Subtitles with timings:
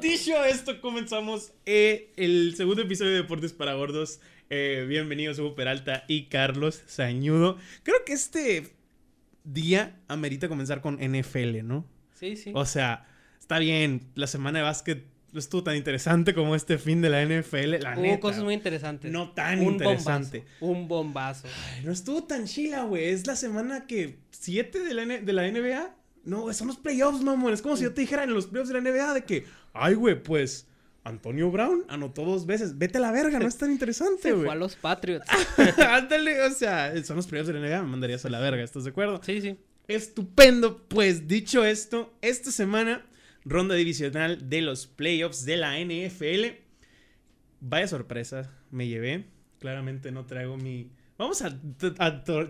[0.00, 4.20] Dicho esto, comenzamos eh, el segundo episodio de Deportes para Gordos.
[4.48, 7.58] Eh, bienvenidos Hugo Peralta y Carlos Sañudo.
[7.82, 8.72] Creo que este
[9.44, 11.84] día amerita comenzar con NFL, ¿no?
[12.14, 12.50] Sí, sí.
[12.54, 13.06] O sea,
[13.38, 17.22] está bien, la semana de básquet no estuvo tan interesante como este fin de la
[17.22, 17.82] NFL.
[17.82, 19.12] La Hubo neta, cosas muy interesantes.
[19.12, 20.44] No tan un interesante.
[20.60, 21.48] Bombazo, un bombazo.
[21.76, 23.04] Ay, no estuvo tan chila, güey.
[23.04, 25.94] Es la semana que 7 de la, N- de la NBA.
[26.24, 27.52] No, son los playoffs, mamón.
[27.52, 29.94] Es como si yo te dijera en los playoffs de la NBA de que, ay,
[29.94, 30.66] güey, pues
[31.02, 32.76] Antonio Brown anotó dos veces.
[32.76, 34.44] Vete a la verga, no es tan interesante, Se güey.
[34.44, 35.26] fue a los Patriots.
[35.88, 38.84] Ándale, o sea, son los playoffs de la NBA, me mandarías a la verga, ¿estás
[38.84, 39.20] de acuerdo?
[39.24, 39.56] sí, sí.
[39.88, 40.84] Estupendo.
[40.86, 43.04] Pues dicho esto, esta semana,
[43.44, 46.58] ronda divisional de los playoffs de la NFL.
[47.60, 49.24] Vaya sorpresa, me llevé.
[49.58, 50.92] Claramente no traigo mi.
[51.20, 51.50] Vamos a,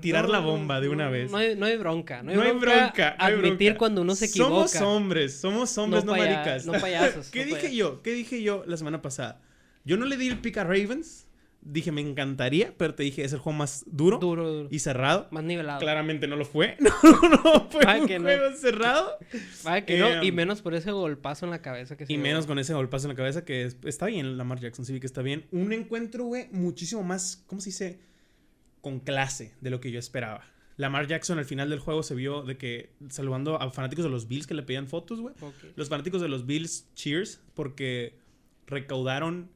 [0.00, 1.30] tirar No, la bomba de una no, vez.
[1.30, 2.22] No hay, no hay bronca.
[2.22, 2.82] No hay, No hay bronca.
[2.84, 3.16] bronca.
[3.18, 3.78] no hay admitir bronca.
[3.78, 4.68] cuando uno se equivoca.
[4.68, 6.66] Somos hombres, somos hombres, no, paya- maricas.
[6.66, 7.76] no payasos, ¿Qué dije payasos.
[7.76, 8.02] yo?
[8.02, 9.40] ¿Qué dije yo la semana pasada?
[9.84, 11.26] Yo no le di el pick a Ravens.
[11.62, 14.68] Dije, me encantaría, pero te dije, es el juego más duro, Duro, duro.
[14.70, 15.26] y cerrado.
[15.30, 15.78] Más nivelado.
[15.80, 16.76] Claramente no lo fue.
[16.80, 16.90] No,
[17.28, 19.18] no fue Vaya un que juego cerrado.
[19.64, 20.22] Vaya que no.
[20.24, 22.22] Y menos por ese golpazo en la cabeza que se Y dio.
[22.22, 25.06] menos con ese golpazo en la cabeza que es- está bien, Lamar Jackson sí que
[25.06, 25.44] está bien.
[25.50, 27.98] Un encuentro, güey, muchísimo más, ¿cómo se dice?
[28.80, 30.42] Con clase de lo que yo esperaba.
[30.76, 34.28] Lamar Jackson al final del juego se vio de que saludando a fanáticos de los
[34.28, 35.34] Bills que le pedían fotos, güey.
[35.76, 38.14] Los fanáticos de los Bills, cheers, porque
[38.66, 39.50] recaudaron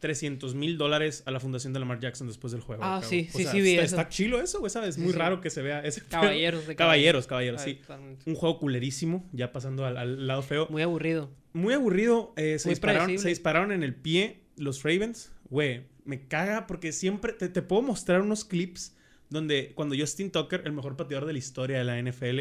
[0.00, 2.84] 300 mil dólares a la fundación de Lamar Jackson después del juego.
[2.84, 3.96] Ah, sí, sí, sea, sí vi está, eso.
[3.96, 4.96] está chilo eso, güey, ¿sabes?
[4.98, 5.18] Muy sí.
[5.18, 6.02] raro que se vea ese.
[6.04, 7.92] Caballeros de Caballeros, caballeros, Ay, sí.
[8.26, 10.68] Un juego culerísimo, ya pasando al, al lado feo.
[10.70, 11.30] Muy aburrido.
[11.52, 12.32] Muy aburrido.
[12.36, 13.22] eh, se, Muy dispararon, predecible.
[13.22, 15.32] se dispararon en el pie los Ravens.
[15.50, 18.96] Güey, me caga porque siempre te, te puedo mostrar unos clips
[19.30, 22.38] donde cuando Justin Tucker, el mejor pateador de la historia de la NFL,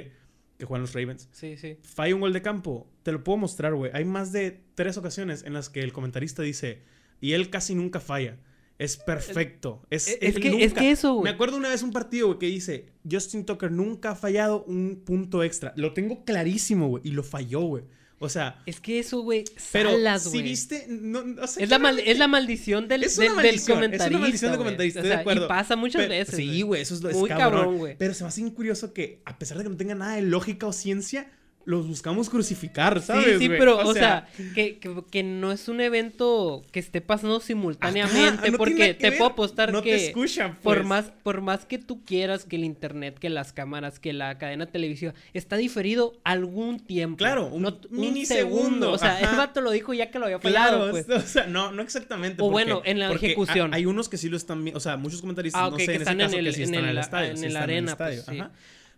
[0.57, 1.77] que juegan los Ravens, Sí, sí.
[1.83, 2.89] falla un gol de campo.
[3.03, 3.91] Te lo puedo mostrar, güey.
[3.93, 6.81] Hay más de tres ocasiones en las que el comentarista dice,
[7.21, 8.37] y él casi nunca falla.
[8.79, 9.81] Es perfecto.
[9.89, 11.33] Es, Es, que, nunca- es que eso, Me güey.
[11.33, 15.43] acuerdo una vez un partido, güey, que dice, Justin Tucker nunca ha fallado un punto
[15.43, 15.73] extra.
[15.75, 17.83] Lo tengo clarísimo, güey, y lo falló, güey.
[18.19, 19.43] O sea, Es que eso, güey.
[19.71, 20.41] pero salas, si güey.
[20.43, 23.51] viste, no, o sea, Es la, mal- es la maldición del, Es del, una del
[23.51, 24.19] maldición, es una comentarista.
[24.19, 25.45] maldición del comentarista, O estoy de sea, acuerdo.
[25.45, 26.35] Y pasa muchas Pero- veces.
[26.35, 27.51] Sí, güey, eso es, lo- es Muy cabrón.
[27.51, 27.95] cabrón, güey.
[27.97, 30.23] Pero se me hace bien curioso que, a pesar de que no tenga nada de
[30.23, 31.29] lógica o ciencia,
[31.67, 33.39] los buscamos crucificar, ¿sabes?
[33.39, 38.19] Sí, pero, o sea, que, que, que no es un evento que esté pasando simultáneamente,
[38.45, 40.87] ajá, no porque te ver, puedo apostar no que te escuchan, por pues.
[40.87, 44.67] más por más que tú quieras que el internet, que las cámaras, que la cadena
[44.67, 47.17] televisiva está diferido algún tiempo.
[47.17, 49.29] Claro, un no, minisegundo, O sea, ajá.
[49.31, 51.09] el vato lo dijo ya que lo había fallado, Claro, pues.
[51.09, 52.41] o sea, no, no exactamente.
[52.41, 53.73] O porque- bueno, en la ejecución.
[53.73, 55.91] ha- Hay unos que sí lo están o sea, muchos comentaristas, Ah, no sé, que
[55.91, 57.29] en ese están en caso, el- que sí en están en el el- estadio.
[57.31, 58.43] en sí el están arena, el estadio, pues, sí.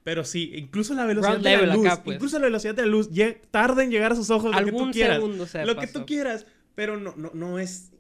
[0.04, 2.16] Pero sí, incluso la velocidad Ground de la luz, acá, pues.
[2.16, 3.10] incluso la velocidad de la luz,
[3.52, 5.16] tarda en llegar a sus ojos lo que tú Algún quieras.
[5.18, 6.00] segundo se lo que pasó.
[6.00, 6.46] tú quieras,
[6.76, 7.92] pero no, no, no es,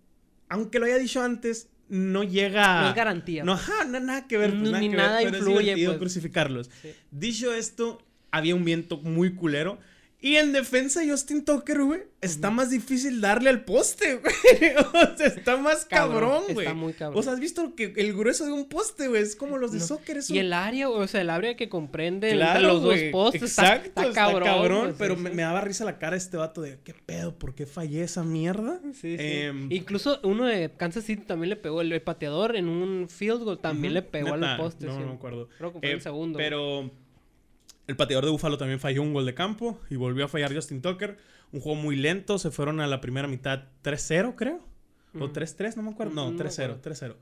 [0.47, 2.81] aunque lo haya dicho antes, no llega...
[2.83, 3.43] No es garantía.
[3.43, 5.73] No, ajá, no, nada que ver, pues, Ni- nada ni que nada ver, pero influye,
[5.73, 5.97] es pues.
[5.97, 6.69] crucificarlos.
[6.81, 6.91] Sí.
[7.11, 8.01] Dicho esto,
[8.31, 9.79] había un viento muy culero.
[10.21, 14.33] Y en defensa, Justin Tucker, güey, está más difícil darle al poste, güey.
[14.75, 16.65] O sea, está más cabrón, Cabrón, güey.
[16.67, 17.17] está muy cabrón.
[17.17, 19.79] O sea, has visto que el grueso de un poste, güey, es como los de
[19.79, 19.85] No.
[19.85, 20.33] soccer, eso.
[20.33, 24.01] Y el área, o sea, el área que comprende Claro, los dos postes Exacto, está,
[24.09, 24.83] está cabrón.
[24.87, 25.35] pues, pero sí, me, sí.
[25.37, 27.33] me daba risa la cara este vato de, ¿qué pedo?
[27.39, 28.81] ¿Por qué fallé esa mierda?
[28.93, 29.17] Sí, sí.
[29.19, 33.59] Em, Incluso uno de Kansas City también le pegó, el, pateador en un field goal
[33.59, 34.85] también le pegó neta, al poste.
[34.85, 34.99] No, sí.
[34.99, 35.47] no me acuerdo.
[35.57, 36.37] Creo que fue Eh, el segundo.
[36.37, 36.91] Pero
[37.89, 40.81] el pateador de Búfalo también falló un gol de campo y volvió a fallar Justin
[40.81, 41.17] Tucker.
[41.51, 42.37] Un juego muy lento.
[42.39, 44.59] Se fueron a la primera mitad 3-0, creo.
[45.15, 45.33] O Ujú.
[45.33, 46.13] 3-3, no me acuerdo.
[46.13, 46.81] No, No me 3-0, acuerdo.
[46.81, 47.15] 3-0.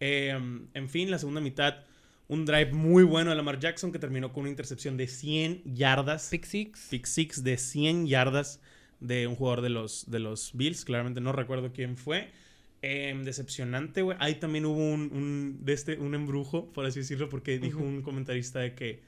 [0.00, 0.38] Eh,
[0.74, 1.84] en fin, la segunda mitad,
[2.28, 6.28] un drive muy bueno de Lamar Jackson que terminó con una intercepción de 100 yardas.
[6.30, 6.86] Pick six.
[6.90, 8.60] Pick six de 100 yardas
[9.00, 10.84] de un jugador de los, de los Bills.
[10.86, 12.30] Claramente no recuerdo quién fue.
[12.82, 14.16] Em, decepcionante, güey.
[14.20, 18.00] Ahí también hubo un, un- de este, un embrujo, por así decirlo, porque dijo un
[18.02, 19.02] comentarista de que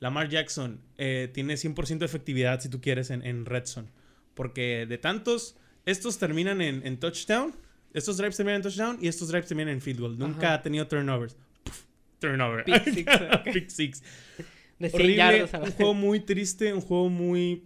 [0.00, 3.88] Lamar Jackson eh, tiene 100% de efectividad, si tú quieres, en, en Red Zone.
[4.34, 7.54] Porque de tantos, estos terminan en, en touchdown,
[7.94, 10.18] estos drives terminan en touchdown y estos drives terminan en field goal.
[10.18, 10.54] Nunca Ajá.
[10.54, 11.36] ha tenido turnovers.
[11.64, 11.84] Puf,
[12.18, 12.64] turnover.
[12.64, 13.12] Pick six.
[13.52, 14.02] Pick six.
[14.78, 17.64] De 100 Horrible, yardas a la un juego muy triste, un juego muy...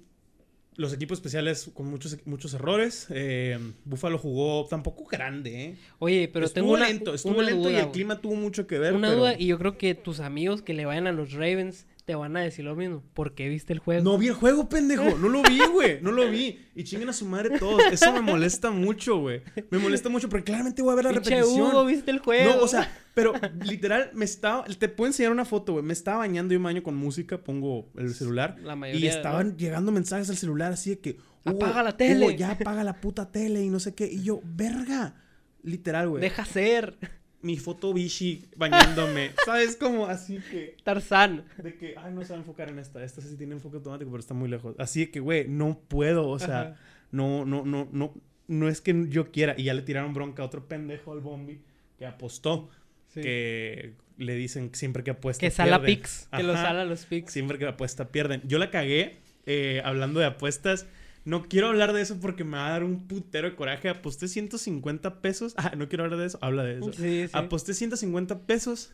[0.76, 3.08] Los equipos especiales con muchos, muchos errores.
[3.10, 5.76] Eh, Buffalo jugó tampoco grande, ¿eh?
[5.98, 8.78] Oye, pero estuvo tengo una, lento, estuvo una lento y el clima tuvo mucho que
[8.78, 8.94] ver.
[8.94, 11.86] Una pero- duda, y yo creo que tus amigos que le vayan a los Ravens
[12.10, 13.04] te van a decir lo mismo.
[13.14, 14.02] ¿Por qué viste el juego?
[14.02, 15.16] No vi el juego, pendejo.
[15.16, 16.02] No lo vi, güey.
[16.02, 16.58] No lo vi.
[16.74, 17.80] Y chinguen a su madre todos.
[17.92, 19.42] Eso me molesta mucho, güey.
[19.70, 21.68] Me molesta mucho porque claramente voy a ver la Pinche repetición.
[21.68, 22.56] Hugo, ¿viste el juego?
[22.56, 23.32] No, o sea, pero
[23.64, 24.64] literal me estaba.
[24.64, 25.84] Te puedo enseñar una foto, güey.
[25.84, 28.56] Me estaba bañando yo un baño con música, pongo el celular.
[28.60, 32.26] La Y mayoría, estaban llegando mensajes al celular así de que, Apaga la tele.
[32.26, 34.06] Hugo, ya apaga la puta tele y no sé qué.
[34.06, 35.14] Y yo, verga.
[35.62, 36.22] Literal, güey.
[36.22, 36.98] Deja ser.
[37.42, 39.30] Mi foto bichi bañándome.
[39.44, 39.76] ¿Sabes?
[39.76, 40.76] Como así que.
[40.84, 41.44] Tarzán.
[41.62, 43.02] De que, ay, no se va a enfocar en esta.
[43.02, 44.74] Esta sí tiene enfoque automático, pero está muy lejos.
[44.78, 46.28] Así que, güey, no puedo.
[46.28, 46.76] O sea, Ajá.
[47.10, 48.14] no, no, no, no.
[48.46, 49.54] No es que yo quiera.
[49.56, 51.60] Y ya le tiraron bronca a otro pendejo al Bombi
[51.98, 52.68] que apostó.
[53.08, 53.22] Sí.
[53.22, 55.40] Que le dicen siempre que apuesta.
[55.40, 56.28] Que sala pics.
[56.36, 57.32] Que lo sala los pics.
[57.32, 58.42] Siempre que apuesta pierden.
[58.44, 60.86] Yo la cagué eh, hablando de apuestas.
[61.24, 63.88] No quiero hablar de eso porque me va a dar un putero de coraje.
[63.88, 65.54] Aposté 150 pesos.
[65.56, 66.38] Ah, no quiero hablar de eso.
[66.40, 66.92] Habla de eso.
[66.92, 67.30] Sí, sí.
[67.32, 68.92] Aposté 150 pesos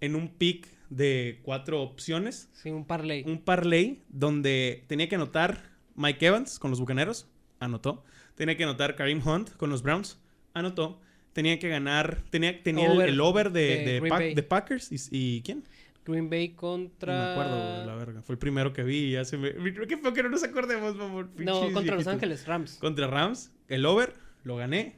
[0.00, 2.50] en un pick de cuatro opciones.
[2.52, 3.24] Sí, un parlay.
[3.26, 5.62] Un parlay donde tenía que anotar
[5.94, 7.28] Mike Evans con los Bucaneros.
[7.60, 8.04] Anotó.
[8.34, 10.18] Tenía que anotar Kareem Hunt con los Browns.
[10.52, 11.00] Anotó.
[11.32, 12.22] Tenía que ganar.
[12.30, 14.00] Tenía, tenía el- Over el, over de,
[14.34, 14.92] de Packers.
[14.92, 15.64] ¿Y, y quién?
[16.06, 17.12] Green Bay No contra.
[17.14, 18.22] me acuerdo, la verga.
[18.22, 19.52] Fue el primero que vi ya se me...
[19.88, 21.30] Qué feo que no nos acordemos, favor.
[21.36, 22.06] No, contra Los.
[22.06, 22.78] Ángeles Rams.
[22.80, 23.52] Contra Rams.
[23.68, 24.96] El over, lo gané.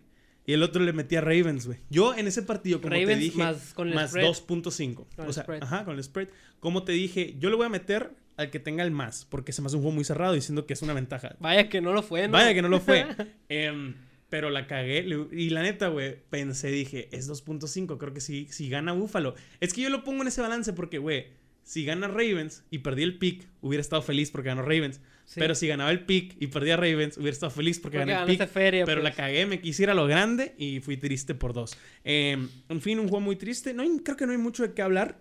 [0.49, 1.81] Y el otro le metí a Ravens, güey.
[1.91, 3.37] Yo en ese partido, como te dije...
[3.37, 4.27] más con el más spread.
[4.29, 5.07] 2.5.
[5.17, 5.63] Con O sea, spread.
[5.63, 6.29] ajá, con el spread.
[6.61, 9.25] Como te dije, yo le voy a meter al que tenga el más.
[9.25, 11.35] Porque se me hace un juego muy cerrado diciendo que es una ventaja.
[11.41, 12.33] Vaya que no lo fue, ¿no?
[12.35, 13.07] Vaya que no lo fue.
[13.49, 13.97] Em,
[14.29, 15.07] pero la cagué.
[15.33, 17.99] Y la neta, güey, pensé, dije, es 2.5.
[17.99, 19.35] Creo que sí, si gana Búfalo.
[19.61, 21.27] Es que yo lo pongo en ese balance porque, güey,
[21.63, 25.01] si gana Ravens y perdí el pick, hubiera estado feliz porque ganó Ravens.
[25.25, 25.41] Sí.
[25.41, 28.39] Pero si ganaba el pick y perdía Ravens, hubiera estado feliz porque, Porque gané el
[28.39, 28.49] pick.
[28.49, 29.11] feria, pero pues.
[29.13, 31.77] la cagué, me quisiera lo grande y fui triste por dos.
[32.05, 33.75] Em, en fin, un juego muy triste.
[33.75, 35.21] No hay- creo que no hay mucho de qué hablar.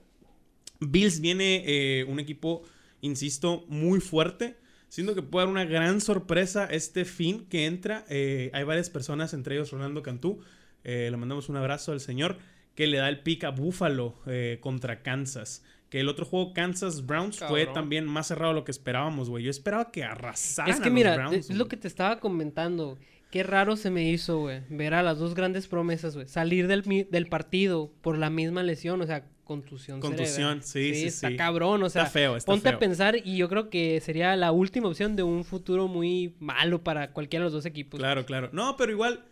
[0.79, 2.61] Bills viene eh, un equipo,
[3.01, 4.57] insisto, muy fuerte.
[4.95, 8.06] Siento que puede dar una gran sorpresa este fin que entra.
[8.07, 10.39] Eh, hay varias personas, entre ellos Rolando Cantú.
[10.86, 12.38] eh, le mandamos un abrazo al señor
[12.75, 15.65] que le da el pick a Buffalo eh, contra Kansas.
[15.89, 19.44] Que el otro juego, Kansas Browns, fue también más cerrado de lo que esperábamos, güey.
[19.44, 20.71] Yo esperaba que arrasaran.
[20.71, 22.98] Es a que los mira, Browns, es lo que te estaba comentando.
[23.35, 27.05] Qué raro se me hizo, güey, ver a las dos grandes promesas, güey, salir del,
[27.11, 29.99] del partido por la misma lesión, o sea, contusión.
[29.99, 30.63] Contusión, cerebral.
[30.63, 31.35] sí, sí, está sí.
[31.35, 32.77] cabrón, o sea, Está feo, está ponte feo.
[32.77, 36.81] a pensar y yo creo que sería la última opción de un futuro muy malo
[36.81, 37.99] para cualquiera de los dos equipos.
[37.99, 38.51] Claro, claro.
[38.53, 39.25] No, pero igual,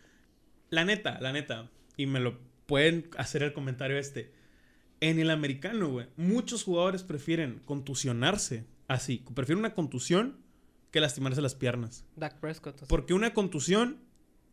[0.70, 1.70] la neta, la neta.
[1.96, 4.34] Y me lo pueden hacer el comentario este.
[5.00, 9.24] En el americano, güey, muchos jugadores prefieren contusionarse así.
[9.34, 10.43] Prefieren una contusión
[10.94, 12.06] que lastimarse las piernas.
[12.16, 12.84] Dak Prescott.
[12.84, 12.88] o.
[12.88, 13.98] Porque una contusión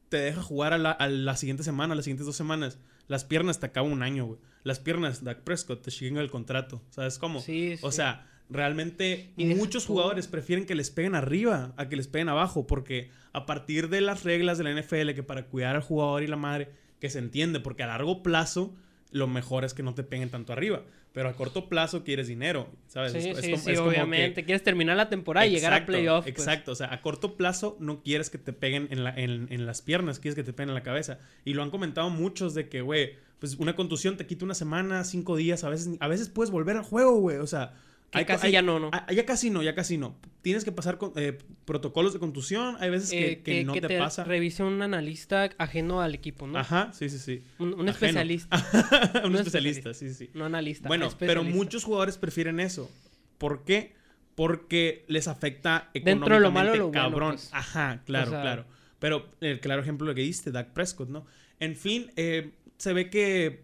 [0.09, 2.79] te deja jugar a la, a la siguiente semana, a las siguientes dos semanas.
[3.07, 4.41] Las piernas te acaba un año, güey.
[4.65, 6.83] Las piernas, Dak Prescott, te chingan el contrato.
[6.91, 7.41] ¿Sabes cómo?
[7.41, 7.97] Sí, O sí.
[7.97, 12.67] sea, realmente Y muchos jugadores prefieren que les peguen arriba a que les peguen abajo,
[12.67, 16.27] porque a partir de las reglas de la NFL, que para cuidar al jugador y
[16.27, 16.71] la madre,
[17.01, 18.75] que se entiende, porque a largo plazo
[19.13, 22.69] lo mejor es que no te peguen tanto arriba, pero a corto plazo quieres dinero,
[22.87, 23.13] ¿sabes?
[23.13, 24.45] Sí, Es- es sí, como- sí, es como que- obviamente.
[24.45, 26.25] Quieres terminar la temporada y llegar a playoff.
[26.25, 26.37] pues.
[26.39, 29.67] Exacto, o sea, a corto plazo no quieres que te peguen en, la- en- en
[29.67, 31.19] las piernas, quieres que te peguen en la cabeza.
[31.45, 35.03] Y lo han comentado muchos de que, güey, pues una contusión te quita una semana,
[35.05, 37.75] cinco días, a veces, a veces puedes volver al juego, güey, o sea...
[38.11, 38.91] Que casi ya no, ¿no?
[38.93, 40.17] ah, ya casi no, ya casi no.
[40.43, 43.99] Tienes que pasar con, eh, protocolos de contusión, hay veces que, Eh, que no te,
[43.99, 44.25] pasa.
[44.25, 46.59] revise un analista ajeno al equipo, ¿no?
[46.59, 47.43] Ajá, sí, sí, sí.
[47.61, 48.57] Un, especialista.
[49.25, 50.29] un especialista, sí, sí.
[50.35, 50.89] No analista.
[50.89, 52.91] Bueno, pero muchos jugadores prefieren eso.
[53.39, 53.95] ¿Por qué?
[54.35, 57.31] Porque les afecta Dentro de lo malo, económicamente lo bueno, cabrón.
[57.35, 57.51] pues.
[57.53, 58.65] Ajá, claro, O sea- claro.
[58.99, 61.27] Pero el claro ejemplo lo que diste, Dak Prescott, ¿no?
[61.61, 63.63] En fin, eh, se ve que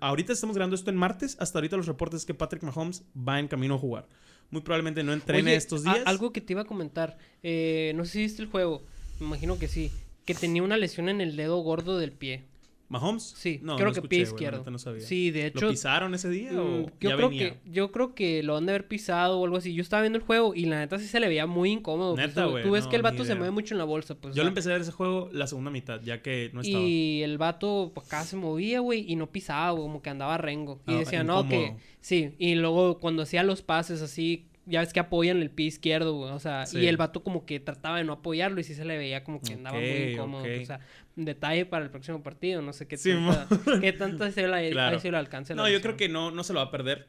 [0.00, 1.36] ahorita estamos grabando esto en martes.
[1.40, 4.06] Hasta ahorita los reportes es que Patrick Mahomes va en camino a jugar.
[4.50, 6.00] Muy probablemente no entrene Oye, estos días.
[6.06, 7.18] algo que te iba a comentar.
[7.42, 8.82] eh, no sé si viste el juego.
[9.20, 9.90] Me imagino que sí.
[10.24, 12.44] Que tenía una lesión en el dedo gordo del pie.
[12.90, 13.22] ¿Mahomes?
[13.36, 14.58] Sí, no, creo no que escuché, pie izquierdo.
[14.58, 15.00] neta no sabía.
[15.02, 15.70] Sí, de ¿Lo hecho.
[15.70, 17.50] pisaron ese día mm, o yo ya creo venía?
[17.62, 19.74] que yo creo que lo han de haber pisado o algo así.
[19.74, 22.14] Yo estaba viendo el juego y la neta sí se le veía muy incómodo.
[22.14, 24.34] pues, Neta, güey, tú ves que el vato se mueve mucho en la bolsa, pues.
[24.34, 26.82] Yo o lo empecé a ver ese juego la segunda mitad, ya que no estaba.
[26.82, 30.38] Y el vato pues, acá se movía, güey, y no pisaba, güey, como que andaba
[30.38, 30.80] rengo.
[30.86, 31.76] Y Ah, decía, no, que...
[32.00, 36.14] Sí, y luego cuando hacía los pases así, ya ves que apoyan el pie izquierdo,
[36.14, 36.78] güey, o sea, Sí.
[36.78, 39.40] y el vato como que trataba de no apoyarlo y sí se le veía como
[39.40, 40.44] que andaba muy incómodo.
[40.44, 40.80] O sea,
[41.16, 43.48] un detalle para el próximo partido, no sé qué Sí, tanta,
[43.80, 45.00] qué tanto se le, Claro.
[45.00, 45.54] se le alcance.
[45.54, 47.08] la No, yo creo que no, no se lo va a perder.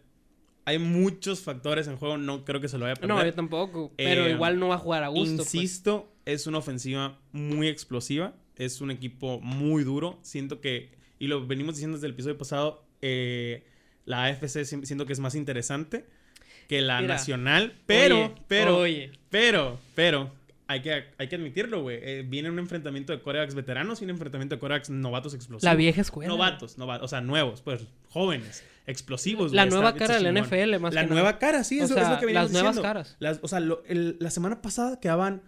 [0.65, 3.09] Hay muchos factores en juego, no creo que se lo vaya a perder.
[3.15, 5.37] No, yo tampoco, pero Eh, igual no va a jugar a gusto.
[5.37, 5.55] pues.
[5.55, 8.35] Insisto, es una ofensiva muy explosiva.
[8.55, 10.19] Es un equipo muy duro.
[10.21, 13.63] Siento que, y lo venimos diciendo desde el episodio pasado, eh,
[14.05, 16.05] la AFC si- siento que es más interesante
[16.69, 17.73] que la Mira, nacional.
[17.85, 20.31] Pero, Oye, pero, Oye, pero, pero,
[20.67, 21.97] hay que, hay que admitirlo, güey.
[22.01, 25.63] Eh, viene un enfrentamiento de corebacks veteranos y un enfrentamiento de corebacks novatos explosivos.
[25.63, 26.29] la vieja escuela.
[26.31, 29.51] Novatos, novatos, o sea, nuevos, pues, jóvenes, explosivos.
[29.51, 30.31] La nueva cara de la.
[30.31, 31.39] NFL, más La que nueva nada.
[31.39, 32.81] cara, sí, O eso es lo que veníamos las nuevas diciendo.
[32.87, 33.15] caras.
[33.19, 35.41] Las- o sea, lo- el- la semana pasada quedaban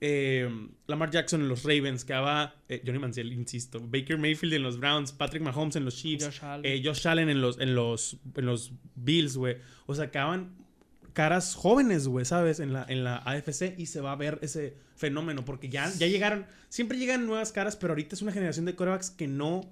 [0.00, 0.48] eh,
[0.86, 5.10] Lamar Jackson en los Ravens, quedaba eh, Johnny Manziel, insisto, Baker Mayfield en los Browns,
[5.10, 6.62] Patrick Mahomes en los Chiefs, Josh Allen.
[6.64, 9.56] eh, Josh Allen en los, en los, en los Bills, güey.
[9.86, 10.54] O sea, quedaban
[11.12, 12.60] caras jóvenes, güey, ¿sabes?
[12.60, 16.06] En la, en la AFC y se va a ver ese fenómeno porque ya, ya
[16.06, 19.62] llegaron, siempre llegan nuevas caras, pero ahorita es una generación de corebacks que no,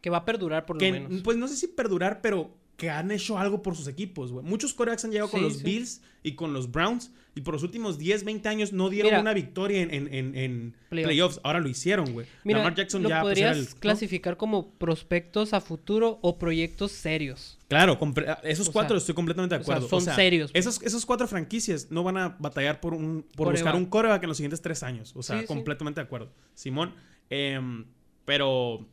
[0.00, 1.22] Que va a perdurar por lo que, menos.
[1.22, 4.44] pues no sé si perdurar, pero que han hecho algo por sus equipos, güey.
[4.44, 5.64] Muchos corebacks han llegado con los sí.
[5.64, 9.20] Bills y con los Browns y por los últimos 10, 20 años no dieron Mira.
[9.22, 11.06] una victoria en, en- en- en Playoffs.
[11.08, 11.40] playoffs.
[11.42, 12.26] Ahora lo hicieron, güey.
[12.44, 17.58] Mira, Lamar Jackson lo ya pues, podrías clasificar como prospectos a futuro o proyectos serios.
[17.68, 17.98] Claro,
[18.42, 20.00] esos O cuatro sea, estoy completamente de o sea, acuerdo.
[20.00, 20.50] son serios.
[20.52, 23.52] Esos, esos cuatro franquicias no van a batallar por, un, por Coreback.
[23.62, 25.12] buscar un coreback en los siguientes tres años.
[25.16, 25.46] O sea, Sí, sí.
[25.46, 26.30] completamente de acuerdo.
[26.54, 26.94] Simón,
[27.30, 27.86] em,
[28.26, 28.86] pero,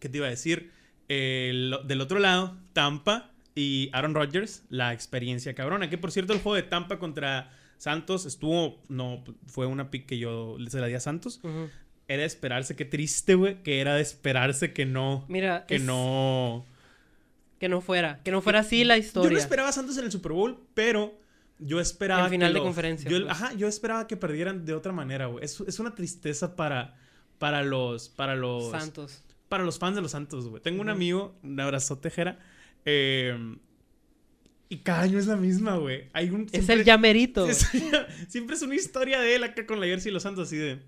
[0.00, 0.70] ¿qué te iba a decir?
[1.10, 5.90] Eh, lo- del otro lado, Tampa y Aaron Rodgers, la experiencia cabrona.
[5.90, 10.18] Que por cierto, el juego de Tampa contra Santos estuvo, no, fue una pick que
[10.18, 11.40] yo se la di a Santos.
[12.06, 15.82] Era de esperarse, qué triste, güey, que era de esperarse que no, Mira, que es-
[15.82, 16.64] no...
[17.58, 19.38] que no fuera, que no fuera así la Yo no historia.
[19.38, 21.18] esperaba a Santos en el Super Bowl, pero
[21.58, 22.24] yo esperaba.
[22.24, 23.30] En final que de conferencia, Yo, pues.
[23.30, 25.44] Ajá, yo esperaba que perdieran de otra manera, güey.
[25.44, 26.96] Es, es una tristeza para,
[27.38, 28.08] para los.
[28.08, 28.70] Para los.
[28.70, 29.22] Santos.
[29.48, 30.62] Para los fans de los Santos, güey.
[30.62, 32.38] Tengo un amigo, un abrazote, Jera.
[32.84, 33.56] Eh,
[34.70, 36.04] y cada año es la misma, güey.
[36.12, 36.46] Hay un.
[36.52, 37.46] Es el llamerito.
[37.50, 37.66] es-
[38.28, 40.78] siempre es una historia de él acá con la jersey y los Santos, así de.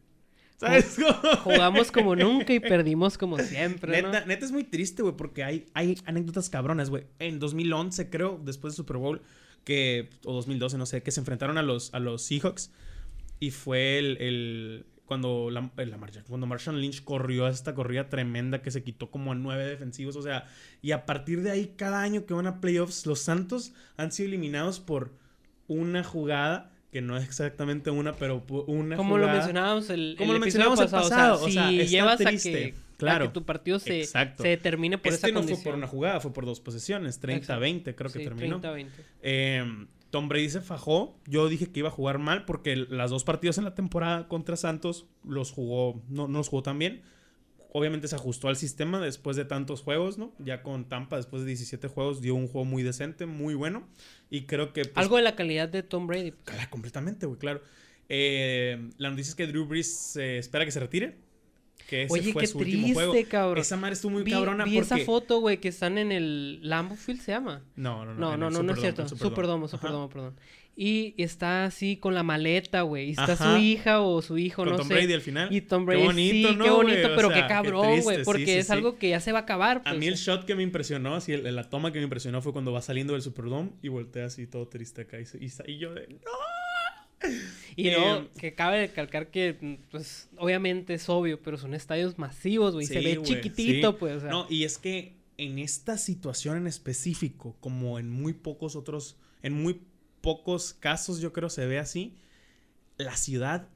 [0.58, 0.98] ¿Sabes?
[1.42, 4.08] Jugamos como nunca y perdimos como siempre, ¿no?
[4.12, 7.04] Neta, neta es muy triste, güey, porque hay, hay anécdotas cabronas, güey.
[7.18, 9.22] En 2011, creo, después del Super Bowl,
[9.64, 12.70] que, o 2012, no sé, que se enfrentaron a los, a los Seahawks.
[13.38, 18.62] Y fue el, el- cuando, la, Lamar Jackson- cuando Marshawn Lynch corrió esta corrida tremenda
[18.62, 20.14] que se quitó como a nueve defensivos.
[20.14, 20.46] O sea,
[20.82, 24.28] y a partir de ahí, cada año que van a playoffs, los Santos han sido
[24.28, 25.10] eliminados por
[25.66, 29.38] una jugada, que no es exactamente una, pero una Como lo jugada.
[29.38, 32.96] mencionábamos el, Como el lo el pasado, pasado, o sea, si llevas a que, a
[32.96, 33.26] claro.
[33.26, 34.44] que tu partido se, Exacto.
[34.44, 35.62] se determine por este esa no condición.
[35.64, 38.60] fue por una jugada, fue por dos posesiones, 30-20 creo que Sí, terminó.
[38.60, 38.86] 30-20.
[39.22, 41.18] Eh, Tom Brady se fajó.
[41.26, 44.56] Yo dije que iba a jugar mal porque las dos partidos en la temporada contra
[44.56, 47.02] Santos los jugó, no, no los jugó tan bien.
[47.72, 50.32] Obviamente se ajustó al sistema después de tantos juegos, ¿no?
[50.40, 53.86] Ya con Tampa, después de 17 juegos, dio un juego muy decente, muy bueno.
[54.28, 54.82] Y creo que...
[54.82, 56.32] pues, Algo de la calidad de Tom Brady.
[56.44, 57.62] Claro, completamente, güey, claro.
[58.08, 61.29] Eh, la noticia es que Drew Brees espera que se retire.
[61.90, 63.12] Que ese Oye, fue qué su último juego.
[63.12, 63.58] triste, cabrón.
[63.58, 64.94] Esa madre estuvo muy vi cabrona vi porque...
[64.94, 67.64] esa foto, güey, que están en el Lambeau Field, ¿se llama?
[67.74, 68.20] No, no, no.
[68.20, 69.08] No, no, no, no es cierto.
[69.08, 69.66] Superdomo.
[69.66, 70.36] Superdomo, perdón.
[70.76, 73.08] Y está así con la maleta, güey.
[73.08, 73.56] Y está Ajá.
[73.56, 74.94] su hija o su hijo, Con no Tom sé.
[74.94, 75.52] Brady al final.
[75.52, 77.08] Y Tom Qué Brady, bonito, sí, ¿no, qué bonito?
[77.08, 78.22] O pero sea, qué qué cabrón, güey.
[78.22, 79.78] Porque sí, es algo que ya se va a acabar.
[79.78, 79.98] A pues.
[79.98, 82.82] mí el shot que me impresionó, así, la toma que me impresionó fue cuando va
[82.82, 85.18] saliendo del Superdome y voltea así todo triste acá.
[85.18, 85.24] Y,
[85.66, 86.06] y yo de...
[86.08, 86.59] ¡No!
[87.76, 92.86] Y no, que cabe recalcar que, pues, obviamente es obvio, pero son estadios masivos, güey.
[92.86, 93.96] se ve chiquitito, sí.
[93.98, 94.16] pues.
[94.16, 98.76] O sea, No, y es que en esta situación en específico, como en muy pocos
[98.76, 99.80] otros, en muy
[100.20, 102.16] pocos casos yo creo se ve así,
[102.98, 103.68] la ciudad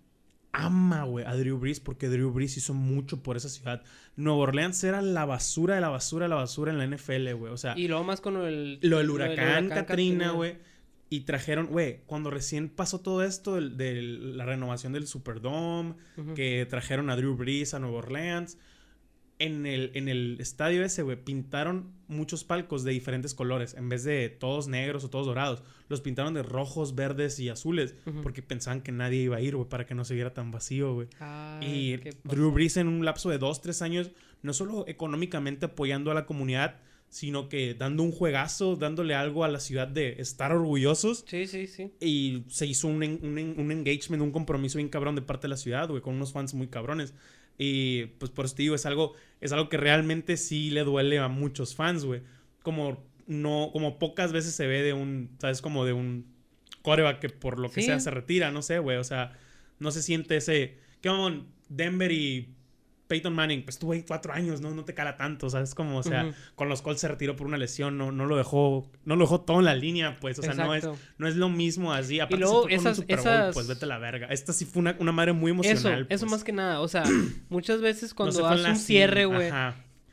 [0.52, 3.82] ama, güey, a Drew Brees porque Drew Brees hizo mucho por esa ciudad.
[4.16, 7.52] Nueva Orleans era la basura de la basura de la basura en la NFL, güey.
[7.52, 8.78] O sea, Y luego más con el...
[8.82, 10.56] lo del del huracán, Katrina, güey.
[11.14, 16.35] Y trajeron, güey, cuando recién pasó todo esto de, la renovación del Superdome, Ujú.
[16.35, 18.59] que trajeron a Drew Brees a Nueva Orleans.
[19.38, 23.75] En el, en el estadio ese, güey, pintaron muchos palcos de diferentes colores.
[23.75, 25.62] En vez de todos negros o todos dorados.
[25.88, 27.94] Los pintaron de rojos, verdes y azules.
[28.06, 28.23] Ujú.
[28.23, 30.94] Porque pensaban que nadie iba a ir, güey, para que no se viera tan vacío,
[30.94, 31.06] güey.
[31.61, 31.97] Y.
[32.25, 34.11] Drew Brees en un lapso de dos, tres años,
[34.42, 36.80] no solo económicamente apoyando a la comunidad,
[37.14, 41.25] sino que dando un juegazo, dándole algo a la ciudad de estar orgullosos.
[41.28, 41.92] Sí, sí, sí.
[42.00, 45.56] Y se hizo un, un, un engagement, un compromiso bien cabrón de parte de la
[45.56, 47.14] ciudad, güey, con unos fans muy cabrones.
[47.56, 51.18] Y pues por eso te digo, es algo, es algo que realmente sí le duele
[51.21, 52.23] a muchos fans, güey.
[52.64, 55.62] Como no, como pocas veces se ve de un, ¿sabes?
[55.62, 56.26] Como de un
[56.83, 57.87] coreback que por lo que Sí.
[57.87, 58.97] sea se retira, no sé, güey.
[58.97, 59.38] O sea,
[59.78, 60.78] no se siente ese.
[61.00, 61.44] ¿Qué vamos?
[61.68, 62.53] Denver y
[63.06, 64.70] Peyton Manning, pues estuvo ahí cuatro años, ¿no?
[64.70, 65.75] No te cala tanto, ¿sabes?
[65.75, 68.90] Como, o sea, con los Colts se retiró por una lesión, no, no lo dejó,
[69.04, 70.38] no lo dejó todo en la línea, pues.
[70.38, 72.20] O sea, no es, no es lo mismo así.
[72.20, 74.26] Aparte, luego con un esas- Super Bowl, esas- pues vete a la verga.
[74.28, 76.06] Esta sí fue una, una madre muy Eso, emocional.
[76.08, 76.30] eso pues.
[76.32, 76.80] más que nada.
[76.80, 77.02] O sea,
[77.50, 79.50] muchas veces No cuando en la un cierre, güey,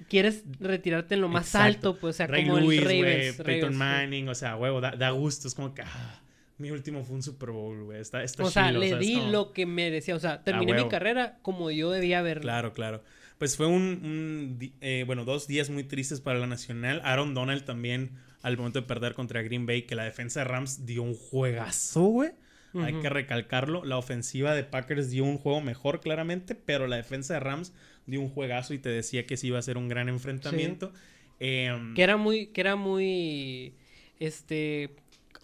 [0.10, 1.66] quieres retirarte en lo más Exacto.
[1.90, 3.36] alto, pues, o sea, Ray como Lewis, el Ravens.
[3.38, 3.78] Peyton Ravens, sí.
[3.80, 5.48] Manning, o sea, huevo, da, da gusto.
[5.48, 6.20] Es como que, ah,
[6.62, 8.00] Mi último fue un Super Bowl, güey.
[8.00, 10.16] Está, está O sea, chilo, le ¿sabes di lo que merecía.
[10.16, 12.44] O sea, terminé mi carrera como yo debía haberlo.
[12.44, 13.04] Claro, claro.
[13.40, 17.02] Pues fue un, eh, bueno, dos días muy tristes para la Nacional.
[17.04, 18.12] Aaron Donald también,
[18.44, 22.04] al momento de perder contra Green Bay, que la defensa de Rams dio un juegazo,
[22.04, 22.32] güey.
[22.76, 23.84] Hay que recalcarlo.
[23.84, 27.74] La ofensiva de Packers dio un juego mejor, claramente, pero la defensa de Rams
[28.06, 30.94] dio un juegazo y te decía que sí iba a ser un gran enfrentamiento.
[31.40, 33.74] Em, Que era muy, que era muy,
[34.20, 34.92] este,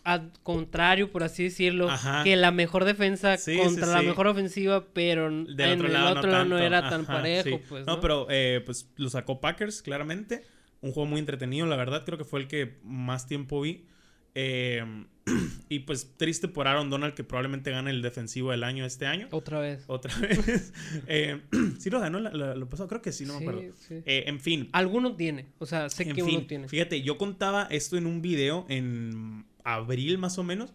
[0.08, 2.24] al contrario, por así decirlo, Ajá.
[2.24, 4.06] que la mejor defensa Sí, contra sí, la sí.
[4.06, 7.60] mejor ofensiva, pero en Del otro el lado, otro no, lado no era tan parejo,
[7.68, 8.00] pues, No, ¿no?
[8.00, 10.44] pero eh, pues lo sacó Packers, claramente.
[10.80, 12.04] Un juego muy entretenido, la verdad.
[12.06, 13.86] Creo que fue el que más tiempo vi.
[14.36, 14.84] Eh,
[15.70, 19.28] y pues triste por Aaron Donald, que probablemente gane el defensivo del año este año.
[19.32, 19.84] Otra vez.
[19.88, 20.72] Otra vez.
[21.08, 21.42] Eh,
[21.80, 23.74] sí lo ganó lo pasado, creo que sí, no me acuerdo.
[23.76, 23.96] sí.
[24.06, 26.68] Eh, en fin, Alguno tiene, o sea, sé en que fin, uno tiene.
[26.70, 29.46] fíjate, yo contaba esto en un video en
[29.76, 30.74] abril más o menos.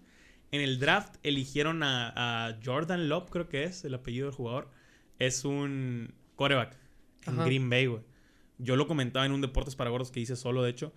[0.50, 2.12] En el draft eligieron a,
[2.48, 4.70] a Jordan Love, creo que es el apellido del jugador.
[5.18, 6.76] Es un coreback
[7.26, 7.44] en Ajá.
[7.44, 8.02] Green Bay, güey.
[8.58, 10.92] Yo lo comentaba en un Deportes para Gordos que hice solo, de hecho.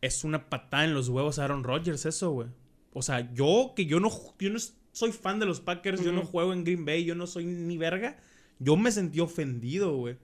[0.00, 2.48] Es una patada en los huevos a Aaron Rodgers eso, güey.
[2.92, 4.58] O sea, yo que yo no, yo no
[4.92, 7.76] soy fan de los Packers, yo no juego en Green Bay, yo no soy ni
[7.76, 8.16] verga.
[8.60, 10.16] Yo me sentí ofendido, güey.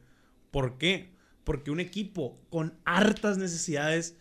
[0.52, 1.10] ¿Por qué?
[1.42, 4.16] Porque un equipo con hartas necesidades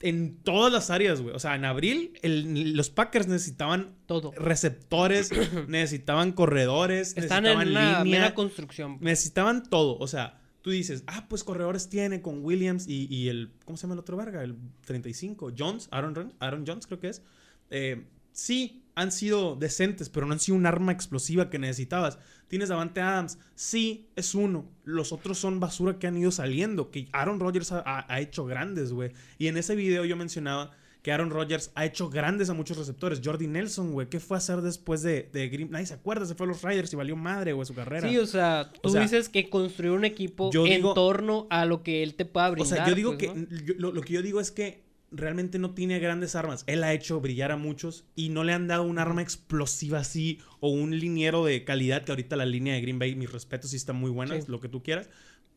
[0.00, 1.34] en todas las áreas, güey.
[1.34, 4.32] O sea, en abril el- los Packers necesitaban Todo.
[4.36, 5.30] receptores,
[5.68, 8.98] necesitaban corredores, Están necesitaban en una línea, mera construcción.
[9.00, 9.98] necesitaban todo.
[9.98, 13.82] O sea, tú dices, ah, pues corredores tiene con Williams y, y el, ¿cómo se
[13.82, 14.42] llama el otro verga?
[14.42, 17.22] El 35, Jones, Aaron, Ron- Aaron Jones creo que es.
[17.70, 22.18] Eh, sí, han sido decentes, pero no han sido un arma explosiva que necesitabas.
[22.48, 24.66] Tienes Davante Adams, sí, es uno.
[24.84, 28.44] Los otros son basura que han ido saliendo, que Aaron Rodgers ha, ha- ha hecho
[28.46, 29.12] grandes, güey.
[29.38, 30.70] Y en ese video yo mencionaba
[31.02, 33.20] que Aaron Rodgers ha hecho grandes a muchos receptores.
[33.24, 35.70] Jordi Nelson, güey, ¿qué fue a hacer después de, de Green?
[35.70, 38.08] Nadie se acuerda, se fue a los Riders y valió madre, güey, su carrera.
[38.08, 41.82] Sí, o sea, tú sea, dices que construir un equipo en digo- torno a lo
[41.82, 42.78] que él te pueda O brindar.
[42.78, 43.34] sea, yo digo pues, que.
[43.38, 43.46] ¿no?
[43.64, 46.64] yo- lo, lo que yo digo es que realmente no tiene grandes armas.
[46.66, 50.38] Él ha hecho brillar a muchos y no le han dado un arma explosiva así
[50.60, 52.04] o un liniero de calidad.
[52.04, 54.46] Que ahorita la línea de Green Bay, mis respetos, sí está muy buena, Sí.
[54.48, 55.08] lo que tú quieras.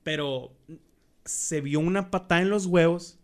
[0.03, 0.55] Pero
[1.25, 3.19] se vio una patada en los huevos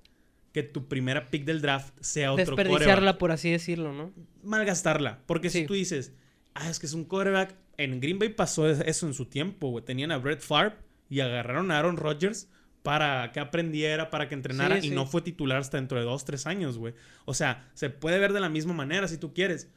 [0.54, 3.18] que tu primera pick del draft sea otro Desperdiciarla, quarterback.
[3.20, 4.12] por así decirlo, ¿no?
[4.44, 5.20] Malgastarla.
[5.28, 6.14] Porque si tú dices,
[6.56, 7.56] ah, es que es un quarterback.
[7.78, 9.86] En Green Bay pasó eso en su tiempo, güey.
[9.86, 10.76] Tenían a Brett Favre
[11.10, 12.50] y agarraron a Aaron Rodgers
[12.88, 14.96] para que aprendiera, para que entrenara Sí, y sí.
[14.96, 16.94] no fue titular hasta dentro de dos, tres años, güey.
[17.26, 19.70] O sea, se puede ver de la misma manera si tú quieres,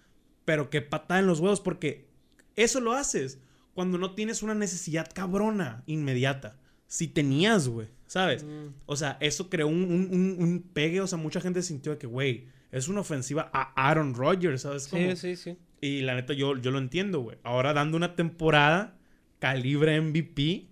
[0.44, 2.06] pero que patada en los huevos porque
[2.54, 3.40] eso lo haces
[3.74, 6.60] cuando no tienes una necesidad cabrona inmediata.
[6.86, 8.44] Si tenías, güey, ¿sabes?
[8.44, 8.74] Mm.
[8.86, 11.98] O sea, eso creó un, un- un- un pegue, o sea, mucha gente sintió de
[11.98, 14.86] que, güey, es una ofensiva a Aaron Rodgers, ¿sabes?
[14.86, 15.02] cómo?
[15.10, 15.56] Sí, sí, sí.
[15.80, 17.38] Y la neta, yo, yo lo entiendo, güey.
[17.42, 18.96] Ahora dando una temporada
[19.40, 20.68] calibre MVP,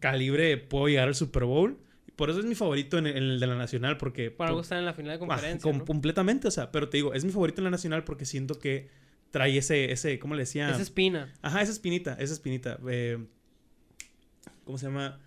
[0.00, 1.78] Calibre puedo llegar al Super Bowl.
[2.16, 4.30] Por eso es mi favorito en, en el de la Nacional, porque...
[4.30, 5.84] Para algo por- estar en la final de Ah, conferencia.
[5.84, 8.88] Completamente, o sea, pero te digo, es mi favorito en la Nacional porque siento que
[9.30, 10.70] trae ese, ese ¿cómo le decía?
[10.70, 11.32] Esa espina.
[11.42, 12.78] Ajá, esa espinita, esa espinita.
[12.88, 13.18] Eh,
[14.64, 15.18] ¿Cómo se llama?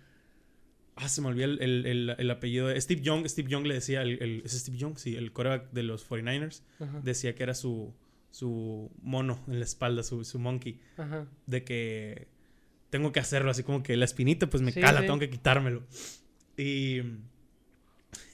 [0.96, 2.68] Ah, se me olvidó el, el- el- el apellido.
[2.68, 4.96] de- Steve Young, Steve Young le decía, el, el- ¿es Steve Young?
[4.98, 6.62] Sí, el coreback de los 49ers.
[6.80, 7.00] Ajá.
[7.04, 7.94] Decía que era su,
[8.30, 10.80] su mono en la espalda, su, su monkey.
[10.96, 11.26] Ajá.
[11.46, 12.28] De que
[12.90, 15.06] tengo que hacerlo, así como que la espinita pues me Sí, cala, sí.
[15.06, 15.82] tengo que quitármelo.
[16.56, 17.00] Y,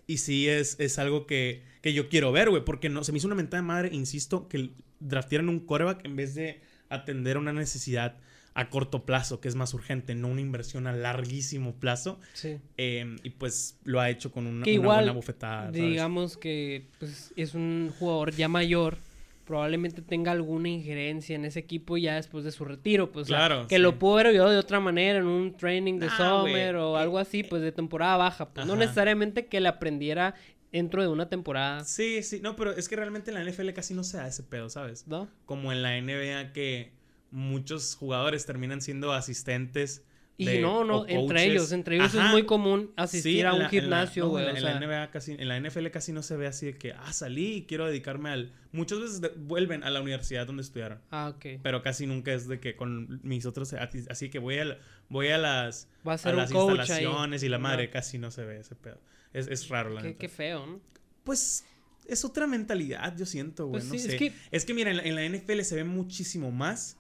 [0.07, 3.19] y sí es, es algo que, que yo quiero ver, güey, porque no, se me
[3.19, 7.53] hizo una mentada de madre, insisto, que draftearan un coreback en vez de atender una
[7.53, 8.17] necesidad
[8.57, 12.21] a corto plazo, que es más urgente, no una inversión a larguísimo plazo.
[12.35, 12.59] Sí.
[12.77, 15.65] Eh, y pues lo ha hecho con una, Que una igual, buena bofetada.
[15.67, 15.83] ¿sabes?
[15.83, 18.99] Digamos que pues, es un jugador ya mayor.
[19.45, 23.13] Probablemente tenga alguna injerencia en ese equipo ya después de su retiro.
[23.13, 23.83] Pues, o sea, Claro, que sí.
[23.83, 27.03] lo pudo haber ayudado de otra manera en un training de Ah, summer o Eh,
[27.03, 28.49] algo así, pues de temporada baja.
[28.53, 30.35] Pues, no necesariamente que le aprendiera
[30.73, 33.95] dentro de una temporada, Sí, sí, no, pero es que realmente en la NFL casi
[33.95, 35.07] no se da ese pedo, ¿sabes?
[35.07, 35.29] ¿no?
[35.47, 36.93] como en la NBA que
[37.31, 40.05] muchos jugadores terminan siendo asistentes.
[40.37, 41.43] Y de- no, no, entre coaches.
[41.43, 42.27] ellos, entre ellos Ajá.
[42.27, 44.51] es muy común asistir Sí, a un la- en la- gimnasio, no, en, o la-
[44.51, 46.93] sea, en la NBA casi, en la NFL casi no se ve así de que,
[46.93, 48.53] ah, salí y quiero dedicarme al...
[48.73, 51.01] Muchas veces de- vuelven a la universidad donde estudiaron.
[51.13, 51.61] ah, ok.
[51.63, 53.73] Pero casi nunca es de que con mis otros...
[53.75, 54.77] Así que voy a,
[55.09, 56.57] voy a las, Va a a ser un las ahí.
[56.59, 59.01] instalaciones y la madre casi no se ve ese pedo.
[59.33, 60.19] Es, es raro, la Qué, neta.
[60.19, 60.81] qué feo, ¿no?
[61.23, 61.65] Pues
[62.09, 63.81] es otra mentalidad, yo siento, güey.
[63.81, 64.17] Pues no sí, es sé.
[64.17, 66.99] que- Es que mira, en la, en la NFL se ve muchísimo más.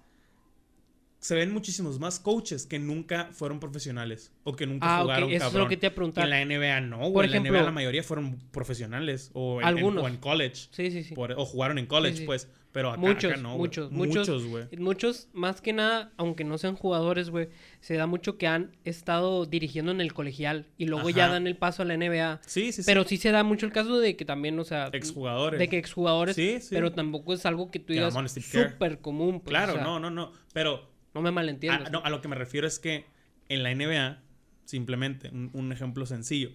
[1.25, 5.37] Se ven muchísimos más coaches que nunca fueron profesionales o que nunca Ah, jugaron eso
[5.37, 5.63] es cabrón.
[5.63, 6.25] lo que te iba a preguntar.
[6.25, 7.13] En la NBA no, güey.
[7.15, 10.05] Por en la ejemplo- NBA la mayoría fueron profesionales o en, en- Algunos.
[10.05, 10.69] o en college.
[10.71, 11.15] Sí, sí, sí.
[11.15, 12.27] por- o jugaron en college, Sí, sí.
[12.27, 12.49] pues.
[12.73, 14.65] Pero acá, muchos, acá no, muchos, muchos, Muchos, güey.
[14.79, 17.49] muchos, más que nada, aunque no sean jugadores, güey,
[17.81, 21.57] se da mucho que han estado dirigiendo en el colegial y luego ya dan el
[21.57, 22.41] paso a la NBA.
[22.45, 22.85] Sí, sí, sí.
[22.85, 25.59] Pero sí se da mucho el caso de que también, o sea, Exjugadores.
[25.59, 26.69] de que exjugadores, Sí, sí.
[26.75, 29.41] pero tampoco es algo que tú digas súper común.
[29.41, 30.33] pues, Claro, o sea, no, no, no.
[30.53, 31.83] Pero No me malentiendas.
[31.87, 33.05] Ah, no, a lo que me refiero es que
[33.49, 34.21] en la NBA,
[34.65, 36.51] simplemente, un, un ejemplo sencillo.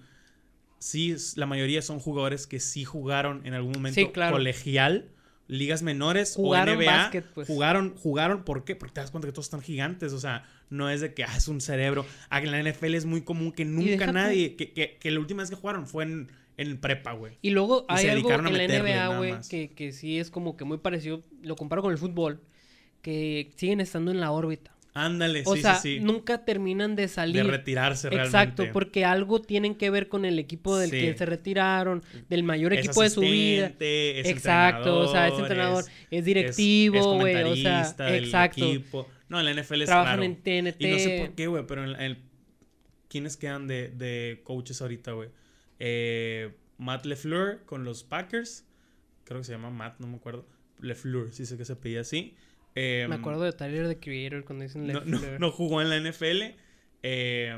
[0.80, 4.34] Sí, la mayoría son jugadores que sí jugaron en algún momento Sí, claro.
[4.38, 5.12] colegial,
[5.48, 6.86] ligas menores Jugaron o NBA.
[6.86, 7.48] básquet, pues.
[7.48, 8.76] Jugaron, jugaron, ¿por qué?
[8.76, 11.36] Porque te das cuenta que todos están gigantes, o sea, no es de que ah,
[11.36, 12.06] es un cerebro.
[12.30, 15.42] Ah, en la NFL es muy común que nunca nadie, que, que, que la última
[15.44, 17.38] vez que jugaron fue en, en prepa, güey.
[17.42, 20.56] Y luego Y hay se algo en la NBA, güey, que, que sí es como
[20.56, 22.42] que muy parecido, lo comparo con el fútbol,
[23.02, 24.76] que siguen estando en la órbita.
[24.96, 26.04] Ándale, O sí, sea, sí, sí.
[26.04, 27.46] nunca terminan de de salir.
[27.46, 28.38] retirarse realmente.
[28.38, 31.00] Exacto, porque algo tienen que ver con el equipo del Sí.
[31.00, 33.72] que se retiraron, del mayor Es equipo de su vida.
[33.80, 38.66] es Exacto, o sea, es entrenador, es, es- directivo, güey, o sea, del exacto.
[38.66, 39.08] equipo.
[39.30, 40.82] No, en la NFL es Trabajan en TNT.
[40.82, 42.18] Y no sé por qué, güey, pero en, en-
[43.08, 45.30] ¿quiénes quedan de, de coaches ahorita, güey?
[45.78, 48.66] Eh, Matt LeFleur con los Packers.
[49.24, 50.46] Creo que se llama Matt, no me acuerdo.
[50.82, 52.36] LeFleur, sí sé que se pedía así.
[52.76, 55.02] Eh, Me acuerdo de Tyler the Creator cuando dicen no,
[55.40, 56.56] no, jugó en la NFL.
[57.04, 57.58] Eh,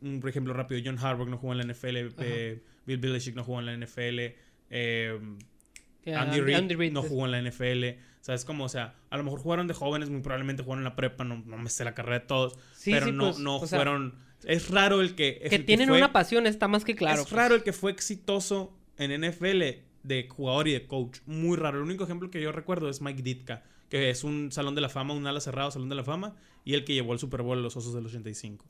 [0.00, 1.96] un por ejemplo rápido, John Harbaugh no jugó en la NFL.
[2.20, 4.34] eh, Bill Belichick no jugó en la NFL.
[4.68, 7.98] Que Andy, Reid Andy Reid no es- jugó en la NFL.
[8.20, 10.80] O sea, es como, o sea, a lo mejor jugaron de jóvenes, muy probablemente jugaron
[10.80, 12.58] en la prepa, no, no me sé la carrera de todos.
[12.74, 14.14] Sí, pero sí, no, pues, no sea, fueron.
[14.44, 15.40] Es raro el que.
[15.48, 17.22] que el tienen fue- una pasión, está más que claro.
[17.22, 17.32] Es pues.
[17.36, 19.62] raro el que fue exitoso en NFL
[20.02, 21.18] de jugador y de coach.
[21.26, 21.78] Muy raro.
[21.78, 24.88] El único ejemplo que yo recuerdo es Mike Ditka, que es un salón de la
[24.88, 27.58] fama, un ala cerrado salón de la fama, y el que llevó el Super Bowl
[27.58, 28.64] a los Osos del 85.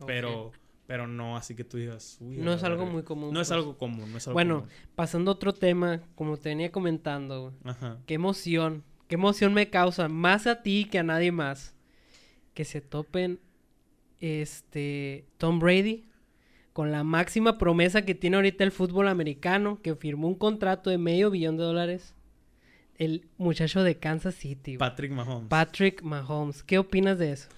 [0.00, 0.06] Ok.
[0.06, 0.52] Pero,
[0.86, 2.18] pero no, así que tú digas.
[2.20, 2.92] uy, No es algo verga.
[2.92, 3.32] muy común.
[3.32, 3.56] No es pues.
[3.56, 4.70] algo común, no es algo Bueno, común.
[4.94, 7.54] pasando a otro tema, como te venía comentando.
[7.64, 7.98] Ajá.
[8.06, 11.74] Qué emoción, qué emoción me causa, más a ti que a nadie más,
[12.54, 13.38] que se topen
[14.20, 16.04] este Tom Brady
[16.72, 20.98] con la máxima promesa que tiene ahorita el fútbol americano, que firmó un contrato de
[20.98, 22.14] medio billón de dólares.
[22.98, 24.78] El muchacho de Kansas City, güey.
[24.78, 25.48] Patrick Mahomes.
[25.48, 26.62] Patrick Mahomes.
[26.62, 27.48] ¿Qué opinas de eso?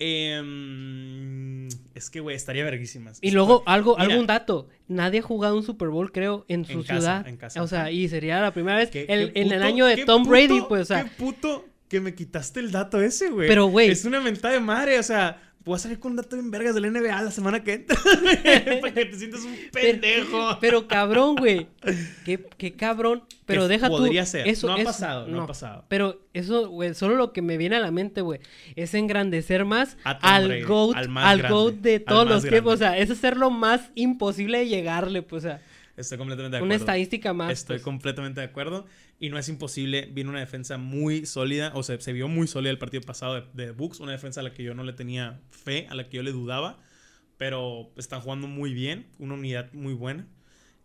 [0.00, 3.18] Em, es que, güey, estaría verguísimas.
[3.20, 4.10] Y luego algo, Mira.
[4.12, 4.68] algún dato.
[4.88, 7.28] Nadie ha jugado un Super Bowl, creo, en su En casa, ciudad.
[7.28, 7.62] en casa.
[7.62, 10.22] O sea, y sería la primera vez ¿Qué- el- qué en el año de Tom
[10.22, 13.48] puto- Brady, pues, o sea, Qué puto que me quitaste el dato ese, güey.
[13.48, 13.90] Pero, güey.
[13.90, 16.74] Es una mentada de madre, o sea, voy a salir con un dato bien vergas
[16.74, 17.96] del NBA la semana que entra.
[18.80, 20.58] para que te sientas un pendejo.
[20.60, 21.66] Pero cabrón, güey.
[22.24, 23.22] Qué, qué cabrón.
[23.46, 23.98] Pero Que deja tú.
[23.98, 24.48] podría ser.
[24.48, 25.84] Eso, No ha eso- pasado, no ha pasado.
[25.88, 28.40] Pero eso, güey, solo lo que me viene a la mente, güey,
[28.76, 32.74] es engrandecer más al GOAT, al grande, GOAT de todos los tiempos.
[32.74, 32.96] O grande.
[32.98, 35.62] sea, es hacer lo más imposible de llegarle, pues, o sea,
[35.96, 36.84] Estoy completamente de una acuerdo.
[36.84, 37.52] estadística más.
[37.52, 37.82] Estoy pues.
[37.82, 38.86] completamente de acuerdo.
[39.20, 40.08] Y no es imposible.
[40.12, 41.72] Viene una defensa muy sólida.
[41.74, 43.98] O sea, se vio muy sólida el partido pasado de, de Bucks.
[44.00, 46.30] Una defensa a la que yo no le tenía fe, a la que yo le
[46.32, 46.78] dudaba.
[47.36, 49.06] Pero están jugando muy bien.
[49.18, 50.26] Una unidad muy buena.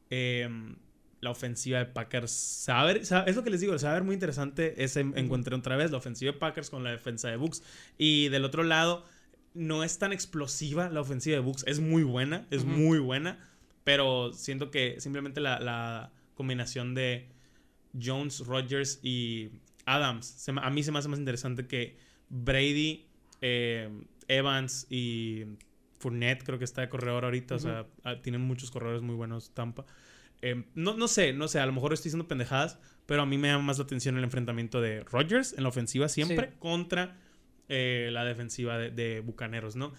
[0.10, 0.50] Eh,
[1.22, 2.32] la ofensiva de Packers.
[2.32, 3.76] Se va- es lo que les digo.
[3.78, 5.92] Ver muy interesante ese encuentro otra vez.
[5.92, 7.64] La ofensiva de Packers con la defensa de Bucks.
[7.98, 9.06] Y del otro lado,
[9.54, 11.64] no es tan explosiva la ofensiva de Bucks.
[11.68, 12.46] Es muy buena.
[12.52, 13.38] Es muy buena.
[13.84, 17.30] Pero siento que simplemente la, la combinación de
[18.02, 19.50] Jones, Rodgers y
[19.86, 21.98] Adams, se a mí se me hace más interesante que
[22.30, 23.06] Brady,
[23.42, 23.90] eh,
[24.28, 25.44] Evans y
[26.00, 29.54] Fournette, creo que está de corredor ahorita, o sea, ah, tienen muchos corredores muy buenos
[29.54, 29.86] Tampa.
[30.42, 33.38] Eh, no, no sé, no sé, a lo mejor estoy diciendo pendejadas, pero a mí
[33.38, 36.54] me llama más la atención el enfrentamiento de Rodgers en la ofensiva siempre Sí.
[36.60, 37.18] contra
[37.70, 39.94] eh, la defensiva de, de Bucaneros, ¿no?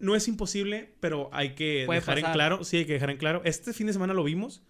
[0.00, 3.16] No es imposible, pero hay que Puede dejar en claro, sí, hay que dejar en
[3.16, 3.42] claro.
[3.44, 4.62] Este fin de semana lo vimos,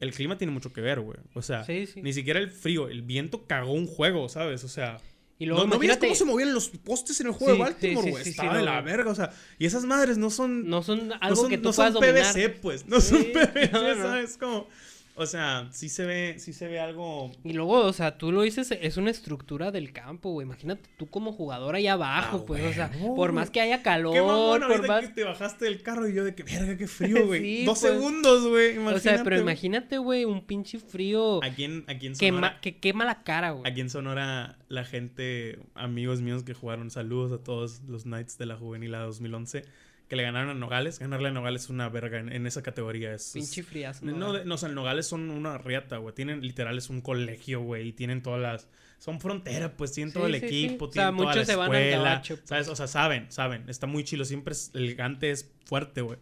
[0.00, 1.18] el clima tiene mucho que ver, güey.
[1.34, 2.02] O sea, Sí, sí.
[2.02, 4.64] ni siquiera el frío, el viento cagó un juego, ¿sabes?
[4.64, 4.98] O sea,
[5.38, 8.10] Y luego, ¿no, ¿no cómo se movían los postes en el juego Sí, de Baltimore,
[8.10, 8.24] güey?
[8.24, 11.08] sí, sí, Estaba de la verga, o sea, y esas madres no son no son
[11.08, 12.32] no algo son, que tú no son dominar.
[12.34, 12.86] PVC, pues.
[12.86, 14.02] No son PVC, no, no.
[14.02, 14.36] ¿sabes?
[14.36, 14.68] Como,
[15.16, 17.30] o sea, sí se ve, sí se ve algo.
[17.44, 20.44] Y luego, o sea, tú lo dices, es una estructura del campo, güey.
[20.46, 23.32] Imagínate tú como jugador ahí abajo, Ah, pues, o sea, por güey.
[23.32, 25.00] más que haya calor, Qué mamón por más...
[25.02, 27.40] que te bajaste del carro y yo de que verga, qué frío, güey.
[27.40, 27.92] Sí, Dos pues.
[27.92, 28.70] segundos, güey.
[28.76, 28.96] Imagínate.
[28.96, 32.78] O sea, pero imagínate, güey, un pinche frío Aquí en, aquí en Sonora, ma- que
[32.78, 33.70] quema la cara, güey.
[33.70, 38.46] aquí en Sonora, la gente, amigos míos que jugaron, saludos a todos los Knights de
[38.46, 39.64] la Juvenil a 2011,
[40.08, 40.98] que le ganaron a Nogales.
[40.98, 43.14] Ganarle a Nogales es una verga en, en esa categoría.
[43.14, 44.32] Es, Pinche frías, No, ¿no?
[44.34, 46.14] de- no, o sea, el Nogales son una riata, güey.
[46.14, 47.88] Tienen, literal, es un colegio, güey.
[47.88, 48.68] Y tienen todas las...
[48.98, 49.92] Son frontera, pues.
[49.92, 50.64] Tienen Sí, todo el sí, sí.
[50.66, 51.96] equipo, O sea, tienen toda la muchos se van al escuela.
[52.10, 52.48] gabacho, pues.
[52.48, 52.68] ¿Sabes?
[52.68, 53.68] O sea, saben, saben.
[53.68, 54.24] Está muy chilo.
[54.24, 54.70] Siempre es...
[54.74, 56.18] El Gante es fuerte, güey.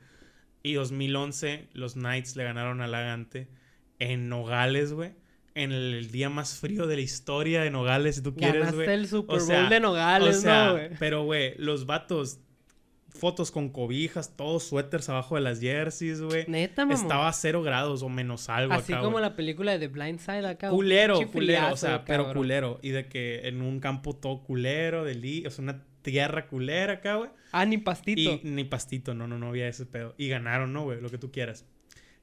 [0.63, 3.49] Y 2011, los Knights le ganaron al Gante
[3.99, 5.13] en Nogales, güey.
[5.55, 8.87] en el día más frío de la historia de Nogales, si tú quieres, güey.
[8.87, 10.91] Ganaste el Super Bowl de Nogales, o sea, ¿no, güey?
[10.99, 12.39] Pero, güey, los vatos,
[13.15, 16.45] fotos con cobijas, todos suéteres abajo de las jerseys, güey.
[16.49, 17.01] Neta, mamá.
[17.01, 20.19] Estaba a cero grados o menos algo Así acá, como la película de The Blind
[20.19, 20.71] Side acá.
[20.71, 22.79] Culero, culero, o sea, pero culero.
[22.83, 26.95] Y de que en un campo todo culero, de li o sea, una tierra culera
[26.95, 27.31] acá, güey.
[27.53, 28.41] Ah, ni pastito.
[28.43, 30.15] Y ni pastito, no, no, no había ese pedo.
[30.19, 31.01] Y ganaron, ¿no, güey?
[31.01, 31.67] Lo que tú quieras.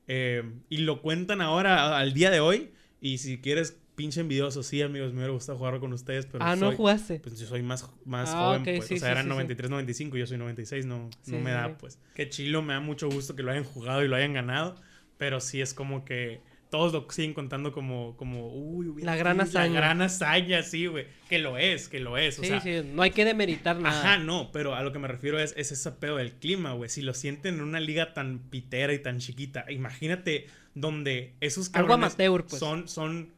[0.08, 2.72] Eh, y lo cuentan ahora, al día de hoy.
[3.00, 6.56] Y si quieres, pinche envidioso, sí, amigos, me hubiera gustado jugar con ustedes, pero ah,
[6.56, 7.20] no jugaste.
[7.20, 8.86] pues yo soy más, más Ah, joven, pues.
[8.88, 9.34] sí, o sea, sí, eran sí, sí.
[9.36, 12.00] 93, 95, yo soy 96, no, no me da, pues.
[12.16, 14.76] Qué chilo, me da mucho gusto que lo hayan jugado y lo hayan ganado.
[15.18, 19.36] Pero sí es como que todos lo siguen contando como, como uy, hubiera La gran
[19.36, 19.74] sido hazaña.
[19.74, 21.08] La gran hazaña, sí, güey.
[21.28, 22.40] Que lo es, que lo es.
[22.40, 24.00] O sí, sea, sí, no hay que demeritar nada.
[24.00, 26.90] Ajá, no, pero a lo que me refiero es, es ese pedo del clima, güey.
[26.90, 31.90] Si lo sienten en una liga tan pitera y tan chiquita, imagínate donde esos Algo
[31.90, 32.60] cabrones amateur, pues.
[32.60, 33.30] son, son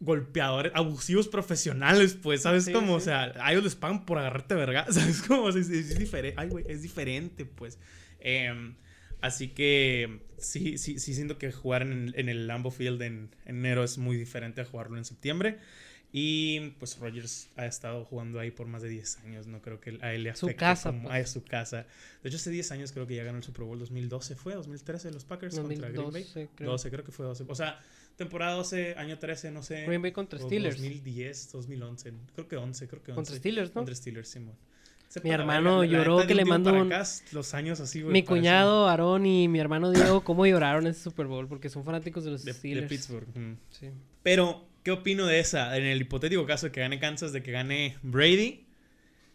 [0.00, 2.94] golpeadores, abusivos profesionales, pues, ¿sabes Sí, cómo?
[2.94, 3.06] O sí.
[3.06, 5.44] sea, a ellos les pagan por agarrarte verga, ¿sabes cómo?
[5.44, 7.78] O sea, es, es diferente, ay, güey, es diferente, pues.
[8.20, 8.74] Em,
[9.20, 13.84] así que sí, sí, sí siento que jugar en, en el Lambo Field en enero
[13.84, 15.58] es muy diferente a jugarlo en septiembre.
[16.12, 19.46] Y pues Rogers ha estado jugando ahí por más de 10 años.
[19.46, 21.24] No creo que a él le Su afecte casa, como pues.
[21.24, 21.86] a su casa.
[22.24, 24.34] De hecho, hace 10 años creo que ya ganó el Super Bowl 2012.
[24.34, 24.56] ¿Fue?
[24.56, 26.24] ¿2013 los Packers contra Green Bay?
[26.24, 26.70] 2012, creo.
[26.72, 27.44] 12, creo que fue 12.
[27.46, 27.78] O sea,
[28.20, 29.84] temporada 12, año 13, no sé.
[29.86, 30.76] Green Bay contra Steelers.
[30.76, 32.12] 2010, 2011.
[32.34, 33.16] Creo que 11, creo que 11.
[33.16, 33.74] Contra Steelers, ¿no?
[33.74, 34.54] Contra Steelers, Simón.
[35.08, 36.92] Sepa Mi hermano verga, lloró que le para un-
[37.32, 38.12] los años así, güey.
[38.12, 41.48] Mi cuñado Aarón y mi hermano Diego, ¿cómo lloraron ese Super Bowl?
[41.48, 42.88] Porque son fanáticos de los De, de Steelers.
[42.88, 43.26] Pittsburgh.
[43.36, 43.56] mm.
[43.70, 43.88] Sí.
[44.22, 45.76] Pero, ¿qué opino de esa?
[45.76, 48.66] En el hipotético caso de que gane Kansas, de que gane Brady.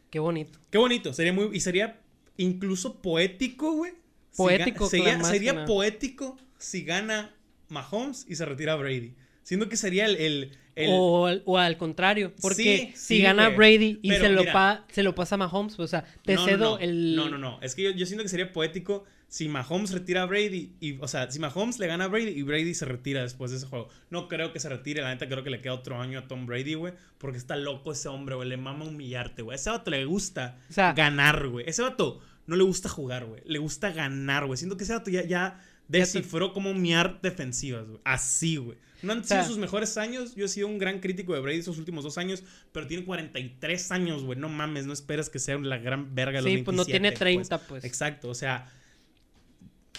[0.09, 0.57] Qué bonito.
[0.69, 1.11] Qué bonito.
[1.11, 1.49] Sería muy.
[1.53, 1.99] Y sería
[2.37, 3.91] incluso poético, güey.
[4.31, 7.34] Si Poético, ga- sería, poético si gana
[7.69, 9.13] Mahomes y se retira Brady.
[9.43, 10.15] Siendo que sería el.
[10.17, 13.57] el- el- O, al- o al contrario, porque Sí, si sí, gana güey.
[13.77, 14.51] Brady y Pero se lo, mira.
[14.53, 16.79] pa- se lo pasa a Mahomes, o sea, te no, no, cedo no.
[16.79, 17.15] el...
[17.15, 17.59] No, no, no.
[17.61, 20.73] Es que yo, yo siento que sería poético si Mahomes retira a Brady.
[20.81, 23.57] Y, o sea, si Mahomes le gana a Brady y Brady se retira después de
[23.57, 23.87] ese juego.
[24.09, 25.01] No creo que se retire.
[25.01, 26.93] La neta creo que le queda otro año a Tom Brady, güey.
[27.19, 28.49] Porque está loco ese hombre, güey.
[28.49, 29.53] Le mama humillarte, güey.
[29.55, 31.63] A ese vato le gusta O sea- ganar, güey.
[31.69, 33.41] Ese vato no le gusta jugar, güey.
[33.45, 34.57] Le gusta ganar, güey.
[34.57, 37.99] Siento que ese vato ya, ya descifró cómo miar defensivas, güey.
[38.03, 38.77] Así, güey.
[39.01, 40.35] No han sido sea- sus mejores años.
[40.35, 42.43] Yo he sido un gran crítico de Brady esos últimos dos años.
[42.71, 44.39] Pero tiene 43 años, güey.
[44.39, 46.91] No mames, no esperas que sea la gran verga de los Sí, pues no 27,
[46.99, 47.83] tiene 30, pues.
[47.83, 48.71] Exacto, o sea,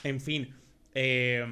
[0.03, 0.55] en fin,
[0.95, 1.45] eh,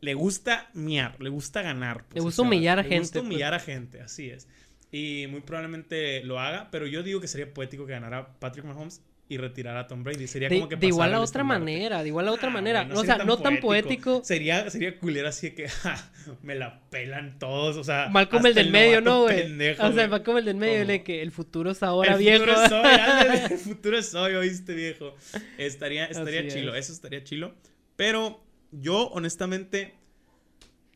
[0.00, 2.04] le gusta miar, le gusta ganar.
[2.04, 3.26] pues, Le o gusta sea, humillar a Le gente, gusta pues.
[3.26, 4.48] humillar a gente, así es.
[4.92, 9.02] Y muy probablemente lo haga, pero yo digo que sería poético que ganara Patrick Mahomes
[9.30, 10.26] y retirara a Tom Brady.
[10.26, 12.88] Sería De, como que de igual a otra manera, de igual a otra Ah, manera.
[12.92, 14.20] o sea, no tan poético.
[14.24, 16.10] Sería, sería culero así de que ja,
[16.42, 18.08] me la pelan todos, o sea.
[18.10, 19.40] Malcolm hasta el del medio, ¿no, güey?
[19.72, 20.08] O sea, güey.
[20.08, 22.44] Malcolm el del medio, de que el futuro es ahora, el viejo.
[22.44, 25.14] futuro es hoy, el futuro es hoy, oíste, viejo.
[25.56, 26.84] Estaría, estaría Así chilo, es.
[26.86, 27.54] eso estaría chilo.
[27.96, 29.94] Pero yo, honestamente,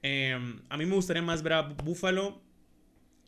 [0.03, 2.41] em, a mí me gustaría más ver a Buffalo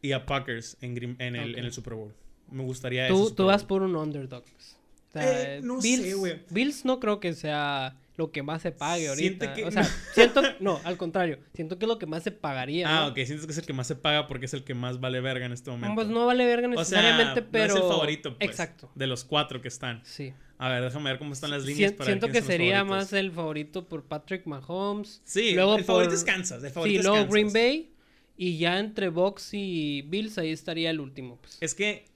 [0.03, 0.97] y a Packers en,
[1.37, 2.12] el, en el Super Bowl.
[2.51, 4.45] Me gustaría tú ese tú vas por un underdog.
[4.45, 4.76] pues.
[5.18, 6.40] O sea, Eh, no Bills, sé, güey.
[6.50, 9.52] Bills no creo que sea lo que más se pague ahorita.
[9.55, 12.87] que- O sea, siento, no, al contrario, siento que es lo que más se pagaría.
[12.88, 13.09] Ah, ¿no?
[13.09, 15.20] ok, sientes que es el que más se paga porque es el que más vale
[15.20, 15.94] verga en este momento.
[15.94, 17.74] Pues no vale verga o sea, necesariamente, no pero.
[17.74, 18.90] es el favorito, pues, Exacto.
[18.94, 20.00] De los cuatro que están.
[20.05, 20.33] Sí.
[20.59, 23.12] A ver, déjame ver cómo están las líneas Sien- para ver siento que sería más
[23.12, 25.20] el favorito por Patrick Mahomes.
[25.24, 26.64] Sí, luego el favorito es Kansas.
[26.64, 27.31] El Sí, es luego Kansas.
[27.33, 27.90] Green Bay.
[28.38, 31.37] Y ya entre Box y Bills, ahí estaría el último.
[31.42, 31.59] Pues.
[31.61, 32.07] Es que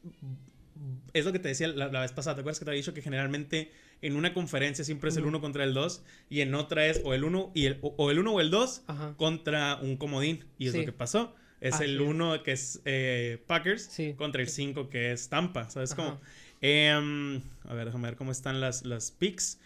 [1.12, 2.36] es lo que te decía la, la vez pasada.
[2.36, 3.70] ¿Te acuerdas que te había dicho que generalmente
[4.02, 5.28] en una conferencia siempre es el Ujú.
[5.30, 8.10] 1 contra el 2 y en otra es o el 1 y el, o, o
[8.10, 9.14] el 1 o el 2 Ajá.
[9.16, 10.44] contra un comodín?
[10.58, 10.78] Y es Sí.
[10.78, 11.34] lo que pasó.
[11.60, 12.00] Es Así el es.
[12.08, 14.14] 1 que es eh, Packers Sí.
[14.16, 15.68] contra el 5 que es Tampa.
[15.68, 16.02] ¿Sabes Ajá.
[16.04, 16.20] cómo?
[16.62, 19.58] Em, a ver, déjame ver cómo están las, las picks.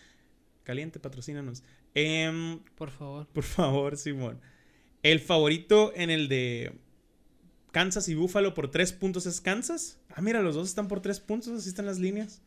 [0.64, 1.62] Caliente, patrocínanos.
[1.94, 3.26] Em, Por favor.
[3.28, 4.40] por favor, Simón.
[5.02, 6.72] El favorito en el de
[7.74, 9.98] Kansas y Buffalo por tres puntos es Kansas.
[10.14, 12.40] Ah, mira, los dos están por tres puntos, así están las líneas.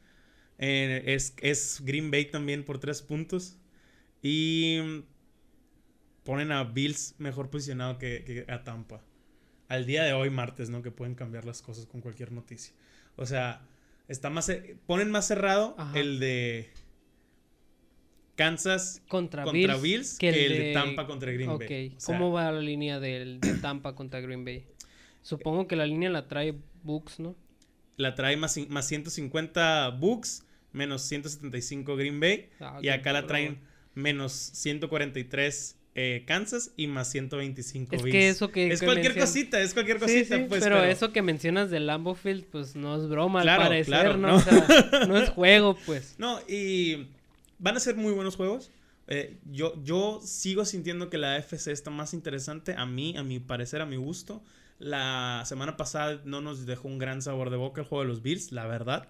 [0.58, 3.58] Eh, es, es Green Bay también por tres puntos.
[4.22, 5.04] Y
[6.24, 9.04] ponen a Bills mejor posicionado que, que a Tampa.
[9.68, 10.82] Al día de hoy, martes, ¿no?
[10.82, 12.74] Que pueden cambiar las cosas con cualquier noticia.
[13.18, 13.68] O sea,
[14.08, 14.50] está más
[14.86, 16.00] ponen más cerrado Ajá.
[16.00, 16.70] el de
[18.38, 21.94] Kansas Contra, contra Bills, Bills, que el de Tampa contra Green Bay.
[21.98, 24.66] O sea, ¿cómo va la línea del, de Tampa contra Green Bay?
[25.28, 27.36] Supongo que la línea la trae Books, ¿no?
[27.98, 32.50] La trae más, más 150 Bucks, menos 175 Green Bay.
[32.62, 33.60] Ah, y acá la traen
[33.94, 38.12] menos 143 eh, Kansas y más 125 Es Bills.
[38.13, 38.72] que eso que...
[38.72, 40.63] Es que cualquier mencion- cosita, es cualquier cosita, sí, pues.
[40.63, 44.18] pero, eso que mencionas del Lambeau Field, pues no es broma Claro, al parecer, claro,
[44.18, 44.28] ¿no?
[44.30, 44.36] no.
[44.36, 46.16] O sea, no es juego, pues.
[46.20, 47.08] No, y
[47.60, 48.72] van a ser muy buenos juegos.
[49.08, 53.40] Eh, yo, yo sigo sintiendo que la AFC está más interesante a mí, a mi
[53.40, 54.42] parecer, a mi gusto.
[54.80, 58.22] La semana pasada no nos dejó un gran sabor de boca el juego de los
[58.22, 59.10] Bills, la verdad.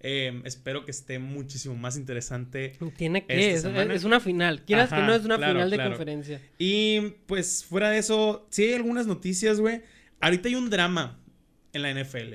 [0.00, 2.76] Eh, espero que esté muchísimo más interesante.
[2.96, 4.62] Tiene que, es, es una final.
[4.62, 5.90] Quieras que no, es una claro, final de claro.
[5.90, 6.40] conferencia.
[6.58, 9.82] Y pues fuera de eso, sí hay algunas noticias, güey.
[10.20, 11.20] Ahorita hay un drama
[11.72, 12.34] en la NFL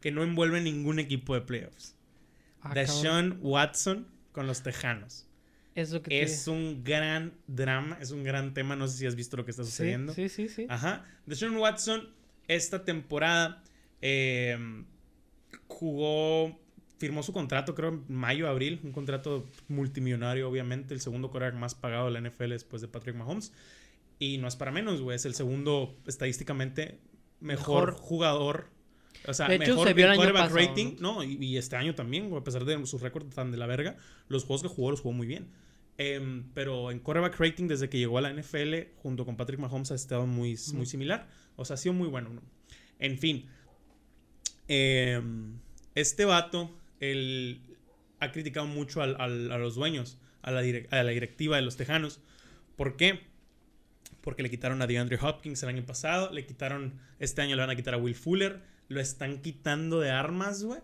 [0.00, 1.96] que no envuelve ningún equipo de playoffs.
[2.60, 2.74] Ah.
[2.74, 5.27] Deshaun Watson con los Tejanos.
[6.02, 8.76] Que Es un gran drama, es un gran tema.
[8.76, 10.12] No sé si has visto lo que está sucediendo.
[10.12, 10.54] Sí, sí, sí.
[10.54, 10.66] sí.
[10.68, 11.04] Ajá.
[11.26, 12.08] Deshaun Watson,
[12.48, 13.62] esta temporada
[14.02, 14.84] eh,
[15.66, 16.58] jugó,
[16.98, 18.80] firmó su contrato, creo, en mayo, abril.
[18.82, 20.94] Un contrato multimillonario, obviamente.
[20.94, 23.52] El segundo quarterback más pagado de la NFL después de Patrick Mahomes.
[24.18, 25.16] Y no es para menos, güey.
[25.16, 26.98] Es el segundo estadísticamente
[27.40, 28.02] mejor, Mejor.
[28.02, 28.66] jugador.
[29.26, 30.96] O sea, De hecho, mejor se vio en el año quarterback pasado, rating.
[31.00, 33.96] No, y, y este año también, a pesar de sus récords tan de la verga.
[34.28, 35.48] Los juegos que jugó los jugó muy bien.
[35.98, 39.90] Em, pero en quarterback rating, desde que llegó a la NFL, junto con Patrick Mahomes,
[39.90, 41.26] ha estado muy, muy similar.
[41.56, 42.30] O sea, ha sido muy bueno.
[42.30, 42.42] ¿no?
[43.00, 43.46] En fin.
[44.68, 45.58] em,
[45.94, 47.60] este vato, él
[48.20, 51.76] ha criticado mucho al- al- a los dueños, a la, a la directiva de los
[51.76, 52.20] Tejanos.
[52.76, 53.20] ¿Por qué?
[54.20, 57.70] Porque le quitaron a DeAndre Hopkins el año pasado, le quitaron, este año le van
[57.70, 60.80] a quitar a Will Fuller, lo están quitando de armas, güey.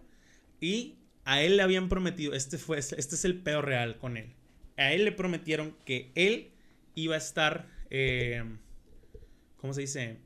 [0.61, 4.33] Y a él le habían prometido, este, fue, este es el peor real con él.
[4.77, 6.51] A él le prometieron que él
[6.95, 8.43] iba a estar, eh,
[9.57, 10.19] ¿cómo se dice?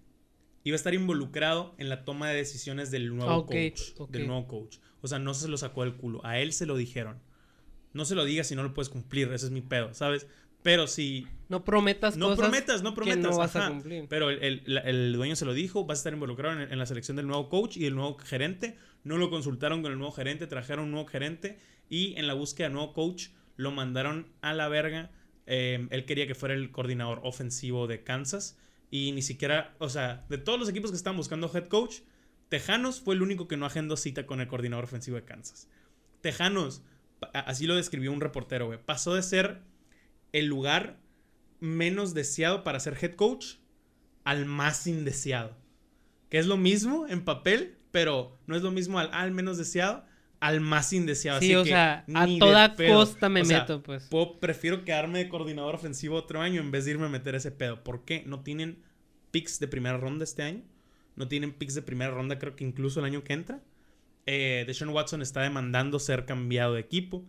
[0.65, 4.11] Iba a estar involucrado en la toma de decisiones del nuevo Ah, coach.
[4.11, 4.79] Del nuevo coach.
[5.01, 6.25] O sea, no se lo sacó del culo.
[6.25, 7.19] A él se lo dijeron.
[7.93, 9.33] No se lo digas si no lo puedes cumplir.
[9.33, 10.27] Ese es mi pedo, ¿sabes?
[10.63, 13.19] Pero si No prometas no cosas prometas, no prometas.
[13.25, 13.69] que no vas a ajá.
[13.71, 14.07] cumplir.
[14.09, 16.79] Pero el, el- la- el dueño se lo dijo, vas a estar involucrado en, en
[16.79, 18.77] la selección del nuevo coach y el nuevo gerente.
[19.05, 22.69] No lo consultaron con el nuevo gerente, trajeron un nuevo gerente y en la búsqueda
[22.69, 23.29] de nuevo coach
[23.59, 25.11] lo mandaron a la verga.
[25.47, 28.57] Eh, él quería que fuera el coordinador ofensivo de Kansas
[28.91, 31.97] y ni siquiera, o sea, de todos los equipos que estaban buscando head coach,
[32.49, 35.69] Tejanos fue el único que no agendó cita con el coordinador ofensivo de Kansas.
[36.23, 36.83] Tejanos,
[37.33, 39.61] así lo describió un reportero, güey, pasó de ser
[40.33, 40.99] el lugar
[41.61, 43.57] menos deseado para ser head coach
[44.25, 45.57] al más indeseado.
[46.31, 50.05] Que es lo mismo en papel, pero no es lo mismo al, al menos deseado
[50.41, 51.41] al más indeseado.
[51.41, 54.05] Sí, Así o que sea, a toda costa me O sea, meto, pues.
[54.05, 57.51] puedo- prefiero quedarme de coordinador ofensivo otro año en vez de irme a meter ese
[57.51, 57.83] pedo.
[57.83, 58.23] ¿Por qué?
[58.27, 58.79] No tienen
[59.31, 60.63] picks de primera ronda este año.
[61.17, 63.61] No tienen picks de primera ronda, creo que incluso el año que entra.
[64.27, 67.25] Eh, Deshaun Watson está demandando ser cambiado de equipo.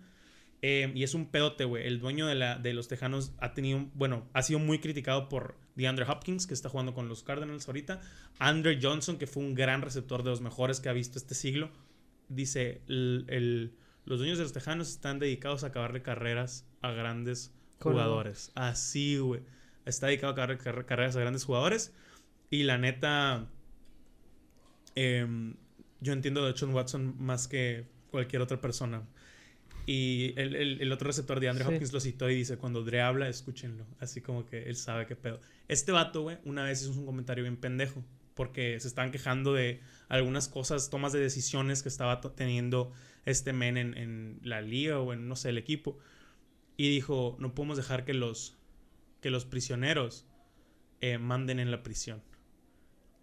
[0.62, 1.88] Eh, y es un pedote, güey.
[1.88, 5.56] El dueño de, la, de los Tejanos ha tenido, bueno, ha sido muy criticado por
[5.76, 8.02] DeAndre Hopkins, que está jugando con los Cardinals ahorita.
[8.40, 11.70] Andre Johnson, que fue un gran receptor de los mejores que ha visto este siglo.
[12.30, 13.74] Dice, el- el-
[14.06, 18.52] los dueños de los Tejanos están dedicados a acabarle carreras a grandes jugadores.
[18.56, 19.42] Así, güey.
[19.86, 21.94] Está dedicado a acabarle car- carreras a grandes jugadores.
[22.50, 23.48] Y la neta,
[24.96, 25.56] em,
[26.02, 29.04] yo entiendo de John Watson más que cualquier otra persona.
[29.86, 31.72] Y el, el- el otro receptor de Andre Sí.
[31.74, 33.86] Hopkins lo citó y dice, cuando Dre habla, escúchenlo.
[34.00, 35.40] Así como que él sabe qué pedo.
[35.68, 38.04] Este vato, güey, una vez hizo un comentario bien pendejo.
[38.36, 42.92] Porque se estaban quejando de algunas cosas, tomas de decisiones que estaba teniendo
[43.26, 45.98] este men en, en la liga o en, no sé, el equipo.
[46.78, 48.58] Y dijo, no podemos dejar que los,
[49.22, 50.26] que los prisioneros
[51.02, 52.22] eh, manden en la prisión.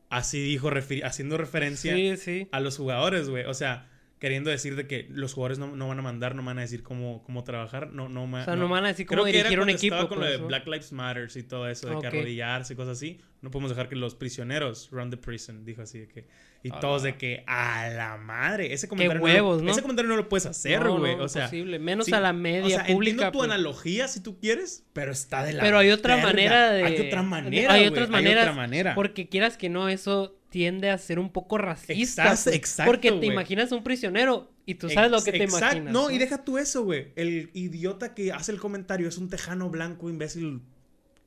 [0.08, 0.70] Así dijo,
[1.04, 2.48] haciendo referencia Sí, sí.
[2.52, 3.44] a los jugadores, güey.
[3.44, 6.58] O sea, queriendo decir de que los jugadores no, no van a mandar, no van
[6.58, 7.92] a decir cómo, cómo trabajar.
[7.92, 9.96] No, no, O sea, no, van a decir cómo Creo que era dirigir un equipo.
[9.96, 10.46] estaba con lo de ¿no?
[10.46, 13.20] Black Lives Matter y todo eso, de Ah, que arrodillarse y cosas así.
[13.46, 16.26] No podemos dejar que los prisioneros run the prison, dijo así de que.
[16.64, 16.80] Y Ah.
[16.80, 18.72] todos de que, a la madre.
[18.72, 19.70] Ese comentario, no huevos, lo, ¿no?
[19.70, 21.14] ese comentario no lo puedes hacer, No, güey.
[21.16, 21.78] no, o sea, imposible.
[21.78, 23.30] Menos sí, a la o media sea, entiendo pública.
[23.30, 23.50] tu pues.
[23.50, 26.28] analogía si tú quieres, pero está de la Pero hay otra verga.
[26.28, 26.82] manera de.
[26.82, 28.42] Hay otra manera, Hay otras maneras.
[28.42, 28.94] Hay otra manera.
[28.96, 31.92] Porque quieras que no, eso tiende a ser un poco racista.
[32.24, 35.92] Exacto, pues, exacto, Porque te imaginas un prisionero y tú sabes lo que te imaginas.
[35.92, 37.12] No, y deja tú eso, güey.
[37.14, 40.62] El idiota que hace el comentario es un tejano blanco, imbécil.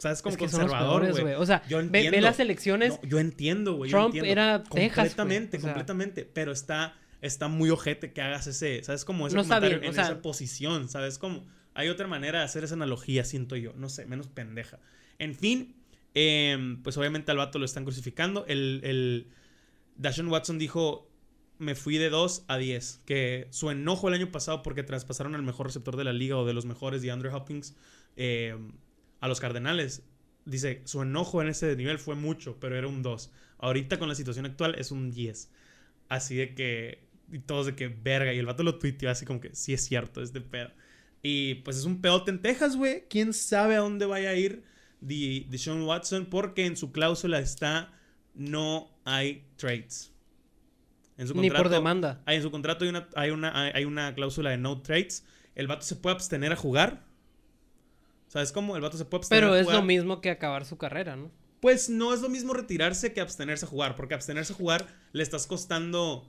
[0.01, 1.33] Como Es que son los conservador, güey.
[1.35, 2.99] O sea, Yo ve, las elecciones.
[3.03, 3.91] No, yo entiendo, güey.
[3.91, 4.29] Trump entiendo.
[4.31, 5.69] era Texas, Completamente, o sea.
[5.69, 6.25] completamente.
[6.25, 9.03] Pero está, está muy ojete que hagas ese, ¿sabes?
[9.03, 11.17] Como ese No está comentario bien, o en sea- esa posición, ¿sabes?
[11.17, 13.73] Como hay otra manera de hacer esa analogía, siento yo.
[13.75, 14.79] No sé, menos pendeja.
[15.17, 15.75] En fin,
[16.13, 18.45] em, pues obviamente al vato lo están crucificando.
[18.47, 19.27] El, el
[19.97, 21.09] Dashon Watson dijo,
[21.57, 23.01] me fui de 2 a 10.
[23.05, 26.45] Que su enojo el año pasado porque traspasaron al mejor receptor de la liga o
[26.45, 27.75] de los mejores, de Andrew Hopkins,
[28.15, 28.71] em,
[29.19, 30.03] a los Cardenales.
[30.45, 33.31] dice, su enojo en ese nivel fue mucho, pero era un 2.
[33.59, 35.51] Ahorita con la situación actual es un 10.
[36.07, 39.39] Así de que, y todos de que verga, y el vato lo tuiteó así como
[39.39, 40.71] que, sí es cierto, es de pedo.
[41.21, 43.03] Y pues es un pedote en Texas, güey.
[43.09, 44.63] ¿Quién sabe a dónde vaya a ir
[45.01, 46.27] de, de Sean Watson?
[46.27, 47.93] Porque en su cláusula está,
[48.33, 50.13] no hay trades.
[51.17, 52.21] En su Ni por demanda.
[52.25, 55.25] Hay, en su contrato hay una, hay, una, hay una cláusula de no trades.
[55.53, 57.05] El vato se puede abstener a jugar.
[58.29, 58.75] ¿Sabes cómo?
[58.77, 59.79] El vato se puede abstener Pero es jugar.
[59.81, 61.29] lo mismo que acabar su carrera, ¿no?
[61.59, 65.23] Pues no es lo mismo retirarse que abstenerse a jugar, porque abstenerse a jugar le
[65.23, 66.25] estás costando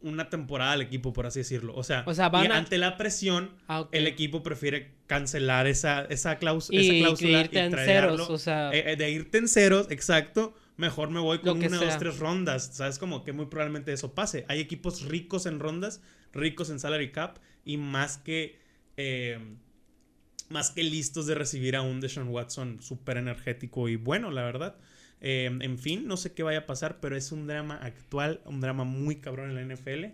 [0.00, 1.76] una temporada al equipo, por así decirlo.
[1.76, 5.68] O sea, O sea, van y a- ante la presión, Ah, el equipo prefiere cancelar
[5.68, 9.38] esa, esa, claus- Y esa cláusula irte en ceros, o sea- Eh, eh, de irte
[9.38, 10.54] en ceros, exacto.
[10.76, 11.98] Mejor me voy con una, dos, sea.
[11.98, 12.70] tres rondas.
[12.72, 12.98] ¿Sabes?
[12.98, 14.44] Como que muy probablemente eso pase.
[14.48, 16.00] Hay equipos ricos en rondas,
[16.32, 18.58] ricos en salary cap y más que...
[18.96, 19.38] eh,
[20.52, 24.76] más que listos de recibir a un Deshaun Watson súper energético y bueno, la verdad.
[25.20, 28.60] Eh, en fin, no sé qué vaya a pasar, pero es un drama actual, un
[28.60, 30.06] drama muy cabrón en la NFL.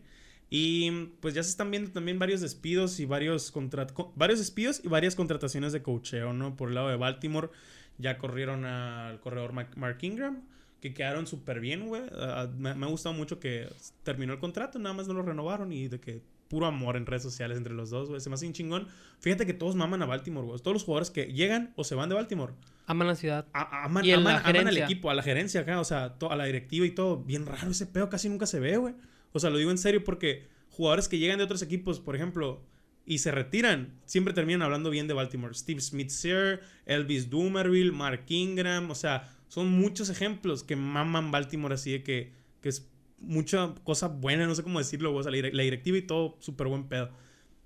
[0.50, 4.80] Y pues ya se están viendo también varios despidos y varios, contra- co- varios despidos
[4.84, 6.56] y varias contrataciones de cocheo, ¿no?
[6.56, 7.50] Por el lado de Baltimore
[7.98, 10.42] ya corrieron al corredor Mark Ingram,
[10.80, 12.02] que quedaron súper bien, güey.
[12.12, 13.68] Ah, me, me ha gustado mucho que
[14.04, 17.22] terminó el contrato, nada más no lo renovaron y de que puro amor en redes
[17.22, 18.20] sociales entre los dos, güey.
[18.20, 18.88] Se me hace un chingón.
[19.20, 20.58] Fíjate que todos maman a Baltimore, güey.
[20.60, 22.54] Todos los jugadores que llegan o se van de Baltimore
[22.86, 23.46] Aman la ciudad.
[23.52, 26.86] a- aman, Y aman- al equipo, a la gerencia acá, o sea, a la directiva
[26.86, 27.18] y todo.
[27.18, 28.94] Bien raro ese pedo, casi nunca se ve, güey.
[29.32, 32.62] O sea, lo digo en serio porque jugadores que llegan de otros equipos, por ejemplo,
[33.04, 35.52] y se retiran, siempre terminan hablando bien de Baltimore.
[35.54, 41.74] Steve Smith Sir, Elvis Dumerville, Mark Ingram, o sea, son muchos ejemplos que maman Baltimore
[41.74, 42.32] así de que,
[42.62, 42.88] que es
[43.20, 45.20] mucha cosa buena, no sé cómo decirlo, güey.
[45.20, 47.10] o sea, la, dire- la directiva y todo, súper buen pedo.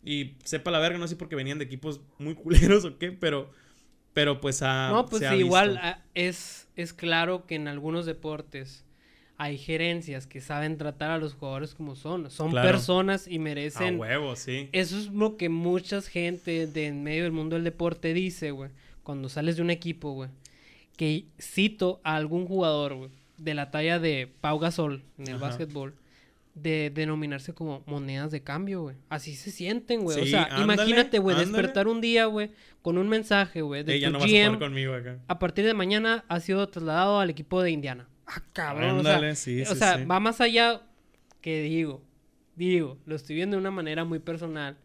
[0.05, 3.51] Y sepa la verga, no sé porque venían de equipos muy culeros o qué, pero,
[4.13, 8.85] pero pues ha, no, pues ha igual ah, es, es claro que en algunos deportes
[9.39, 12.31] hay gerencias que saben tratar a los jugadores como son.
[12.31, 12.69] Son Claro.
[12.69, 13.99] personas y A merecen...
[13.99, 14.69] huevo, sí.
[14.73, 18.71] Eso es lo que mucha gente de en medio del mundo del deporte dice, güey.
[19.03, 20.31] Cuando sales de un equipo, güey.
[20.97, 23.11] Que cito a algún jugador, güey.
[23.43, 25.47] De la talla de Pau Gasol en el Ajá.
[25.47, 25.95] básquetbol.
[26.55, 28.97] De denominarse como monedas de cambio, güey.
[29.09, 30.21] Así se sienten, güey.
[30.21, 32.51] o sea, ándale, imagínate, güey, despertar un día, güey,
[32.83, 35.19] con un mensaje, güey, de Ey, ya no vas a conmigo acá.
[35.29, 38.07] A partir de mañana ha sido trasladado al equipo de Indiana.
[38.27, 38.99] Ah, cabrón.
[38.99, 40.05] o sea, Ándale, sí, o sí, sea, sí.
[40.05, 40.83] va más allá
[41.41, 42.03] que digo,
[42.55, 44.77] digo, lo estoy viendo de una manera muy personal,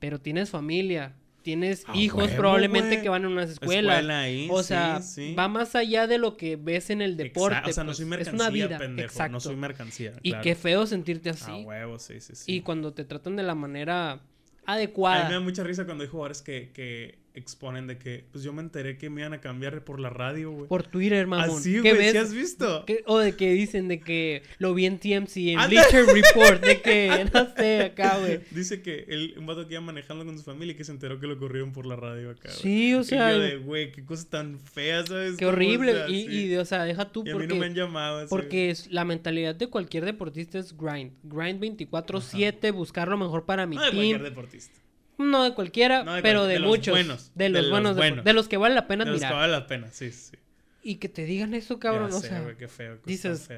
[0.00, 1.14] pero tienes familia,
[1.46, 3.98] tienes A hijos huevo, probablemente que van a unas escuelas.
[3.98, 5.32] Escuela ahí, o sea, sí.
[5.38, 7.54] va más allá de lo que ves en el deporte.
[7.54, 9.06] Exacto, o sea, no pues, soy es mercancía, una vida, pendejo.
[9.06, 9.32] exacto.
[9.32, 10.12] No soy mercancía.
[10.24, 11.52] y qué feo sentirte así.
[11.52, 12.52] A huevo, sí, sí, sí.
[12.52, 14.22] Y cuando te tratan de la manera A mí
[14.66, 15.28] adecuada.
[15.28, 18.62] me da mucha risa cuando hay jugadores que, que exponen de que, pues yo me
[18.62, 20.66] enteré que me iban a cambiar por la radio, güey.
[20.68, 21.58] Por Twitter, mamón.
[21.58, 22.12] Así, ¿Qué güey, ves?
[22.12, 22.84] ¿sí has visto?
[23.06, 25.68] O de que dicen de que lo vi en TMC, en Anda.
[25.68, 28.40] Bleacher Report, de que no sé, acá, güey.
[28.50, 31.20] Dice que el, un vato que iba manejando con su familia y que se enteró
[31.20, 32.56] que lo corrieron por la radio acá, güey.
[32.62, 35.36] Sí, o Y sea, yo de, güey, qué cosa tan fea, ¿sabes?
[35.36, 36.04] qué horrible.
[36.08, 36.46] y, sí.
[36.46, 38.70] y, o sea, deja tú Y a mí porque, no me han llamado así, porque
[38.70, 41.12] es, la mentalidad de cualquier deportista es grind.
[41.22, 44.30] Grind 24-7, buscar lo mejor para mi No de cualquier team.
[44.30, 44.80] deportista.
[45.18, 46.92] No de cualquiera, No de pero cual- de, de los muchos.
[46.92, 49.52] buenos, De los de buenos, de los que vale la pena De los que vale
[49.52, 50.36] la pena, sí, sí.
[50.82, 52.96] Y que te digan eso, cabrón, Ya o sé, sea, güey, qué feo.
[53.02, 53.48] qué dices,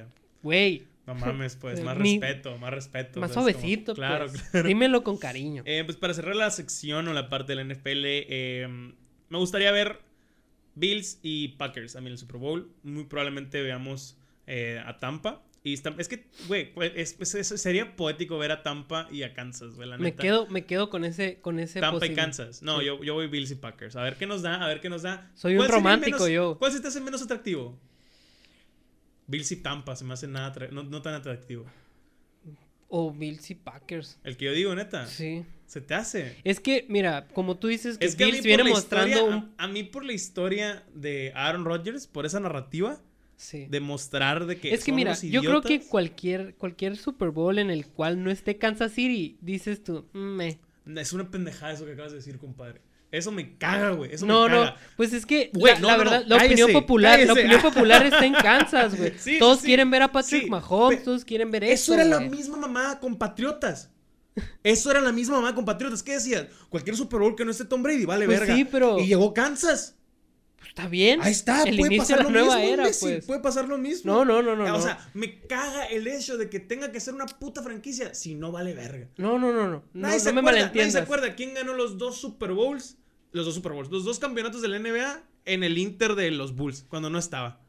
[0.43, 3.19] güey, No mames, pues, más Mi- respeto, más respeto.
[3.21, 3.31] más.
[3.33, 4.43] Como- suavecito, Claro, pues.
[4.51, 4.69] claro.
[4.69, 5.63] Dímelo con cariño.
[5.67, 8.67] Eh, pues para cerrar la sección o la parte de la NFL, eh,
[9.29, 10.01] me gustaría ver
[10.75, 12.71] Bills y Packers a mí en el Super Bowl.
[12.83, 15.43] Muy probablemente veamos eh, a Tampa.
[15.71, 19.35] Y es que, güey, pues, es- es- es- sería poético ver a Tampa y a
[19.35, 20.23] Kansas, güey, la me neta.
[20.23, 22.15] quedo, me quedo con ese, con ese Tampa y.
[22.15, 22.63] Kansas.
[22.63, 22.87] No, Sí.
[22.87, 23.97] yo, yo voy Bills y Packers.
[23.97, 25.31] A ver qué nos da, a ver qué nos da.
[25.35, 26.59] Soy un ¿Cuál sería el romántico menos- yo.
[26.59, 27.79] ¿Cuál se te hace menos atractivo?
[29.27, 31.67] Bills y Tampa se me hace nada no, no tan atractivo.
[32.89, 34.19] O Bills y Packers.
[34.25, 35.07] El que yo digo, neta.
[35.07, 35.45] Sí.
[35.67, 36.37] Se te hace.
[36.45, 39.55] Es que, mira, como tú dices que, Es que Bills viene mostrando historia, un...
[39.59, 42.99] a, a mí por la historia de Aaron Rodgers, por esa narrativa,
[43.39, 43.67] Sí.
[44.47, 47.87] de que Es que son mira, yo creo que cualquier, cualquier Super Bowl en el
[47.87, 50.59] cual no esté Kansas City, dices tú, "Mm, me.
[50.97, 52.81] Es una pendejada eso que acabas de decir, compadre.
[53.11, 54.13] Eso me caga, güey.
[54.13, 54.77] Eso No, me no, caga.
[54.97, 57.63] pues es que la, no, la no, no, verdad, la opinión cállese, popular, la opinión
[57.63, 59.13] popular está en Kansas, güey.
[59.19, 59.67] Sí, todos sí.
[59.67, 61.73] quieren ver a Patrick Sí, Mahomes, todos quieren ver eso.
[61.73, 63.91] Eso era la misma mamá con Patriotas.
[64.63, 66.03] Eso era la misma mamá con Patriotas.
[66.03, 66.47] ¿Qué decías?
[66.69, 68.55] Cualquier Super Bowl que no esté Tom Brady, vale, Pues verga.
[68.55, 69.98] sí, pero- Y llegó Kansas.
[70.79, 71.21] Está bien.
[71.23, 73.27] Ahí está, el puede inicio pasar de lo la nueva mismo, era, imbécil, pues.
[73.27, 74.13] Puede pasar lo mismo.
[74.13, 74.63] No, no, no, no.
[74.63, 74.81] o no.
[74.81, 78.53] sea, me caga el hecho de que tenga que ser una puta franquicia si no
[78.53, 79.09] vale verga.
[79.17, 79.69] no, no, no, no.
[79.69, 80.93] No, Nadie, no se me acuerda, nadie malentiendas.
[80.93, 82.97] se acuerda quién ganó los dos Super Bowls.
[83.33, 83.91] Los dos Super Bowls.
[83.91, 87.61] Los dos campeonatos de la NBA en el Inter de los Bulls cuando no estaba?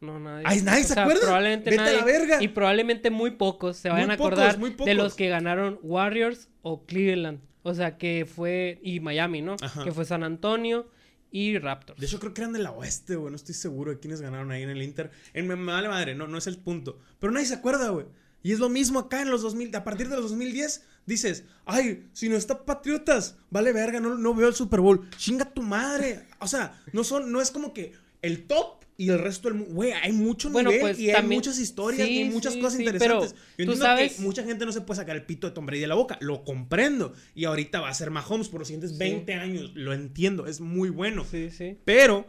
[0.00, 0.42] No, nadie.
[0.44, 1.20] Ay, nadie se acuerda.
[1.20, 2.42] Probablemente Vete a la verga.
[2.42, 6.48] Y probablemente muy pocos se vayan Muy a pocos, acordar de los que ganaron Warriors
[6.62, 7.38] o Cleveland.
[7.62, 8.80] O sea, que fue.
[8.82, 9.54] Y Miami, ¿no?
[9.62, 9.84] Ajá.
[9.84, 10.88] Que fue San Antonio
[11.30, 11.98] y Raptors.
[12.00, 13.30] De hecho, creo que eran de la oeste, güey.
[13.30, 15.10] No estoy seguro de quiénes ganaron ahí en el Inter.
[15.34, 16.98] En, me, vale madre, no, no es el punto.
[17.18, 18.06] Pero nadie se acuerda, güey.
[18.42, 19.74] Y es lo mismo acá en los 2000.
[19.74, 24.34] A partir de los 2010, dices, ay, si no está Patriotas, vale verga, no, no
[24.34, 25.08] veo el Super Bowl.
[25.16, 26.26] Chinga tu madre.
[26.38, 27.92] O sea, no, son, no es como que
[28.26, 29.74] el top y el resto del mundo.
[29.74, 32.60] Güey, hay mucho Bueno, nivel pues, y hay muchas historias sí, y hay muchas sí,
[32.60, 33.32] cosas sí, interesantes.
[33.32, 35.52] pero Yo tú entiendo sabes- que mucha gente no se puede sacar el pito de
[35.52, 36.16] Tom Brady de la boca.
[36.22, 37.12] Lo comprendo.
[37.34, 38.98] Y ahorita va a ser Mahomes por los siguientes Sí.
[38.98, 39.72] 20 años.
[39.74, 40.46] Lo entiendo.
[40.46, 41.24] Es muy bueno.
[41.30, 41.76] Sí, sí.
[41.84, 42.26] Pero.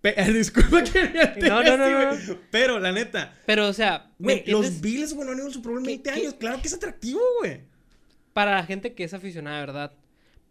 [0.00, 1.04] pe- disculpa que
[1.40, 2.38] me No, no, no, no.
[2.50, 3.38] Pero la neta.
[3.46, 4.80] Pero, o sea, ¿me Güey, los?
[4.80, 6.20] Bills, güey, no han ido Super Bowl en ¿Qué- 20 qué?
[6.20, 6.34] años.
[6.40, 7.60] Claro que es atractivo, güey.
[8.32, 9.92] Para la gente que es aficionada, ¿verdad?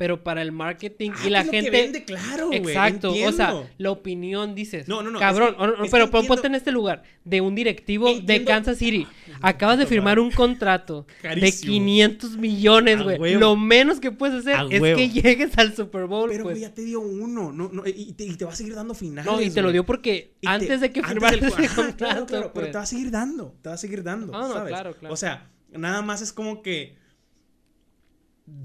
[0.02, 1.78] Pero para el marketing Ah, y la es lo que gente.
[1.80, 2.58] vende, claro, güey.
[2.58, 4.88] Exacto, o sea, la opinión dices.
[4.88, 7.54] No, no, no, Cabrón, es que- que pero entiendo- ponte en este lugar de un
[7.54, 9.06] directivo de Kansas City.
[9.44, 11.72] Acabas de firmar un contrato de Carísimo.
[11.74, 13.36] 500 millones, güey.
[13.36, 14.98] Lo menos que puedes hacer A es huevo.
[14.98, 16.56] que llegues al Super Bowl, Pero, pues.
[16.56, 17.52] güey, ya te dio uno.
[17.52, 19.32] No, no, y, te, y te va a seguir dando finales.
[19.32, 22.26] No, y te lo dio porque Y te- antes de que firmaras Ajá, contrato, claro,
[22.26, 22.72] claro, pero pues.
[22.72, 24.70] te va a seguir dando, te va a seguir dando, Ah, no, ¿sabes?
[24.70, 25.14] claro, claro.
[25.14, 27.00] O sea, nada más es como que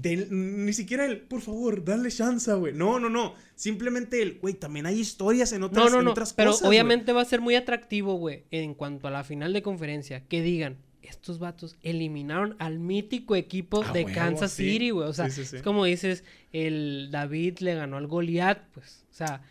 [0.01, 0.27] del-
[0.65, 2.73] ni siquiera el, por favor, dale chance, güey.
[2.73, 3.33] No, no, no.
[3.55, 6.11] Simplemente el, güey, también hay historias en otras, No, no, en no.
[6.11, 6.67] otras Pero cosas.
[6.67, 6.77] güey.
[6.77, 10.23] obviamente va a ser muy atractivo, güey, en cuanto a la final de conferencia.
[10.27, 14.71] Que digan, estos vatos eliminaron al mítico equipo A de Kansas sí.
[14.73, 15.07] City, güey.
[15.07, 15.55] O sea, Sí, sí, sí.
[15.57, 19.05] es como dices, el David le ganó al Goliat, pues.
[19.11, 19.41] O sea,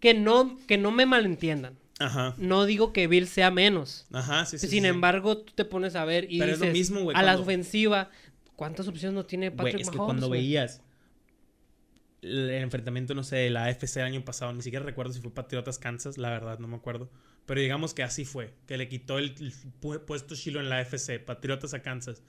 [0.00, 1.74] que no, que no me malentiendan.
[1.98, 2.34] Ajá.
[2.36, 4.04] No digo que Bill sea menos.
[4.12, 4.66] Ajá, sí, sí.
[4.66, 4.86] Sin sí, sí.
[4.86, 8.10] embargo, tú te pones a ver y Pero es lo dices, mismo, a la ofensiva,
[8.56, 10.80] ¿cuántas opciones no tiene Patrick es que cuando veías
[12.22, 15.30] el enfrentamiento, no sé, de la AFC el año pasado, ni siquiera recuerdo si fue
[15.32, 17.10] Patriotas Kansas, la verdad, no me acuerdo.
[17.44, 20.78] Pero digamos que así fue, que le quitó el, el pu- puesto Chilo en la
[20.78, 22.22] AFC, Patriotas a Kansas.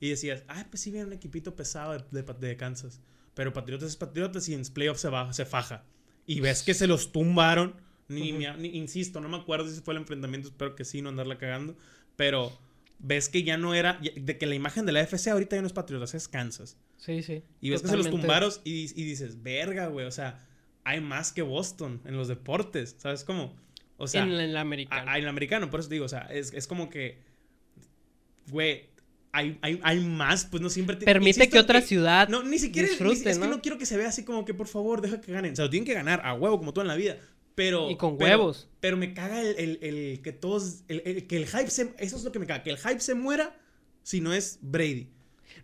[0.00, 3.00] Y decías, ah, pues sí, viene un equipito pesado de, de, de Kansas.
[3.34, 5.84] Pero Patriotas es Patriotas y en playoffs se, baja, se faja.
[6.26, 7.76] Y ves que se los tumbaron.
[8.08, 8.38] Ni, Ujú.
[8.40, 11.38] ni- ni- insisto, no me acuerdo si fue el enfrentamiento, espero que sí, no andarla
[11.38, 11.76] cagando.
[12.16, 12.58] Pero
[13.06, 15.66] ves que ya no era, de que la imagen de la AFC ahorita ya no
[15.66, 16.76] es Patriotas, es Kansas.
[16.96, 17.42] Sí, sí.
[17.60, 20.46] Y ves que se los tumbaron y, y dices, verga, güey, o sea,
[20.84, 23.54] hay más que Boston en los deportes, ¿sabes cómo?
[23.98, 25.10] O sea, en el americano.
[25.10, 27.18] a- en el americano, por eso te digo, o sea, es, es como que,
[28.50, 28.86] güey,
[29.32, 30.96] hay, hay, hay más, pues no siempre...
[30.96, 33.60] te- Permite insisto que otra ciudad No, ni siquiera, ni- disfrute, es que ¿no?
[33.60, 35.52] quiero que se vea así como que, por favor, deja que ganen.
[35.52, 37.16] O sea, lo tienen que ganar a huevo, como todo en la vida.
[37.54, 37.90] Pero...
[37.90, 38.68] Y con pero- huevos.
[38.80, 41.94] Pero me caga el, el- el que todos, el, el- que el hype se...
[41.98, 43.56] Eso es lo que me caga, que el hype se muera
[44.02, 45.08] si no es Brady.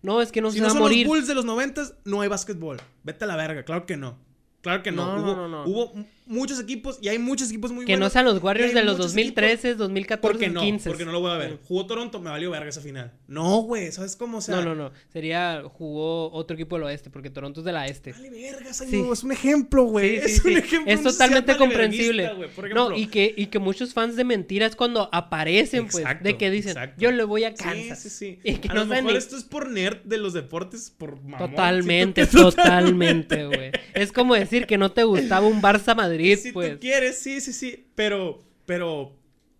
[0.02, 1.06] No, es que no Si se no va a son morir.
[1.06, 2.78] los Bulls de los noventas, no hay básquetbol.
[3.02, 4.18] Vete a la verga, claro que no.
[4.62, 5.16] Claro que no.
[5.16, 5.70] No, hubo, no, no, no.
[5.70, 5.92] hubo
[6.26, 8.12] muchos equipos y hay muchos equipos muy Que no buenos.
[8.12, 10.88] sean los Warriors de los muchos 2013, equipos- 2014, Porque no, 2015.
[10.88, 11.58] porque no lo voy a ver.
[11.66, 13.12] Jugó Toronto, me valió verga esa final.
[13.26, 14.38] No, güey, ¿sabes cómo?
[14.38, 14.92] O sea, no, no, no.
[15.12, 18.12] Sería, jugó otro equipo del oeste, porque Toronto es de la este.
[18.12, 19.02] Vale verga, Sí.
[19.12, 20.20] Es un ejemplo, güey.
[20.20, 20.58] Sí, sí, es un sí.
[20.58, 20.92] ejemplo.
[20.92, 22.30] Es no totalmente comprensible.
[22.54, 26.50] por No, y que, y que muchos fans de mentiras cuando aparecen, pues, de que
[26.50, 27.00] dicen, exacto.
[27.00, 28.00] yo le voy a Sí, Kansas.
[28.02, 28.38] sí, sí.
[28.44, 31.20] Y que a no lo mejor ni- esto es por nerd de los deportes, por
[31.22, 31.50] mamón.
[31.50, 33.72] Totalmente, que totalmente, güey.
[33.94, 36.72] Es como decir que no te gustaba un Barça Madrid, si pues.
[36.74, 37.86] tú quieres, sí, sí, sí.
[37.94, 39.12] Pero, pero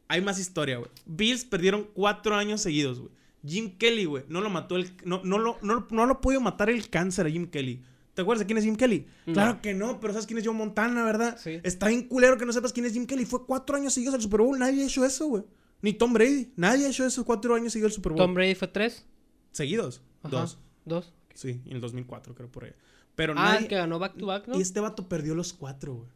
[0.09, 0.91] hay más historia, güey.
[1.07, 3.13] Bills perdieron cuatro años seguidos, güey.
[3.47, 4.91] Jim Kelly, güey, no lo mató el.
[5.05, 7.83] No, no, lo, no, no lo pudo matar el cáncer a Jim Kelly.
[8.13, 9.07] ¿Te acuerdas de quién es Jim Kelly?
[9.25, 9.33] No.
[9.33, 11.39] Claro que no, pero ¿sabes quién es Joe Montana, verdad?
[11.43, 11.59] Sí.
[11.63, 13.25] Está bien culero que no sepas quién es Jim Kelly.
[13.25, 14.59] Fue cuatro años seguidos al Super Bowl.
[14.59, 15.45] Nadie ha hecho eso, güey.
[15.81, 16.53] Ni Tom Brady.
[16.57, 18.19] Nadie ha hecho eso cuatro años seguidos al Super Bowl.
[18.19, 19.07] Tom Brady fue tres.
[19.53, 20.03] Seguidos.
[20.23, 20.59] Ajá, Dos.
[20.85, 21.13] Dos.
[21.33, 22.73] Sí, en el 2004, creo por ahí.
[23.15, 23.69] Pero Ah, nadie.
[23.69, 24.59] que ganó back to back, ¿no?
[24.59, 26.09] Y este vato perdió los cuatro, güey.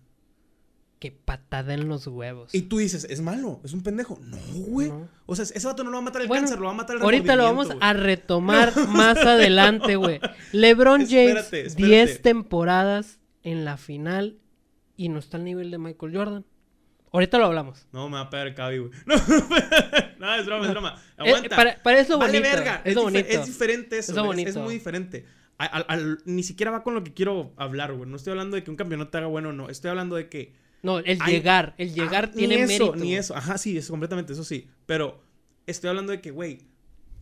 [1.04, 2.54] Qué patada en los huevos.
[2.54, 4.18] Y tú dices, es malo, es un pendejo.
[4.22, 4.88] No, güey.
[4.88, 5.06] No.
[5.26, 6.74] O sea, ese vato no lo va a matar el Bueno, cáncer, lo va a
[6.76, 10.18] matar el Ahorita lo vamos a retomar más adelante, güey.
[10.52, 11.94] LeBron James, Espérate, espérate.
[11.94, 14.38] 10 temporadas en la final
[14.96, 16.46] y no está al nivel de Michael Jordan.
[17.12, 17.86] Ahorita lo hablamos.
[17.92, 18.90] No, me va a pegar el cabi, güey.
[20.18, 21.02] No, no, es broma, es broma.
[21.18, 21.54] Eh, Aguanta.
[21.56, 22.56] para, para eso vale bonito.
[22.56, 22.80] verga.
[22.82, 23.28] Es Es, bonito.
[23.28, 24.12] es diferente eso.
[24.12, 24.48] Es lo es- bonito.
[24.48, 25.26] Es, muy diferente.
[25.58, 28.08] A- al- al- ni siquiera va con lo que quiero hablar, güey.
[28.08, 29.68] No estoy hablando de que un campeonato te haga bueno o no.
[29.68, 31.74] Estoy hablando de que No, el llegar.
[31.78, 32.96] El llegar Ah, tiene ni eso, mérito.
[32.96, 34.68] Ni eso, ajá, sí, es completamente, eso sí.
[34.86, 35.20] Pero
[35.66, 36.58] estoy hablando de que, güey,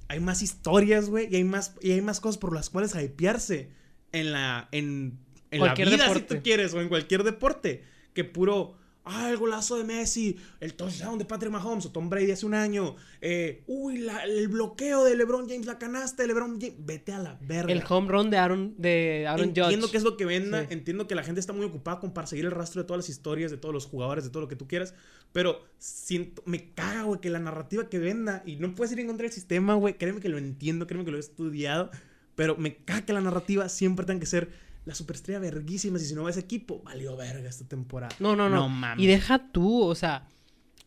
[0.08, 3.70] hay más historias, güey, y hay más, y hay más cosas por las cuales hypearse
[4.12, 5.18] en la, en,
[5.50, 6.26] en la Cualquier vida, deporte.
[6.28, 10.74] si tú quieres, o en cualquier deporte, que puro, Ah, el golazo de Messi, el
[10.74, 12.94] touchdown de Patrick Mahomes o Tom Brady hace un año.
[13.20, 16.76] Eh, uy, la- el bloqueo de LeBron James, la canasta de LeBron James.
[16.78, 17.72] Vete a la verga.
[17.72, 19.90] El home run de Aaron, de Aaron Entiendo Judge.
[19.90, 20.66] que es lo que venda, Sí.
[20.70, 23.08] entiendo que la gente está muy ocupada con para seguir el rastro de todas las
[23.08, 24.94] historias, de todos los jugadores, de todo lo que tú quieras,
[25.32, 29.08] pero siento, me caga, güey, que la narrativa que venda, y no puedes ir en
[29.08, 31.90] contra del sistema, güey, créeme que lo entiendo, créeme que lo he estudiado,
[32.36, 36.14] pero me caga que la narrativa siempre tenga que ser la superestrella verguísima, y si
[36.14, 38.14] no va ese equipo, valió verga esta temporada.
[38.18, 38.56] No, no, no.
[38.56, 39.02] No mames.
[39.04, 40.28] y deja tú, o sea,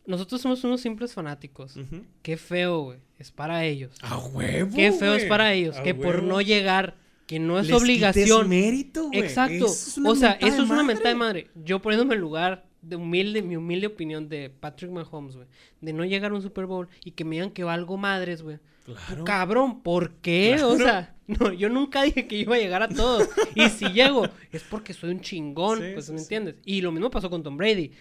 [0.06, 1.74] nosotros somos unos simples fanáticos.
[2.22, 2.98] Qué feo, güey.
[3.18, 3.96] Es para ellos.
[4.02, 5.76] A huevo, Qué feo es para ellos.
[5.76, 8.48] A Que por no llegar, que no es Les obligación.
[8.48, 9.20] mérito, güey.
[9.20, 9.64] Exacto.
[9.66, 11.50] Es o sea, eso es una mentada de madre.
[11.54, 15.48] Yo poniéndome en lugar de humilde, mi humilde opinión de Patrick Mahomes, güey.
[15.80, 18.58] De no llegar a un Super Bowl y que me digan que valgo madres, güey.
[18.86, 19.24] Claro.
[19.24, 20.62] Cabrón, ¿por qué?
[20.62, 23.28] O sea, no, yo nunca dije que iba a llegar a todos.
[23.54, 26.22] y si llego, es porque soy un chingón, Sí, pues, ¿me sí.
[26.24, 26.54] entiendes?
[26.64, 27.92] Y lo mismo pasó con Tom Brady.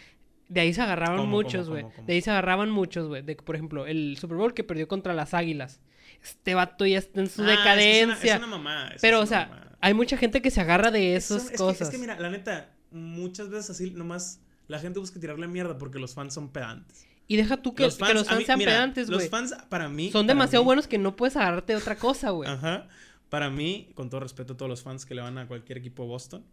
[0.47, 1.85] De ahí se agarraban ¿Cómo, muchos, güey.
[2.05, 3.23] De ahí se agarraban muchos, güey.
[3.23, 5.81] De por ejemplo, el Super Bowl que perdió contra las Águilas.
[6.23, 8.33] Este vato ya está en su Ah, es que es una- decadencia.
[8.33, 8.87] Es una, mamá.
[8.93, 11.87] es Pero, o sea, hay mucha gente que se agarra de Eso- esas que- cosas.
[11.87, 15.97] es que mira, la neta, muchas veces así nomás la gente busca tirarle mierda porque
[15.97, 17.07] los fans son pedantes.
[17.27, 19.19] Y deja tú que que los fans, mí- sean mira, pedantes, güey.
[19.21, 20.11] Los fans, para mí.
[20.11, 22.49] Son para demasiado mí- buenos que no puedes agarrarte de otra cosa, güey.
[22.49, 22.87] Ajá.
[23.29, 26.03] Para mí, con todo respeto a todos los fans que le van a cualquier equipo
[26.03, 26.45] de Boston,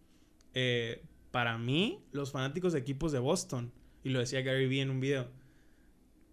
[0.55, 3.73] eh, para mí, los fanáticos de equipos de Boston,
[4.05, 5.29] y lo decía Gary Vee en un video,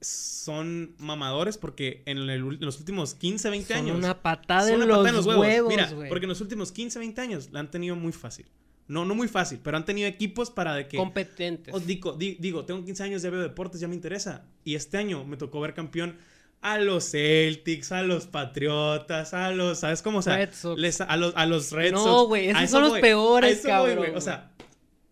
[0.01, 3.97] son mamadores porque en, el en los últimos 15, 20 Son años.
[3.97, 5.45] una patada son en una los, patada en los huevos.
[5.45, 6.09] huevos, Mira, güey.
[6.09, 8.45] porque en los últimos 15, 20 años la han tenido muy fácil.
[8.89, 10.97] No, no muy fácil, pero han tenido equipos para de que...
[10.97, 11.73] Competentes.
[11.73, 14.45] Os digo, di- digo, tengo 15 años, ya veo deportes, ya me interesa.
[14.65, 16.17] Y este año me tocó ver campeón
[16.61, 20.19] a los Celtics, a los Patriotas, a los, ¿sabes cómo?
[20.19, 20.77] O sea, Red Sox.
[20.81, 22.27] les- a, los, a los Red No, Sox.
[22.27, 24.09] güey, A esos eso son los peores, voy, cabrón, güey.
[24.09, 24.21] O güey.
[24.23, 24.51] sea,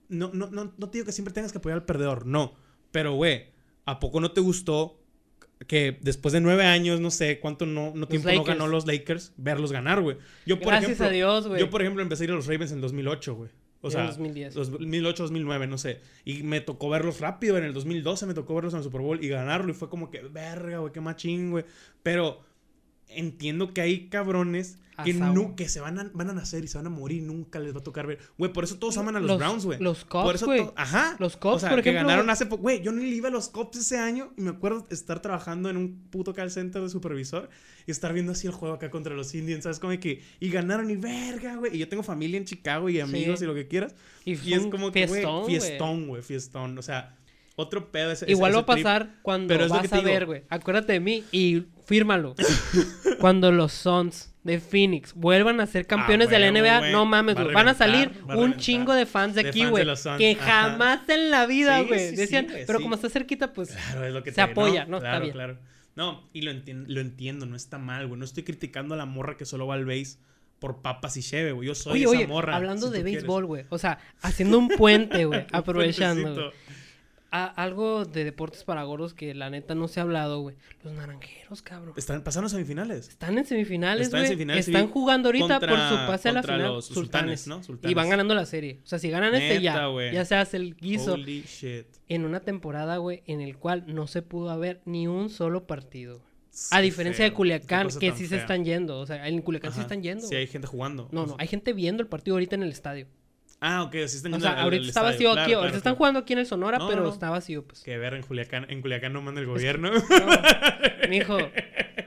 [0.10, 2.56] no, no, no, no te digo que siempre tengas que apoyar al perdedor, no.
[2.92, 3.46] Pero, güey,
[3.86, 5.00] ¿a poco no te gustó
[5.68, 9.34] que después de nueve años, no sé cuánto no, no tiempo no ganó los Lakers,
[9.38, 10.18] verlos ganar, güey?
[10.48, 11.60] Yo, por Gracias ejemplo, a Dios, güey.
[11.60, 13.50] yo, por ejemplo, empecé a ir a los Ravens en 2008, güey.
[13.88, 14.54] O en sea, 2010.
[14.54, 16.00] 2008, 2009, no sé.
[16.26, 17.58] Y me tocó verlos rápido.
[17.58, 19.72] En el 2012 me tocó verlos en el Super Bowl y ganarlo.
[19.72, 21.66] Y fue como que, verga, güey, qué machín, güey.
[22.04, 22.40] Pero
[23.10, 26.78] entiendo que hay cabrones que, nu- que se van a, van a nacer y se
[26.80, 27.22] van a morir.
[27.22, 28.18] Nunca les va a tocar ver.
[28.40, 29.80] Güey, por eso todos aman a los, Los- Browns, güey.
[29.80, 30.68] los eso güey.
[30.76, 31.16] Ajá.
[31.20, 32.64] Los Cubs, o sea, por que ejemplo, ganaron hace poco.
[32.64, 34.34] Güey, yo ni le iba a los Cubs ese año.
[34.38, 37.48] Y me acuerdo estar trabajando en un puto call center de supervisor.
[37.86, 39.64] Y estar viendo así el juego acá contra los Indians.
[39.66, 39.78] ¿Sabes?
[39.80, 40.24] Como que.
[40.40, 41.76] Y ganaron y verga, güey.
[41.76, 43.46] Y yo tengo familia en Chicago y amigos Sí.
[43.46, 43.94] y lo que quieras.
[44.26, 45.52] Y, Y es como que, güey, fiestón, güey.
[45.60, 46.78] fiestón, fiestón.
[46.80, 47.16] O sea,
[47.58, 48.30] otro pedo ese.
[48.32, 48.84] Igual ese va a trip.
[48.86, 50.10] pasar cuando Pero es lo vas que te a digo.
[50.12, 50.44] ver, güey.
[50.50, 52.36] Acuérdate de mí y fírmalo.
[53.20, 57.36] cuando los Suns de Phoenix vuelvan a ser campeones de la Ah, NBA, no mames,
[57.36, 57.54] Va güey.
[57.56, 59.86] Van a salir va a un chingo de fans de De aquí, güey.
[60.18, 60.70] Que ajá.
[60.70, 62.00] jamás en la vida, güey.
[62.00, 63.70] sí, sí, Decían, pero como está cerquita, pues.
[63.72, 64.98] Claro, es lo que Se te apoya, ¿no?
[64.98, 65.34] Está Claro, bien.
[65.34, 65.60] claro.
[65.96, 68.20] No, y lo, entien- lo entiendo, no está mal, güey.
[68.20, 70.20] No estoy criticando a la morra que solo va al base
[70.60, 71.68] por papas y cheve, güey.
[71.68, 72.56] Yo soy Oye, esa oye, morra.
[72.56, 73.66] hablando si de béisbol, güey.
[73.70, 75.46] O sea, haciendo un puente, güey.
[75.52, 76.52] Aprovechando.
[77.30, 80.56] A- algo de deportes para gordos que la neta no se ha hablado, güey.
[80.84, 81.94] Los naranjeros, cabrón.
[81.98, 83.10] Están pasando semifinales.
[83.10, 84.64] Están en semifinales, Están en güey.
[84.64, 86.62] sí, Están jugando ahorita contra- por su pase a la final.
[86.64, 87.42] los sultanes.
[87.42, 87.60] sultanes, ¿no?
[87.60, 87.96] Y Sultanes.
[87.96, 88.80] van ganando la serie.
[88.84, 90.14] O sea, si ganan este ya, güey.
[90.14, 91.14] ya se hace el guiso.
[91.14, 91.86] Holy shit.
[92.08, 96.22] En una temporada, güey, en el cual no se pudo haber ni un solo partido.
[96.72, 99.00] A diferencia feo, de Culiacán, que sí se están yendo.
[99.00, 99.84] O sea, en Culiacán sí Ajá.
[99.84, 100.26] están yendo.
[100.28, 101.08] Sí, hay gente jugando.
[101.12, 103.06] No, no, hay gente viendo el partido ahorita en el estadio.
[103.60, 105.08] Ah, ok, sí están O sea, ahorita al está estadio.
[105.14, 105.50] vacío Claro, aquí.
[105.50, 107.10] claro, ahorita están jugando aquí en el Sonora, No, no, pero no.
[107.10, 107.82] está vacío, pues.
[107.84, 108.68] Que ver en Culiacán.
[108.70, 109.90] En Culiacán no manda el gobierno.
[111.10, 111.38] Mijo,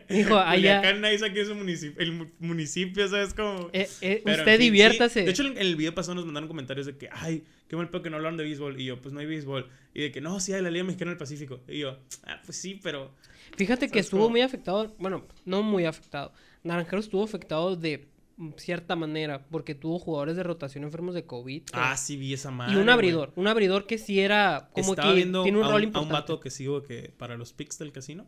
[0.09, 0.79] mijo, allá.
[0.81, 3.35] Culiacán nadie sabe que es un municipio, el mu- municipio, ¿sabes?
[3.35, 3.69] Como...
[3.73, 4.63] eh, eh, en usted fin, sí.
[4.63, 5.23] diviértase.
[5.25, 8.03] De hecho, en el video pasado nos mandaron comentarios de que, ay, qué mal pedo
[8.03, 8.81] que no hablaron de béisbol.
[8.81, 9.69] Y yo, pues no hay béisbol.
[9.95, 11.61] Y de que, no, sí hay la Liga Mexicana del Pacífico.
[11.69, 13.13] Y yo, ah, pues sí, pero...
[13.57, 14.31] Fíjate que ¿Sabes estuvo cómo?
[14.31, 16.33] muy afectado, bueno, no muy afectado.
[16.63, 18.07] Naranjeros estuvo afectado de
[18.57, 21.63] cierta manera porque tuvo jugadores de rotación enfermos de COVID.
[21.73, 25.11] Ah, sí vi esa madre, y un abridor, un abridor que sí era como Estaba
[25.11, 27.79] que viendo tiene un rol un, a un vato que sigo que para los picks
[27.79, 28.27] del casino,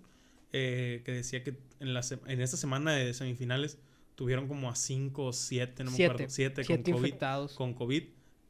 [0.53, 3.79] eh, que decía que en, la se- en esta semana de semifinales
[4.15, 6.13] tuvieron como a 5 o 7, no me Siete.
[6.13, 7.55] acuerdo, 7 con COVID, infectados.
[7.55, 8.03] con COVID.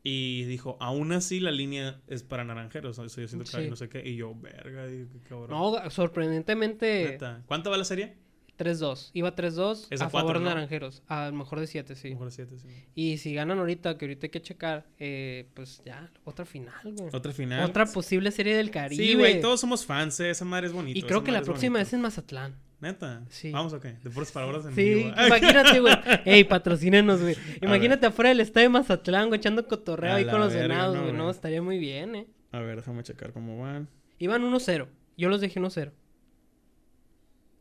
[0.04, 2.98] Y dijo, aún así la línea es para naranjeros.
[2.98, 3.70] Eso yo siento que Sí.
[3.70, 4.02] no sé qué.
[4.04, 5.50] Y yo, verga, digo, qué cabrón.
[5.50, 7.42] No, sorprendentemente Neta.
[7.46, 8.16] ¿Cuánto va la serie?
[8.58, 9.10] 3-2.
[9.12, 10.50] Iba 3-2 Es a a favor de ¿no?
[10.50, 11.02] Naranjeros.
[11.08, 12.10] A lo mejor de 7, sí.
[12.10, 12.68] Mejor siete, sí.
[12.94, 17.10] Y si ganan ahorita, que ahorita hay que checar, eh, pues ya, otra final, güey.
[17.12, 17.68] Otra final.
[17.68, 19.02] Otra posible serie del Caribe.
[19.02, 20.98] Sí, güey, todos somos fans, eh, esa madre es bonita.
[20.98, 22.56] Y creo que la próxima es en Mazatlán.
[22.80, 23.22] Neta.
[23.28, 23.52] Sí.
[23.52, 23.84] Vamos, ok.
[24.02, 25.10] Deportes para horas en Sí, vivo.
[25.26, 25.94] imagínate, güey.
[26.24, 27.36] Ey, patrocínenos, güey.
[27.62, 31.02] Imagínate afuera del estadio de Mazatlán, güey, echando cotorreo A ahí con los venados, no,
[31.02, 31.12] güey.
[31.12, 31.30] No, güey.
[31.30, 32.26] estaría muy bien, eh.
[32.50, 33.88] A ver, déjame checar cómo van.
[34.18, 34.88] Iban 1-0.
[35.16, 35.92] Yo los dejé 1-0.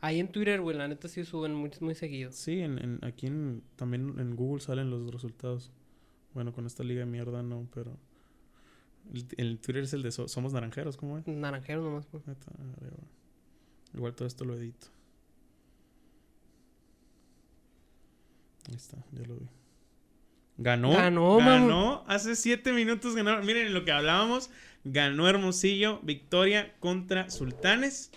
[0.02, 2.32] Ahí en Twitter, güey, la neta sí suben muy, muy seguido.
[2.32, 5.72] Sí, en, en- aquí en, también en Google salen los resultados.
[6.34, 7.98] Bueno, con esta liga de mierda no, pero...
[9.14, 11.28] El, el Twitter es el de So- Somos Naranjeros, ¿cómo es?
[11.28, 12.24] Naranjero nomás, güey.
[13.94, 14.88] Igual todo esto lo edito.
[18.70, 19.48] Ahí está, ya lo vi.
[20.58, 20.92] Ganó.
[20.92, 22.04] Ganó, Ganó.
[22.08, 23.46] Hace siete minutos ganaron.
[23.46, 24.52] Miren lo que hablábamos.
[24.84, 26.00] Ganó Hermosillo.
[26.04, 28.12] Victoria contra Sultanes.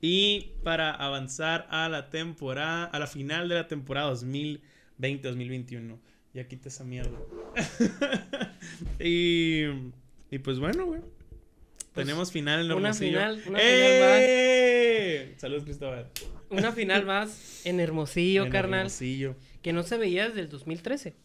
[0.00, 5.98] Y para avanzar a la temporada, a la final de la temporada 2020-2021.
[6.34, 7.18] Ya quita esa mierda.
[9.00, 9.62] y,
[10.30, 11.00] y pues bueno, güey.
[11.94, 13.18] Tenemos final en una Hermosillo.
[13.18, 15.34] final- una ¡Eh!
[15.36, 16.06] Saludos, Cristóbal.
[16.50, 18.80] Una final más en Hermosillo, En carnal.
[18.80, 19.34] Hermosillo.
[19.62, 21.16] Que no se veía desde el 2013.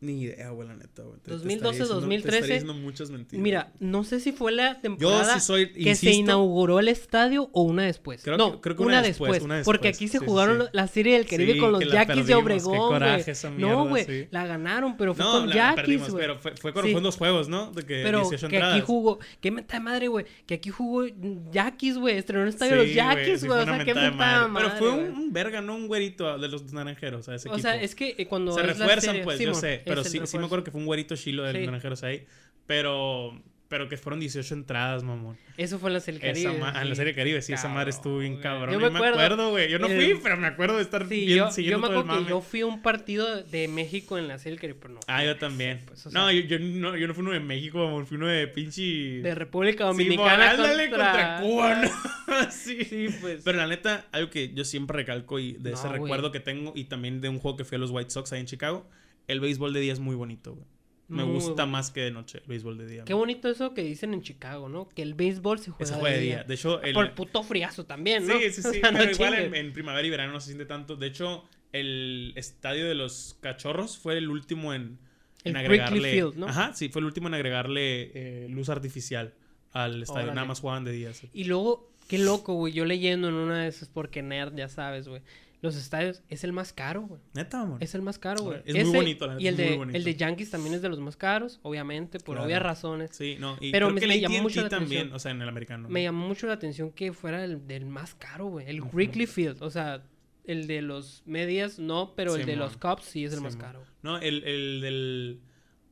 [0.00, 1.18] Ni idea, güey, la neta, güey.
[1.18, 2.36] Te- te 2012, estaría diciendo- te 2013.
[2.38, 3.42] estaría diciendo muchas mentiras.
[3.42, 7.50] Mira, no sé si fue la Yo temporada sí soy, que se inauguró el estadio
[7.52, 8.22] o una después.
[8.22, 10.62] Creo no, que- creo que una, una después, después, una Porque aquí se Sí, jugaron
[10.62, 10.68] sí.
[10.72, 12.76] la Serie del Caribe Sí, con los Yaquis de Obregón.
[12.78, 13.30] coraje güey.
[13.32, 14.28] esa no, mierda, güey, sí.
[14.30, 16.14] la ganaron, pero fue No, con Yaquis, güey.
[16.26, 17.72] pero fue, fueron dos juegos, ¿no?
[17.72, 21.06] De que Pero 18 que aquí jugó, qué mentada de madre, güey, que aquí jugó
[21.50, 24.52] Yaquis, güey, estrenó un estadio de los Yaquis, güey, o sea, qué de madre.
[24.54, 25.08] Pero fue güey.
[25.08, 28.62] un, verga, no un güerito de los naranjeros, o sea, es que eh, cuando Se
[28.62, 29.82] refuerzan, pues, yo sé.
[29.88, 31.66] Pero sí, sí me acuerdo que fue un güerito chilo de los Sí.
[31.66, 32.26] naranjeros ahí.
[32.66, 35.36] Pero, pero que fueron 18 entradas, mamón.
[35.56, 36.60] Eso fue en la Serie del Esa Caribe.
[36.62, 36.98] ma- en la sí.
[36.98, 38.74] Serie Caribe, sí, esa madre estuvo bien cabrón.
[38.74, 39.70] Yo Yo me acuerdo, acuerdo, güey.
[39.70, 41.96] Yo no fui, pero me acuerdo de estar Sí, bien, yo, yo siguiendo me todo
[41.96, 44.94] el acuerdo que yo fui a un partido de México en la Serie Caribe, pero
[44.94, 45.00] no.
[45.06, 45.82] Ah, yo también.
[45.86, 48.26] pues, o no, yo, yo no, yo no fui uno de México, mamón, fui uno
[48.28, 48.82] de pinche...
[49.22, 51.06] De República Sí, Dominicana ándale, contra...
[51.12, 52.50] contra Cuba, ¿no?
[52.50, 52.84] sí.
[52.84, 53.42] Sí, pues.
[53.44, 56.72] Pero la neta, algo que yo siempre recalco y de No, ese recuerdo que tengo
[56.76, 58.88] y también de un juego que fui a los White Sox ahí en Chicago,
[59.28, 60.66] el béisbol de día es muy bonito, güey.
[61.08, 63.04] Me Muy gusta más que de noche el béisbol de día.
[63.06, 63.22] Qué güey.
[63.22, 64.90] bonito eso que dicen en Chicago, ¿no?
[64.90, 66.44] Que el béisbol se juega, Ese juego de día.
[66.44, 66.92] De hecho, el...
[66.92, 68.38] Por puto friazo también, ¿no?
[68.38, 68.80] Sí, sí, O sí.
[68.82, 70.96] no pero igual en, en primavera y verano no se siente tanto.
[70.96, 74.98] De hecho, el estadio de los cachorros fue el último en,
[75.44, 75.98] en El agregarle.
[75.98, 76.46] Wrigley Field, ¿no?
[76.46, 78.10] Ajá, sí, fue el último en agregarle
[78.44, 79.32] eh, luz artificial
[79.72, 80.24] al estadio.
[80.24, 80.34] Órale.
[80.34, 81.14] Nada más jugaban de día.
[81.14, 81.30] sí.
[81.32, 82.74] Y luego, qué loco, güey.
[82.74, 85.22] Yo leyendo en una de esas, porque nerd, ya sabes, güey.
[85.60, 87.20] Los estadios es el más caro, güey.
[87.34, 87.82] Neta, amor.
[87.82, 88.60] Es el más caro, güey.
[88.64, 89.96] Es muy bonito, la neta, Y el es muy de, bonito.
[89.98, 92.46] el de Yankees también es de los más caros, obviamente, por Claro.
[92.46, 93.10] obvias razones.
[93.12, 93.56] Sí, no.
[93.60, 95.16] Y Pero creo me- que me el llamó mucho la también, atención.
[95.16, 95.88] o sea, en el americano.
[95.88, 98.68] Me llamó mucho la atención que fuera el del más caro, güey.
[98.68, 98.82] El.
[98.82, 99.60] Wrigley Field.
[99.62, 100.04] O sea,
[100.44, 103.82] el de los medias no, pero el de los Cubs sí es el más caro.
[104.02, 105.40] No, el, el del...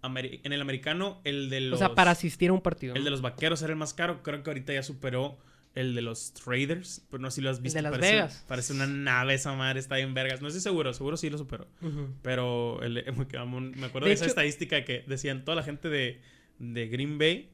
[0.03, 1.75] ameri- En el americano, el de los...
[1.75, 2.95] O sea, para asistir a un partido.
[2.95, 3.05] El ¿no?
[3.07, 4.23] de los vaqueros era el más caro.
[4.23, 5.37] Creo que ahorita ya superó
[5.77, 7.07] el de los Traders.
[7.11, 7.79] Pero no sé si lo has visto.
[7.79, 8.45] de Las parece, Vegas.
[8.49, 9.79] Parece una nave esa madre.
[9.79, 10.43] Está bien vergas.
[10.43, 10.93] No estoy seguro.
[10.93, 11.68] Seguro sí lo superó.
[11.81, 12.09] Ujú.
[12.22, 16.20] Pero el, me acuerdo De de, esa hecho- estadística que decían toda la gente de,
[16.59, 17.53] de Green Bay.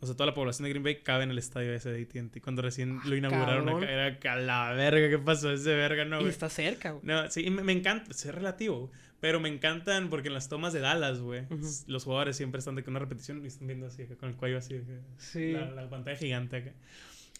[0.00, 2.40] O sea, toda la población de Green Bay cabe en el estadio ese de AT&T.
[2.42, 5.08] Cuando recién lo inauguraron Ah, acá, era que la verga.
[5.08, 5.50] ¿Qué pasó?
[5.50, 7.04] Ese verga, no, y está cerca, güey.
[7.04, 10.80] No, sí, me, me encanta, es relativo, pero me encantan porque en las tomas de
[10.80, 11.46] Dallas, güey,
[11.86, 14.58] los jugadores siempre están de que una repetición y están viendo así, con el cuello
[14.58, 14.78] así,
[15.16, 15.52] Sí.
[15.52, 16.72] la, la pantalla gigante acá.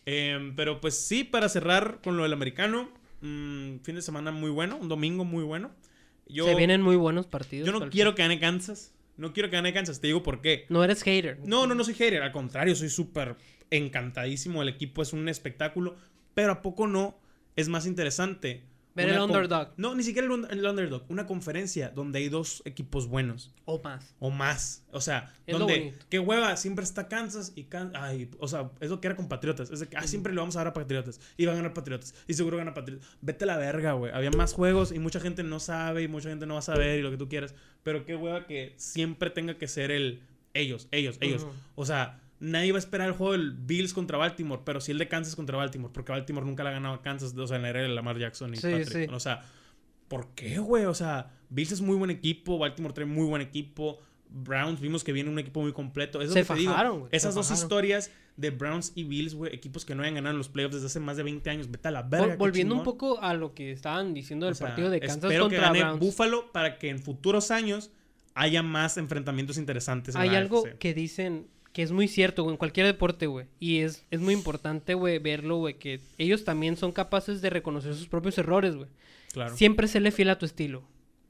[0.07, 2.90] Em, pero pues sí, para cerrar con lo del americano,
[3.20, 5.70] mm, fin de semana muy bueno, un domingo muy bueno.
[6.26, 7.66] Yo, Se vienen muy buenos partidos.
[7.66, 8.16] yo no quiero fin.
[8.16, 10.66] que gane Kansas, no quiero que gane Kansas, te digo por qué.
[10.68, 11.38] No eres hater.
[11.44, 13.36] No, no, no soy hater, al contrario, soy súper
[13.70, 15.96] encantadísimo, el equipo es un espectáculo,
[16.34, 17.18] pero ¿a poco no
[17.57, 18.64] es más interesante?
[18.95, 19.72] Ver el underdog.
[19.76, 24.14] No, ni siquiera el, el underdog, una conferencia donde hay dos equipos buenos O más.
[24.20, 28.47] o más, o sea, Es donde qué hueva, siempre está Kansas y Kan- ay, o
[28.47, 30.61] sea, es lo que era con Patriotas, es de que ah, siempre le vamos a
[30.61, 33.09] dar a Patriotas y va a ganar Patriotas y seguro gana Patriotas.
[33.20, 34.12] Vete a la verga, güey.
[34.12, 37.01] Había más juegos y mucha gente no sabe y mucha gente no va a saber
[37.01, 40.22] y lo que tú quieras, pero qué hueva que siempre tenga que ser el
[40.55, 41.45] ellos, ellos, ellos.
[41.74, 44.99] O sea, nadie va a esperar el juego del Bills contra Baltimore, pero sí el
[44.99, 47.62] de Kansas contra Baltimore, porque Baltimore nunca le ha ganado a Kansas, o sea, en
[47.62, 49.09] la era de Lamar Jackson y Sí, Patrick.
[49.09, 49.14] sí.
[49.14, 49.42] O sea,
[50.09, 50.84] ¿por qué, güey?
[50.84, 55.12] O sea, Bills es muy buen equipo, Baltimore trae muy buen equipo, Browns vimos que
[55.12, 56.20] viene un equipo muy completo.
[56.20, 56.72] Eso Se es lo que digo.
[56.72, 57.64] fajaron, se Esas dos fajaron.
[57.64, 60.86] historias de Browns y Bills, güey, equipos que no hayan ganado en los playoffs desde
[60.88, 62.34] hace más de 20 años, vete a la verga.
[62.36, 65.49] volviendo un poco a lo que estaban diciendo del O sea, partido de Kansas espero
[65.49, 66.01] que contra gane Browns.
[66.01, 67.92] Buffalo para que en futuros años
[68.34, 70.16] haya más enfrentamientos interesantes.
[70.16, 70.78] en Hay la algo AFC.
[70.78, 73.47] que dicen que es muy cierto, güey, en cualquier deporte, güey.
[73.59, 77.95] Y es, es muy importante, güey, verlo, güey, que ellos también son capaces de reconocer
[77.97, 78.89] sus propios errores, güey.
[79.33, 79.57] Claro.
[79.57, 80.85] Siempre serle fiel a tu estilo.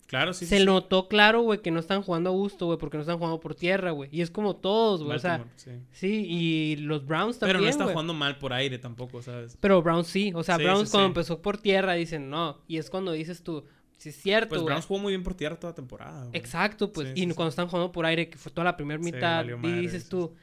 [0.06, 0.44] Claro, sí.
[0.44, 0.66] Se sí, sí.
[0.66, 3.54] notó claro, güey, que no están jugando a gusto, güey, porque no están jugando por
[3.54, 4.10] tierra, güey.
[4.12, 5.16] Y es como todos, güey.
[5.16, 5.70] O sea, sí.
[5.92, 7.56] sí, y los Browns también.
[7.56, 7.94] Pero no está güey.
[7.94, 9.56] jugando mal por aire tampoco, ¿sabes?
[9.58, 10.30] Pero Browns sí.
[10.34, 12.58] O sea, Browns cuando empezó por tierra dicen no.
[12.68, 13.64] Y es cuando dices tú,
[14.04, 14.62] sí es cierto, Pues.
[14.62, 16.24] Browns jugó muy bien por tierra toda temporada.
[16.26, 16.36] güey.
[16.38, 17.08] Exacto, pues.
[17.08, 17.34] Sí, y sí, sí.
[17.34, 20.34] cuando están jugando por aire, que fue toda la primera mitad, y dices tú,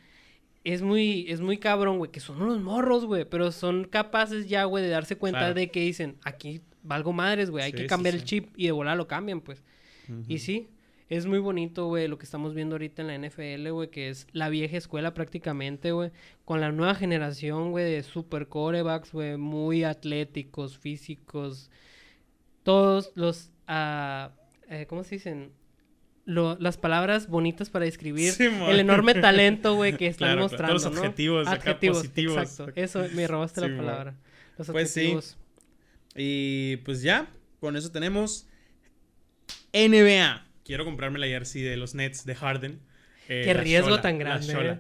[0.64, 4.64] es muy, es muy cabrón, güey, que son unos morros, güey, pero son capaces ya,
[4.66, 5.54] güey, de darse cuenta Claro.
[5.56, 8.98] de que dicen, aquí valgo madres, güey, hay que cambiar el chip y de volar
[8.98, 9.64] lo cambian, pues.
[10.28, 10.68] Y sí,
[11.10, 14.28] es muy bonito, güey, lo que estamos viendo ahorita en la NFL, güey, que es
[14.34, 16.12] la vieja escuela prácticamente, güey,
[16.46, 21.70] con la nueva generación, güey, de super corebacks, güey, muy atléticos, físicos,
[22.64, 25.52] todos los, eh, ¿cómo se dicen?
[26.26, 30.74] Lo- las palabras bonitas para describir Sí, el enorme talento, güey, que están Claro, claro.
[30.74, 31.02] mostrando, Todos los ¿no?
[31.02, 32.38] adjetivos acá positivos.
[32.38, 34.16] Exacto, eso, me robaste Sí, la palabra.
[34.58, 35.00] Los Pues sí.
[35.00, 35.38] adjetivos.
[36.16, 37.28] Y pues ya,
[37.60, 38.48] con eso tenemos
[39.74, 40.46] NBA.
[40.64, 42.80] Quiero comprarme la jersey de los Nets de Harden.
[43.28, 44.80] Eh, Qué riesgo Shola, tan grande, eh.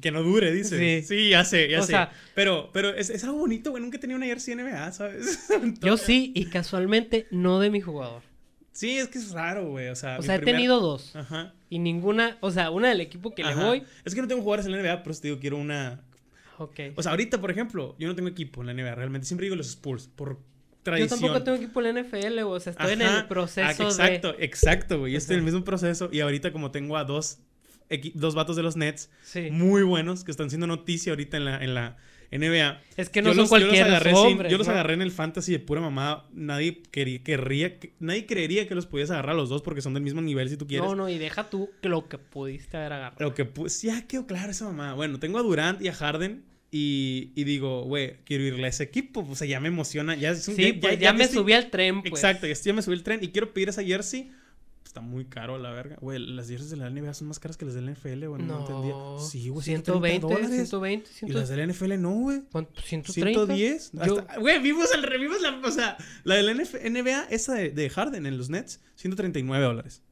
[0.00, 0.78] Que no dure, dice.
[1.02, 1.06] Sí.
[1.06, 1.88] Sí, ya sé, ya O sé.
[1.92, 3.82] sea- pero pero es, es algo bonito, güey.
[3.82, 5.48] Nunca he tenido una jersey NBA, ¿sabes?
[5.82, 8.22] Yo sí, y casualmente no de mi jugador.
[8.72, 9.88] Sí, es que es raro, güey.
[9.88, 11.14] O sea, O mi sea, he primer- tenido dos.
[11.16, 11.52] Ajá.
[11.68, 13.54] Y ninguna, o sea, una del equipo que ajá.
[13.60, 13.82] le voy.
[14.04, 16.02] Es que no tengo jugadores en la NBA, pero te digo, quiero una.
[16.58, 16.78] Ok.
[16.96, 18.94] O sea, ahorita, por ejemplo, yo no tengo equipo en la NBA.
[18.94, 20.40] Realmente siempre digo los Spurs por Yo
[20.82, 21.20] tradición.
[21.20, 24.98] tampoco tengo equipo en la NFL, o sea, estoy en el proceso Ah, exacto, exacto,
[25.00, 25.12] güey.
[25.12, 26.08] Yo estoy en el mismo proceso.
[26.12, 27.38] Y ahorita, como tengo a dos,
[28.14, 29.10] dos vatos de los Nets.
[29.22, 29.48] Sí.
[29.50, 31.96] muy buenos que están siendo noticia ahorita en la, en la
[32.32, 32.80] NBA.
[32.96, 34.66] Es que no yo son los, yo los cualquiera agarré, los sin- hombres, yo los
[34.68, 34.72] ¿no?
[34.72, 36.28] agarré en el fantasy de pura mamá.
[36.32, 39.94] Nadie quería, querría, que- nadie creería que los podías agarrar a los dos porque son
[39.94, 40.86] del mismo nivel si tú quieres.
[40.88, 43.24] No, no, y deja tú lo que pudiste haber agarrado.
[43.24, 44.94] Lo que pues ya quedó claro esa mamá.
[44.94, 46.44] Bueno, tengo a Durant y a Harden.
[46.72, 49.26] Y, y digo, güey, quiero irle a ese equipo.
[49.28, 50.14] O sea, ya me emociona.
[50.14, 52.12] Ya, es un- Sí, pues ya, que me estoy- subí al tren, pues.
[52.12, 54.30] Exacto, ya, estoy- ya me subí el tren y quiero pedir esa jersey.
[54.90, 55.96] Está muy caro, la verga.
[56.00, 58.42] Güey, las jerseys de la NBA son más caras que las del NFL, güey.
[58.42, 58.94] No, No, entendía.
[59.30, 60.50] Sí, güey, 120, 130 dólares.
[60.68, 62.40] 120, Y 100, las del NFL no, güey.
[62.50, 62.80] ¿cuánto?
[62.82, 63.38] 130.
[63.46, 63.92] 110.
[63.92, 65.60] Yo- Hasta- Güey, vimos, el, vimos la.
[65.64, 69.64] O sea, la de la NF NBA, esa de, de Harden en los Nets, 139
[69.64, 70.02] dólares.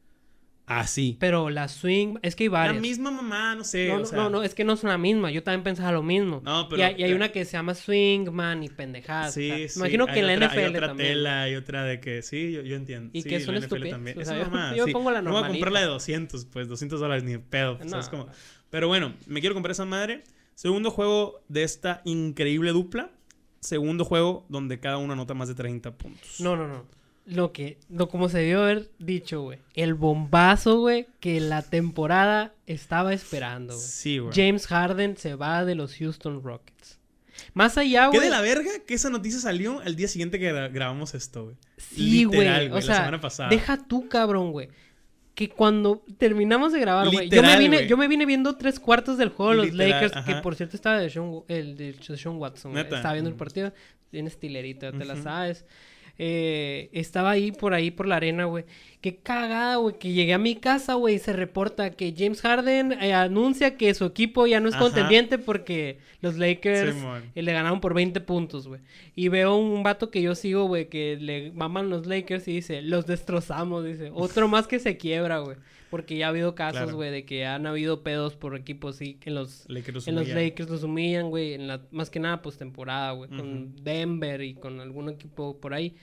[0.68, 1.16] Así.
[1.18, 2.82] Pero la swing, es que hay La varias.
[2.82, 3.88] misma mamá, no sé.
[3.88, 5.30] no, o no, sea, no, no, es que no son la misma.
[5.30, 6.42] Yo también pensaba lo mismo.
[6.44, 9.34] No, pero- y, hay, y una que se llama Swingman y pendejadas.
[9.34, 9.78] Sí, o sea, sí.
[9.78, 11.08] Imagino que en la otra- NFL Hay otra también.
[11.10, 13.10] tela, hay otra de que sí, yo, yo entiendo.
[13.12, 14.18] Y sí, que es la una NFL estupidez, también.
[14.18, 14.92] o Esa sea, yo- mamá, yo sí.
[14.92, 17.78] pongo la No voy a comprar la de 200, pues 200 dólares ni de pedo.
[17.82, 17.88] No.
[17.88, 18.26] ¿sabes cómo?
[18.70, 20.24] Pero bueno, me quiero comprar esa madre.
[20.54, 23.10] Segundo juego de esta increíble dupla.
[23.60, 26.40] Segundo juego donde cada uno anota más de 30 puntos.
[26.40, 26.84] No, no, no.
[27.30, 29.58] Lo que, lo como se debió haber dicho, güey.
[29.74, 33.86] El bombazo, güey, que la temporada estaba esperando, güey.
[33.86, 34.32] Sí, güey.
[34.34, 36.98] James Harden se va de los Houston Rockets.
[37.54, 38.28] Más allá, ¿Qué güey.
[38.28, 41.56] de la verga que esa noticia salió el día siguiente que gra- grabamos esto, güey?
[41.76, 42.48] Sí, güey.
[42.70, 43.50] O la sea, semana pasada.
[43.50, 44.68] deja tú, cabrón, güey.
[45.34, 47.28] Que cuando terminamos de grabar, güey.
[47.28, 50.24] Yo, me vine- yo me vine viendo tres cuartos del juego de los Literal, Lakers.
[50.26, 52.76] Que por cierto estaba de Sean, el de Sean Watson.
[52.76, 53.72] Estaba viendo el partido.
[54.10, 55.64] Bien estilerita, te la sabes.
[56.20, 58.64] Eh, estaba ahí por ahí por la arena, güey.
[59.00, 59.96] Qué cagada, güey.
[59.98, 63.94] Que llegué a mi casa, güey, y se reporta que James Harden eh, anuncia que
[63.94, 64.84] su equipo ya no es Ajá.
[64.84, 66.96] contendiente porque los Lakers
[67.34, 68.80] eh, le ganaron por 20 puntos, güey.
[69.14, 72.82] Y veo un vato que yo sigo, güey, que le maman los Lakers y dice,
[72.82, 74.10] los destrozamos, dice.
[74.12, 75.56] Otro más que se quiebra, güey.
[75.90, 76.96] Porque ya ha habido casos, Claro.
[76.96, 80.28] güey, de que han habido pedos por equipos, sí, en los, Lakers los en los.
[80.28, 81.54] Lakers los humillan, güey.
[81.54, 83.30] En la, más que nada, pues temporada, güey.
[83.30, 85.94] Con Denver y con algún equipo por ahí.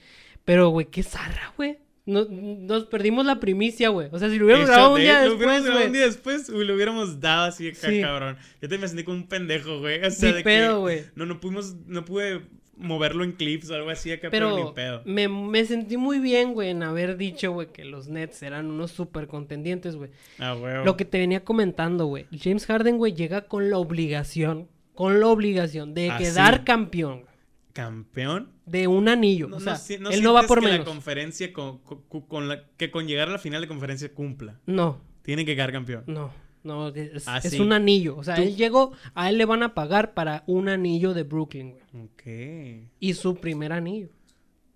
[0.44, 1.78] Pero, güey, qué zarra, güey.
[2.04, 4.08] No- nos perdimos la primicia, güey.
[4.12, 5.86] O sea, si lo hubiéramos grabado un día lo hubiéramos después, güey.
[5.88, 8.00] un día después, uy, lo hubiéramos dado así Sí.
[8.00, 8.36] cabrón.
[8.54, 10.04] Yo también me sentí como un pendejo, güey.
[10.04, 11.04] O sea, de pedo, que güey.
[11.16, 12.42] no, no pudimos, no pude
[12.76, 15.02] moverlo en clips o algo así acá, pero, Pero ni pedo.
[15.04, 18.90] me, me sentí muy bien, güey, en haber dicho, güey, que los Nets eran unos
[18.90, 20.10] súper contendientes, güey.
[20.38, 20.84] Ah, güey.
[20.84, 22.26] Lo que te venía comentando, güey.
[22.38, 26.64] James Harden, güey, llega con la obligación, con la obligación de Ah, quedar sí.
[26.64, 27.24] campeón,
[27.72, 28.50] Campeón.
[28.64, 29.48] de un anillo.
[29.48, 30.80] No, o sea, no si- él no no va por que menos.
[30.80, 34.58] la conferencia con, con- con la, que con llegar a la final de conferencia cumpla.
[34.66, 36.04] No, Tiene que quedar campeón.
[36.06, 36.30] no,
[36.66, 37.60] no, es, Ah, es sí.
[37.60, 38.16] un anillo.
[38.16, 41.22] O sea, Tú- él llegó, a él le van a pagar para un anillo de
[41.22, 42.04] Brooklyn, güey.
[42.04, 42.88] Ok.
[43.00, 44.08] Y su primer anillo.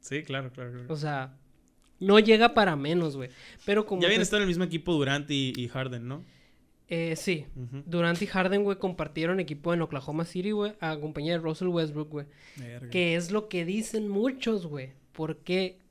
[0.01, 0.70] Sí, claro, claro.
[0.72, 0.86] claro.
[0.88, 1.34] O sea,
[1.99, 3.28] no llega para menos, güey.
[3.66, 4.01] Pero como...
[4.01, 6.24] Ya habían estado en el mismo equipo Durant y, y Harden, ¿no?
[6.88, 7.47] Eh, sí.
[7.55, 7.82] Ujú.
[7.86, 12.09] Durant y Harden, güey, compartieron equipo en Oklahoma City, güey, a compañía de Russell Westbrook,
[12.09, 12.26] güey.
[12.91, 14.93] Que es lo que dicen muchos, güey.
[15.12, 15.36] ¿Por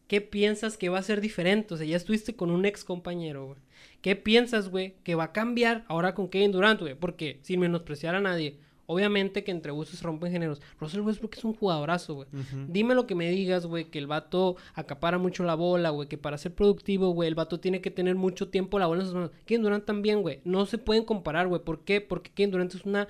[0.10, 0.20] qué?
[0.20, 1.74] ¿Qué piensas que va a ser diferente?
[1.74, 3.60] O sea, ya estuviste con un ex compañero, güey.
[4.02, 6.96] ¿Qué piensas, güey, que va a cambiar ahora con Kevin Durant, güey?
[6.96, 10.62] Porque, sin menospreciar a nadie, obviamente que entre gustos rompen géneros.
[10.80, 12.28] Russell Westbrook es un jugadorazo, güey.
[12.68, 16.18] Dime lo que me digas, güey, que el vato acapara mucho la bola, güey, que
[16.18, 19.16] para ser productivo, güey, el vato tiene que tener mucho tiempo la bola en sus
[19.16, 19.32] manos.
[19.46, 20.42] Kevin Durant también, güey.
[20.44, 21.62] No se pueden comparar, güey.
[21.62, 22.02] ¿Por qué?
[22.02, 23.08] Porque Kevin Durant es una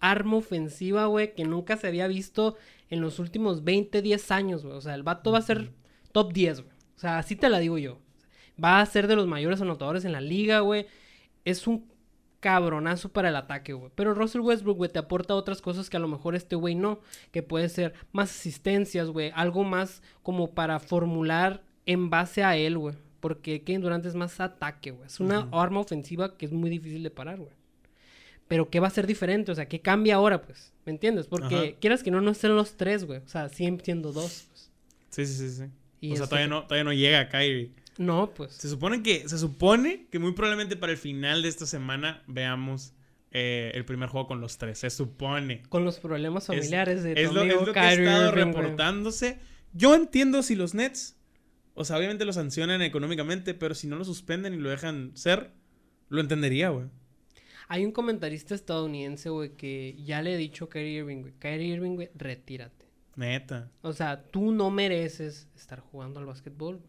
[0.00, 2.56] arma ofensiva, güey, que nunca se había visto
[2.90, 4.76] en los últimos 20, 10 años, güey.
[4.76, 5.70] O sea, el vato va a ser
[6.12, 6.74] top 10, güey.
[6.96, 7.98] O sea, así te la digo yo.
[8.62, 10.86] Va a ser de los mayores anotadores en la liga, güey.
[11.44, 11.90] Es un
[12.40, 13.90] cabronazo para el ataque, güey.
[13.94, 17.00] Pero Russell Westbrook, güey, te aporta otras cosas que a lo mejor este güey no.
[17.30, 19.32] Que puede ser más asistencias, güey.
[19.34, 22.96] Algo más como para formular en base a él, güey.
[23.20, 25.06] Porque Kevin Durant es más ataque, güey.
[25.06, 27.52] Es una arma ofensiva que es muy difícil de parar, güey.
[28.48, 29.52] Pero ¿qué va a ser diferente?
[29.52, 30.72] O sea, ¿qué cambia ahora, pues?
[30.84, 31.26] ¿Me entiendes?
[31.26, 31.78] Porque Ajá.
[31.80, 33.20] quieras que no, no estén los tres, güey.
[33.20, 34.70] O sea, siguen siendo dos, pues.
[35.10, 35.64] Sí, sí, sí, sí.
[36.02, 37.70] Y o sea, todavía no, todavía no llega Kyrie.
[37.96, 38.54] No, pues.
[38.54, 42.92] Se supone que, se supone que muy probablemente para el final de esta semana veamos
[43.30, 44.78] eh, el primer juego con los tres.
[44.78, 45.62] Se supone.
[45.68, 48.52] Con los problemas familiares de tu es lo, amigo es lo que ha estado Irving,
[48.52, 49.38] reportándose.
[49.74, 51.16] Yo entiendo si los Nets,
[51.74, 55.52] o sea, obviamente lo sancionan económicamente, pero si no lo suspenden y lo dejan ser,
[56.08, 56.86] lo entendería, güey.
[57.68, 61.32] Hay un comentarista estadounidense, güey, que ya le he dicho a Kyrie Irving, güey.
[61.38, 62.81] Kyrie Irving, güey, retírate.
[63.16, 63.70] Neta.
[63.82, 66.80] O sea, tú no mereces estar jugando al básquetbol.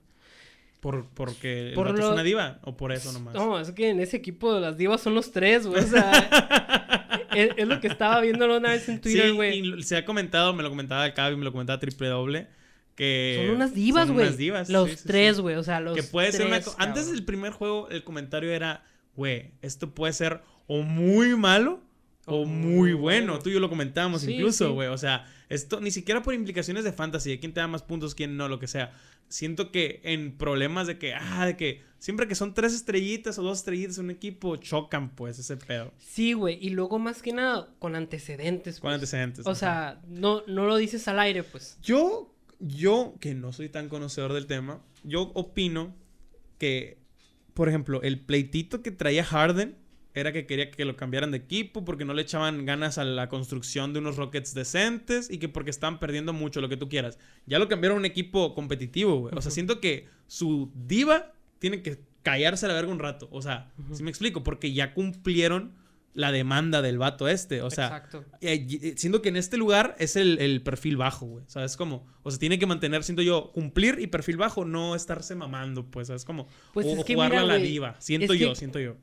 [0.79, 3.33] Por, porque el Por es lo- una diva, o por eso nomás.
[3.33, 5.81] No, es que en ese equipo las divas son los tres, güey.
[5.81, 6.11] O sea,
[7.35, 9.59] es, es lo que estaba viendo una vez en Twitter, sí, güey.
[9.79, 12.47] y se ha comentado, me lo comentaba el Cavi, me lo comentaba Triple Doble,
[12.95, 13.43] que...
[13.45, 14.27] son unas divas, son güey.
[14.27, 15.55] unas divas, Los sí, sí, tres, güey.
[15.55, 16.59] O sea, los que puede ser una...
[16.59, 18.83] tres, Antes del primer juego, el comentario era,
[19.15, 21.81] güey, esto puede ser o muy malo
[22.25, 23.39] o O muy bueno.
[23.39, 24.73] Tú y yo lo comentábamos Sí, incluso, sí.
[24.73, 24.87] güey.
[24.89, 28.15] O sea, esto ni siquiera por implicaciones de fantasy, de quién te da más puntos,
[28.15, 28.93] quién no, lo que sea.
[29.29, 33.43] Siento que en problemas de que, ah, de que siempre que son tres estrellitas o
[33.43, 35.91] dos estrellitas en un equipo, chocan, pues, ese pedo.
[35.97, 36.57] Sí, güey.
[36.61, 38.79] Y luego, más que nada, con antecedentes.
[38.79, 38.95] Con pues.
[38.95, 39.45] antecedentes.
[39.45, 39.59] O ajá.
[39.59, 41.77] sea, no, no lo dices al aire, pues.
[41.81, 45.95] Yo, yo, que no soy tan conocedor del tema, yo opino
[46.59, 46.99] que,
[47.53, 49.77] por ejemplo, el pleitito que traía Harden
[50.13, 53.29] era que quería que lo cambiaran de equipo porque no le echaban ganas a la
[53.29, 57.17] construcción de unos Rockets decentes y que porque estaban perdiendo mucho, lo que tú quieras.
[57.45, 59.33] Ya lo cambiaron a un equipo competitivo, güey.
[59.35, 63.27] O sea, siento que su diva tiene que callarse a la verga un rato.
[63.31, 65.73] O sea, si me explico, porque ya cumplieron
[66.13, 67.61] la demanda del vato este.
[67.61, 68.25] O sea, Exacto.
[68.95, 71.45] siento que en este lugar es el, el perfil bajo, güey.
[71.47, 72.05] ¿Sabes cómo?
[72.23, 76.07] O sea, tiene que mantener, siento yo, cumplir y perfil bajo, no estarse mamando, pues,
[76.07, 76.47] ¿sabes cómo?
[76.73, 77.95] Pues o es o que jugarla mira, a la diva.
[77.99, 78.95] Siento es yo, que siento yo.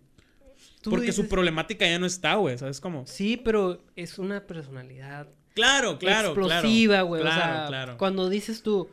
[0.83, 2.57] Tú Porque su problemática ya no está, güey.
[2.57, 3.07] ¿Sabes cómo?
[3.07, 7.23] Sí, pero es una personalidad Claro, claro, explosiva, güey.
[7.23, 7.99] Claro, o sea, claro.
[7.99, 8.89] cuando dices tú,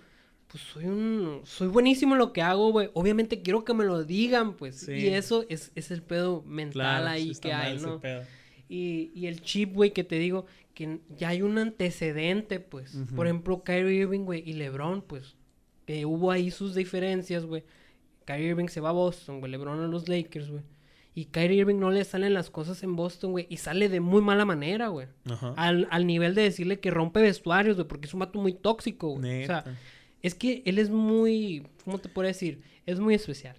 [0.47, 1.41] pues soy un.
[1.45, 2.89] Soy buenísimo en lo que hago, güey.
[2.93, 4.81] Obviamente quiero que me lo digan, pues.
[4.81, 4.93] Sí.
[4.93, 7.99] Y eso es, es el pedo mental Claro, ahí que hay, ¿no?
[7.99, 8.23] pedo.
[8.69, 12.97] Y, y el chip, güey, que te digo, que ya hay un antecedente, pues.
[13.15, 15.35] Por ejemplo, Kyrie Irving, güey, y LeBron, pues.
[15.87, 17.63] eh, hubo ahí sus diferencias, güey.
[18.25, 19.51] Kyrie Irving se va a Boston, güey.
[19.51, 20.63] LeBron a los Lakers, güey.
[21.17, 23.47] Y Kyrie Irving no le salen las cosas en Boston, güey.
[23.49, 25.07] Y sale de muy mala manera, güey.
[25.27, 25.55] Ajá.
[25.57, 29.15] Al, al nivel de decirle que rompe vestuarios, güey, porque es un vato muy tóxico,
[29.17, 29.43] güey.
[29.43, 29.63] O sea,
[30.21, 32.61] es que él es muy, ¿cómo te puedo decir?
[32.85, 33.55] Es muy especial.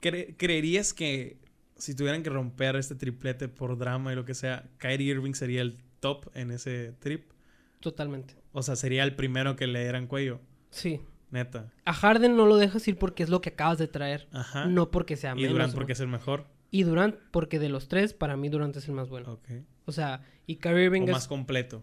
[0.00, 1.38] Cre- ¿Creerías que
[1.76, 5.62] si tuvieran que romper este triplete por drama y lo que sea, Kyrie Irving sería
[5.62, 7.32] el top en ese trip?
[7.80, 8.34] Totalmente.
[8.52, 10.40] O sea, sería el primero que le dieran cuello.
[10.70, 11.00] Sí.
[11.32, 11.72] Neta.
[11.84, 14.28] A Harden no lo dejas ir porque es lo que acabas de traer.
[14.30, 14.66] Ajá.
[14.66, 15.52] No porque sea y menos.
[15.52, 15.76] Durant güey.
[15.76, 16.46] porque es el mejor.
[16.70, 19.32] Y Durant, porque de los tres, para mí Durant es el más bueno.
[19.32, 19.48] Ok.
[19.86, 21.82] O sea, y Kyrie Irving O es, más completo.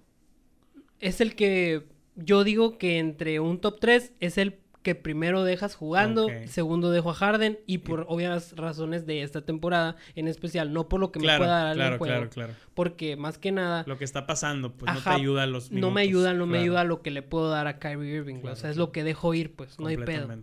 [1.00, 5.76] es el que yo digo que entre un top 3 es el que primero dejas
[5.76, 10.88] jugando, segundo dejo a Harden y por obvias razones de esta temporada en especial, no
[10.88, 12.54] por lo que me Claro, pueda dar en el claro, juego, claro, claro.
[12.74, 15.72] porque más que nada Lo que está pasando, pues Ajá, no te ayuda a los
[15.74, 18.16] no me minutos, ayuda, no me claro, ayuda lo que le puedo dar a Kyrie
[18.16, 18.36] Irving.
[18.40, 18.88] Claro, o sea, es claro.
[18.88, 20.32] lo que dejo ir, pues, no hay pedo.
[20.32, 20.38] ajá.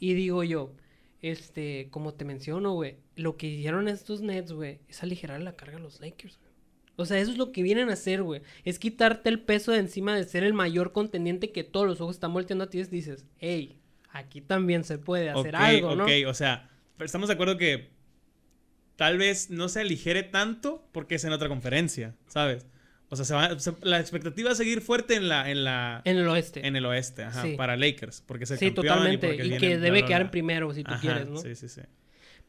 [0.00, 0.72] Y digo yo,
[1.22, 5.78] este, como te menciono, güey, lo que hicieron estos Nets, güey, es aligerar la carga
[5.78, 6.52] a los Lakers, güey.
[6.96, 8.42] O sea, eso es lo que vienen a hacer, güey.
[8.64, 12.16] Es quitarte el peso de encima de ser el mayor contendiente que todos los ojos
[12.16, 13.78] están volteando a ti y dices, hey,
[14.10, 16.04] aquí también se puede hacer algo, ¿no?
[16.04, 17.90] Ok, o sea, pero estamos de acuerdo que
[18.96, 22.66] tal vez no se aligere tanto porque es en otra conferencia, ¿sabes?
[23.08, 26.16] O sea, se va- se- la expectativa es seguir fuerte en la, en la, En
[26.18, 26.66] el oeste.
[26.66, 27.54] en el oeste, ajá, Sí.
[27.56, 29.34] para Lakers, porque es el sí, campeón totalmente.
[29.34, 30.26] Y, vienen, que debe bla, quedar bla.
[30.26, 31.36] en primero, si tú Ajá, quieres, ¿no?
[31.38, 31.82] Sí, sí, sí.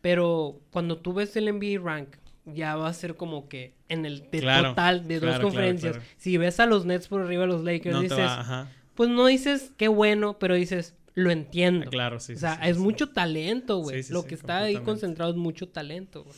[0.02, 2.10] Pero cuando tú ves el NBA rank,
[2.46, 5.94] ya va a ser como que en el de Claro, total de dos claro, conferencias.
[5.98, 6.10] claro.
[6.18, 9.26] Si ves a los Nets por arriba de los Lakers, No dices, va, pues no
[9.28, 11.86] dices qué bueno, pero dices, lo entiendo.
[11.88, 12.34] Ah, Claro, sí.
[12.34, 12.82] o sea, sí, es sí.
[12.82, 13.98] mucho talento, güey.
[13.98, 16.36] Sí, sí, lo que está ahí concentrado es mucho talento, güey.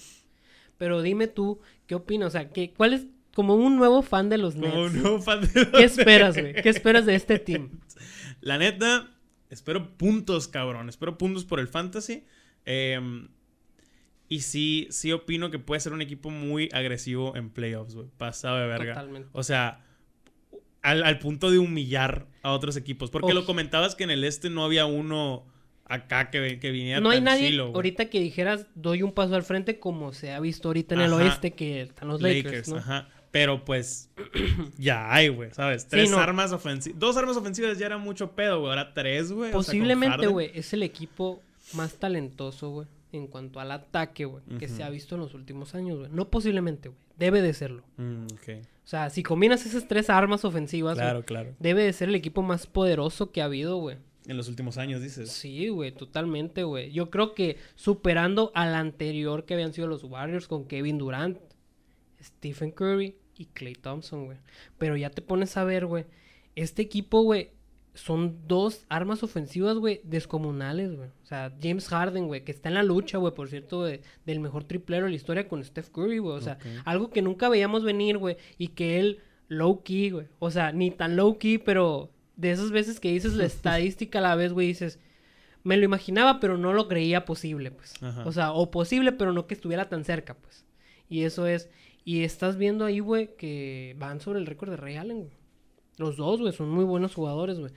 [0.77, 2.27] Pero dime tú, ¿qué opinas?
[2.29, 4.73] O sea, ¿qué, ¿cuál es como un nuevo fan de los Nets?
[4.73, 6.53] Como un nuevo fan de ¿Qué esperas, güey?
[6.53, 7.79] ¿Qué esperas de este team?
[8.41, 9.11] La neta,
[9.49, 10.89] espero puntos, cabrón.
[10.89, 12.25] Espero puntos por el fantasy.
[12.65, 12.99] Eh,
[14.29, 18.07] y sí, sí opino que puede ser un equipo muy agresivo en playoffs, güey.
[18.17, 18.93] Pasado de verga.
[18.93, 19.29] Totalmente.
[19.33, 19.83] O sea,
[20.83, 23.09] al, al punto de humillar a otros equipos.
[23.09, 23.33] Porque Uf.
[23.33, 25.45] lo comentabas que en el este no había uno
[25.85, 29.33] acá que, que viniera No hay tan nadie chilo, ahorita que dijeras doy un paso
[29.33, 32.77] al frente como se ha visto ahorita en el oeste que están los Lakers, ¿no?
[32.77, 33.09] ajá.
[33.31, 34.09] Pero pues
[34.77, 35.87] ya hay, güey, ¿sabes?
[35.87, 36.17] Tres no.
[36.17, 36.99] armas ofensivas.
[36.99, 38.71] Dos armas ofensivas ya era mucho pedo, güey.
[38.71, 39.49] Ahora tres, güey.
[39.49, 41.41] o sea, con Posiblemente, güey, es el equipo
[41.73, 45.75] más talentoso, güey, en cuanto al ataque, güey, que se ha visto en los últimos
[45.75, 46.11] años, güey.
[46.11, 46.99] No posiblemente, güey.
[47.17, 47.83] Debe de serlo.
[47.97, 48.25] Mm.
[48.25, 51.53] O sea, si combinas esas tres armas ofensivas, Claro, claro.
[51.59, 53.97] debe de ser el equipo más poderoso que ha habido, güey.
[54.25, 55.31] En los últimos años, dices.
[55.31, 56.91] Sí, güey, totalmente, güey.
[56.91, 61.37] Yo creo que superando al anterior que habían sido los Warriors con Kevin Durant,
[62.21, 64.37] Stephen Curry y Clay Thompson, güey.
[64.77, 66.05] Pero ya te pones a ver, güey.
[66.55, 67.49] Este equipo, güey,
[67.95, 71.09] son dos armas ofensivas, güey, descomunales, güey.
[71.23, 74.39] O sea, James Harden, güey, que está en la lucha, güey, por cierto, de- del
[74.39, 76.35] mejor triplero de la historia con Steph Curry, güey.
[76.37, 78.37] O sea, algo que nunca veíamos venir, güey.
[78.57, 80.27] Y que él, low key, güey.
[80.39, 84.21] O sea, ni tan low key, pero de esas veces que dices la estadística a
[84.21, 84.99] la vez, güey, dices,
[85.63, 87.93] me lo imaginaba, pero no lo creía posible, pues.
[88.01, 88.23] Ajá.
[88.25, 90.65] O sea, o posible, pero no que estuviera tan cerca, pues.
[91.09, 91.69] Y eso es.
[92.05, 95.37] Y estás viendo ahí, güey, que van sobre el récord de Ray Allen, güey.
[95.97, 97.71] Los dos, güey, son muy buenos jugadores, güey.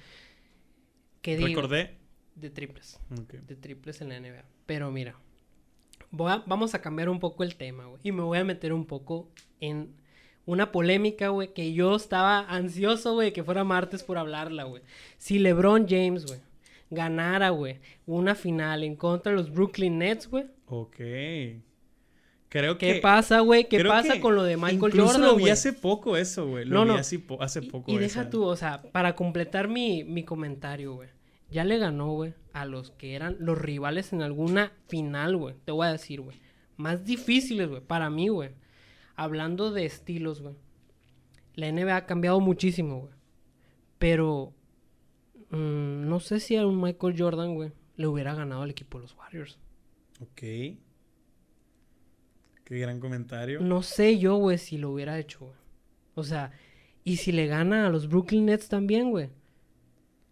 [1.20, 1.48] ¿Qué digo?
[1.48, 1.96] Recordé.
[2.34, 2.98] De triples.
[3.46, 4.44] De triples en la NBA.
[4.66, 5.16] Pero mira,
[6.10, 8.00] voy a- vamos a cambiar un poco el tema, güey.
[8.04, 9.28] Y me voy a meter un poco
[9.60, 9.94] en
[10.46, 14.82] una polémica, güey, que yo estaba ansioso, güey, que fuera martes por hablarla, güey.
[15.18, 16.40] Si LeBron James, güey,
[16.90, 20.46] ganara, güey, una final en contra de los Brooklyn Nets, güey.
[20.66, 20.96] Ok.
[22.52, 23.00] Creo ¿Qué que.
[23.00, 23.66] pasa, güey?
[23.66, 25.52] ¿Qué que con lo de Michael incluso Jordan, lo vi güey?
[25.52, 26.66] hace poco eso, güey.
[26.66, 26.94] Lo No, vi no.
[26.98, 28.30] hace, po- hace poco Y, y deja esa.
[28.30, 31.08] tú, o sea, para completar mi, mi comentario, güey.
[31.50, 35.54] Ya le ganó, güey, a los que eran los rivales en alguna final, güey.
[35.64, 36.36] Te voy a decir, güey.
[36.76, 38.50] Más difíciles, güey, para mí, güey.
[39.16, 40.54] Hablando de estilos, güey.
[41.54, 43.12] La NBA ha cambiado muchísimo, güey.
[43.98, 44.52] Pero
[45.50, 49.02] mm, no sé si a un Michael Jordan, güey, le hubiera ganado al equipo de
[49.02, 49.58] los Warriors.
[50.20, 50.42] Ok.
[52.64, 53.60] Qué gran comentario.
[53.60, 55.56] No sé yo, güey, si lo hubiera hecho, güey.
[56.14, 56.52] O sea,
[57.04, 59.30] y si le gana a los Brooklyn Nets también, güey.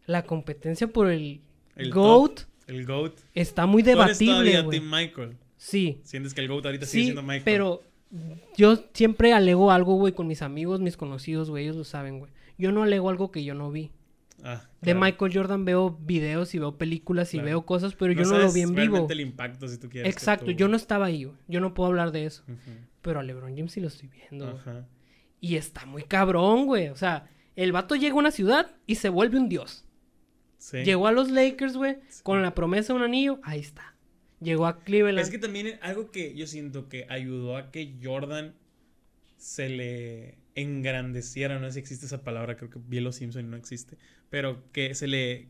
[0.06, 1.40] La competencia por el,
[1.76, 3.20] El GOAT top, El GOAT.
[3.34, 4.78] está muy debatible, todavía güey.
[4.78, 5.36] Team Michael.
[5.56, 7.42] Sí, Sientes que el GOAT ahorita sigue sí, siendo Michael.
[7.44, 7.82] pero
[8.56, 12.32] yo siempre alego algo, güey, con mis amigos, mis conocidos, güey, ellos lo saben, güey.
[12.58, 13.90] Yo no alego algo que yo no vi.
[14.44, 14.94] Ah, De.
[14.94, 17.46] Michael Jordan veo videos y veo películas y Claro.
[17.46, 18.80] veo cosas, pero yo no lo vi en vivo.
[18.92, 20.04] realmente el impacto, si tú quieres.
[20.12, 21.36] que Exacto, yo no estaba ahí, güey.
[21.48, 22.44] Yo no puedo hablar de eso.
[23.02, 24.58] Pero a LeBron James sí lo estoy viendo.
[25.40, 26.88] Y está muy cabrón, güey.
[26.88, 29.84] O sea, el vato llega a una ciudad y se vuelve un dios.
[30.58, 30.78] Sí.
[30.84, 32.22] Llegó a los Lakers, güey, Sí.
[32.22, 33.40] con la promesa de un anillo.
[33.42, 33.96] Ahí está.
[34.40, 35.18] Llegó a Cleveland.
[35.18, 38.54] Es que también algo que yo siento que ayudó a que Jordan
[39.38, 43.96] se le engrandeciera, no sé si existe esa palabra, creo que los Simpson no existe,
[44.30, 45.48] pero que se le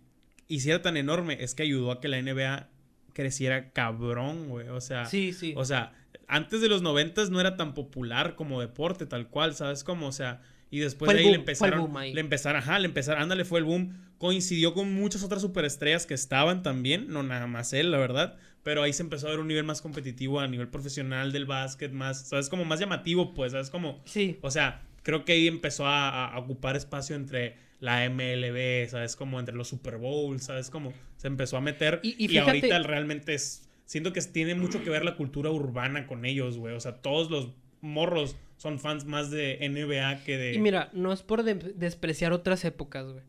[0.48, 2.68] hiciera tan enorme es que ayudó a que la NBA
[3.12, 5.52] creciera cabrón, güey, o sea, Sí, sí.
[5.56, 5.92] o sea,
[6.26, 10.06] antes de los noventas no era tan popular como deporte tal cual, ¿sabes cómo?
[10.08, 12.12] O sea, y después Fue de ahí le boom, empezaron, boom ahí.
[12.14, 16.14] le empezaron, ajá, le empezaron, ándale, fue el boom, coincidió con muchas otras superestrellas que
[16.14, 19.48] estaban también, no nada más él, la verdad, pero ahí se empezó a ver un
[19.48, 22.48] nivel más competitivo a nivel profesional del básquet, más, ¿sabes?
[22.48, 23.70] Como más llamativo, pues, ¿sabes?
[23.70, 24.38] Como, sí.
[24.42, 29.16] o sea, creo que ahí empezó a, a ocupar espacio entre la MLB, ¿sabes?
[29.16, 30.68] Como entre los Super Bowls, ¿sabes?
[30.70, 34.54] Como se empezó a meter Y- y y, fíjate- ahorita realmente es, siento que tiene
[34.54, 38.78] mucho que ver la cultura urbana con ellos, güey, o sea, todos los morros son
[38.78, 40.52] fans más de NBA que de...
[40.54, 43.24] Y mira, no es por de- despreciar otras épocas, güey.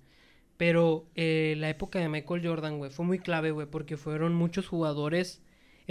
[0.57, 4.67] Pero eh, la época de Michael Jordan, güey, fue muy clave, güey, porque fueron muchos
[4.67, 5.41] jugadores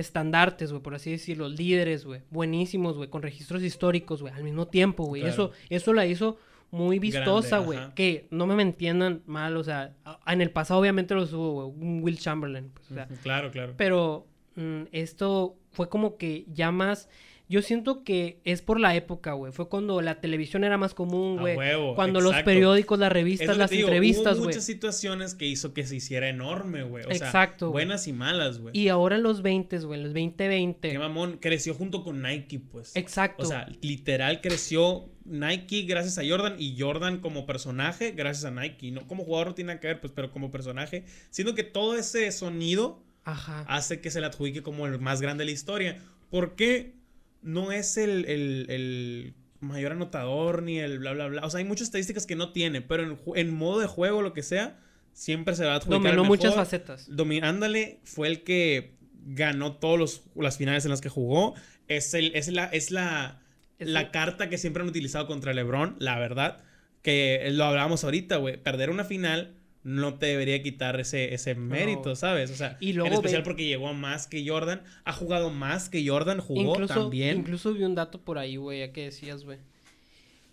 [0.01, 4.67] estandartes, güey, por así decirlo, líderes, güey, buenísimos, güey, con registros históricos, güey, al mismo
[4.69, 5.23] tiempo, güey.
[5.23, 5.35] Claro.
[5.35, 6.39] Eso, eso la hizo
[6.71, 7.79] muy vistosa, güey.
[7.95, 9.95] Que no me entiendan mal, o sea,
[10.27, 13.75] en el pasado obviamente los hubo, güey, un Will Chamberlain, pues, o sea, Claro, claro.
[13.77, 14.27] pero
[14.57, 17.09] mm, esto fue como que ya más.
[17.51, 19.53] Yo siento que es por la época, güey.
[19.53, 21.57] Fue cuando la televisión era más común, güey.
[21.97, 24.51] Cuando los periódicos, las revistas, que las digo, entrevistas, güey.
[24.51, 27.03] muchas situaciones que hizo que se hiciera enorme, güey.
[27.11, 28.79] Exacto, sea, buenas y malas, güey.
[28.79, 30.91] Y ahora en los 20, güey, en los 2020.
[30.91, 32.95] Qué mamón, creció junto con Nike, pues.
[32.95, 33.43] Exacto.
[33.43, 38.93] O sea, literal creció Nike gracias a Jordan y Jordan como personaje gracias a Nike.
[38.93, 41.05] No como jugador no tiene nada que ver, pues, pero como personaje.
[41.31, 43.65] Siendo que todo ese sonido Ajá.
[43.67, 45.99] hace que se le adjudique como el más grande de la historia.
[46.31, 47.00] ¿Por qué
[47.43, 51.45] no es el, el- el mayor anotador ni el bla, bla, bla?
[51.45, 54.43] O sea, hay muchas estadísticas que no tiene, pero en, modo de juego, lo que
[54.43, 54.79] sea,
[55.13, 57.09] siempre se va a adjudicar Dominó el muchas facetas.
[57.11, 58.95] Domi- ándale, fue el que
[59.27, 61.55] ganó todas las finales en las que jugó.
[61.89, 63.43] Es, el, es, la, es, la,
[63.79, 66.63] Es la el- carta que siempre han utilizado contra LeBron, la verdad.
[67.03, 68.57] Que lo hablábamos ahorita, güey.
[68.63, 72.51] Perder una final no te debería quitar ese, ese mérito, ¿sabes?
[72.51, 75.89] O sea, Y en especial ve- porque llegó a más que Jordan, ha jugado más
[75.89, 77.39] que Jordan, jugó incluso, también.
[77.39, 79.59] Incluso vi un dato por ahí, güey, ya que decías, güey.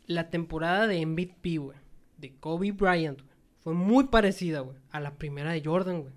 [0.06, 1.78] La temporada de MVP, güey,
[2.18, 6.14] de Kobe Bryant, güey, fue muy parecida, güey, a la primera de Jordan, güey.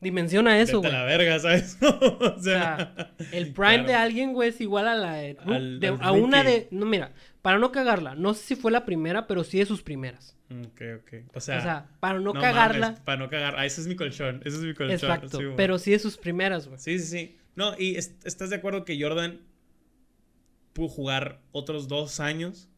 [0.00, 0.92] Dimensiona eso, güey.
[0.92, 1.76] la verga, ¿sabes?
[1.82, 1.86] o
[2.36, 3.86] O sea, sea, el prime claro.
[3.88, 6.68] de alguien, güey, es igual a la de, Ru- Al- de- al a una de,
[6.70, 7.12] no, mira,
[7.42, 10.36] para no cagarla, no sé si fue la primera, pero sí de sus primeras.
[10.50, 11.12] ok, ok.
[11.34, 13.54] O sea, o sea, para no, no cagarla, mames, para no cagar.
[13.58, 14.40] Ah, ese es mi colchón.
[14.44, 14.94] Ese es mi colchón.
[14.94, 16.78] exacto, sí, pero sí de sus primeras, güey.
[16.78, 17.36] Sí, sí, sí.
[17.56, 19.40] No, y est- estás de acuerdo que Jordan
[20.72, 22.68] pudo jugar otros dos años.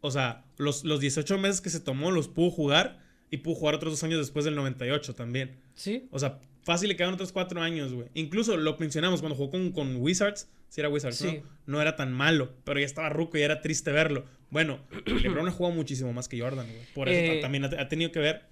[0.00, 2.98] O sea, los, los 18 meses que se tomó los pudo jugar
[3.30, 5.60] y pudo jugar otros dos años después del 98 también.
[5.74, 8.08] Sí, O sea, fácil le quedan otros cuatro años, güey.
[8.14, 10.50] Incluso lo mencionamos cuando jugó con, con Wizards.
[10.68, 11.40] Si era Wizards, Sí.
[11.64, 11.76] ¿no?
[11.76, 14.24] No era tan malo, pero ya estaba ruco y era triste verlo.
[14.50, 16.82] Bueno, LeBron ha jugado muchísimo más que Jordan, güey.
[16.94, 18.42] Por eso Eh, ta- también ha, ha tenido que ver.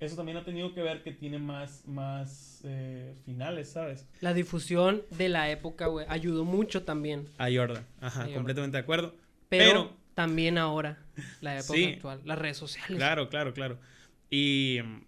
[0.00, 4.06] Eso también ha tenido que ver que tiene más, más eh, finales, ¿sabes?
[4.20, 7.28] la difusión de la época, güey, ayudó mucho también.
[7.38, 7.86] A Jordan.
[8.00, 8.34] Ajá, A Jordan.
[8.34, 9.14] completamente de acuerdo.
[9.48, 10.98] Pero, Pero- también ahora,
[11.40, 11.84] la época Sí.
[11.94, 12.96] actual, las redes sociales.
[12.96, 13.78] Claro, claro, claro.
[14.30, 15.00] Y mm,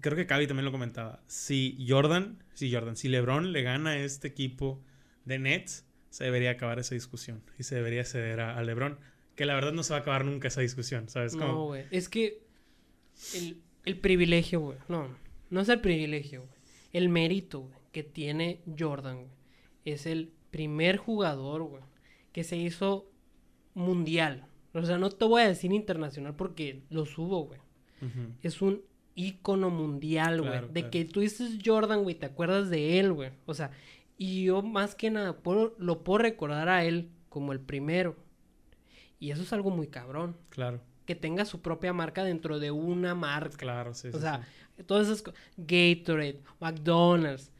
[0.00, 1.22] creo que Cavi también lo comentaba.
[1.26, 4.82] Si Jordan, si Jordan, si LeBron le gana a este equipo
[5.24, 8.98] de Nets, se debería acabar esa discusión y se debería ceder a, a LeBron.
[9.34, 11.34] Que la verdad no se va a acabar nunca esa discusión, ¿sabes?
[11.34, 11.84] No, Como, güey.
[11.90, 12.40] Es que
[13.34, 14.78] el, el privilegio, güey.
[14.88, 15.08] No,
[15.50, 16.52] no es el privilegio, güey.
[16.92, 19.30] El mérito, güey, que tiene Jordan, güey.
[19.84, 21.82] Es el primer jugador, güey,
[22.32, 23.10] que se hizo
[23.74, 24.46] mundial.
[24.72, 27.60] O sea, no te voy a decir internacional porque lo subo, güey.
[28.42, 28.82] Es un
[29.16, 30.52] ícono mundial, güey.
[30.52, 30.90] Claro, de claro.
[30.92, 33.30] que tú dices Jordan, güey, te acuerdas de él, güey.
[33.46, 33.72] O sea,
[34.16, 38.14] y yo más que nada puedo- lo puedo recordar a él como el primero.
[39.18, 40.36] Y eso es algo muy cabrón.
[40.50, 43.56] Claro, Que tenga su propia marca dentro de una marca.
[43.56, 44.16] claro, sí, sí.
[44.16, 44.82] o sea, sí.
[44.84, 45.40] todas esas cosas.
[45.56, 47.50] Gatorade, McDonald's.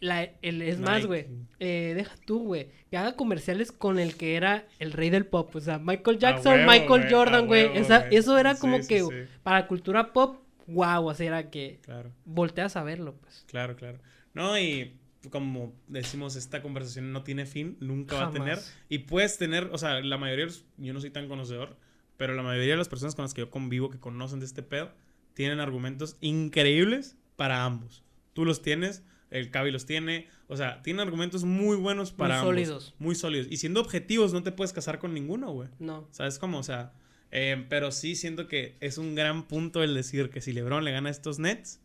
[0.00, 1.26] La, el, es más, güey.
[1.60, 2.68] eh, deja tú, güey.
[2.90, 5.54] Que haga comerciales con el que era el rey del pop.
[5.54, 7.70] O sea, Michael Jackson, huevo, Michael Jordan, güey.
[8.10, 11.14] Eso era como sí, que para cultura pop, wow.
[11.14, 12.12] Sea, era que Claro.
[12.24, 13.44] volteas a verlo, pues.
[13.48, 13.98] Claro, claro.
[14.32, 14.96] No, y
[15.30, 18.58] como decimos, esta conversación no tiene fin, nunca va a tener.
[18.88, 20.46] Y puedes tener, o sea, la mayoría,
[20.76, 21.76] yo no soy tan conocedor,
[22.16, 24.62] pero la mayoría de las personas con las que yo convivo que conocen de este
[24.62, 24.92] pedo,
[25.34, 28.04] tienen argumentos increíbles para ambos.
[28.34, 32.50] Tú los tienes, el Cavi los tiene, o sea, tienen argumentos muy buenos para ambos.
[32.50, 32.94] sólidos.
[32.98, 33.46] Muy sólidos.
[33.50, 35.68] Y siendo objetivos, no te puedes casar con ninguno, güey.
[35.78, 36.06] No.
[36.10, 36.58] ¿Sabes cómo?
[36.58, 36.92] O sea,
[37.34, 40.92] eh, pero sí siento que es un gran punto el decir que si LeBron le
[40.92, 41.80] gana a estos Nets,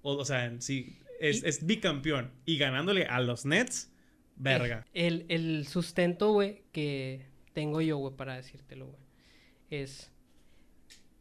[0.00, 3.92] o, o sea, si es, es bicampeón y ganándole a los Nets,
[4.36, 4.86] verga.
[4.94, 9.02] El, el sustento, güey, que tengo yo, güey, para decírtelo, güey,
[9.68, 10.10] es...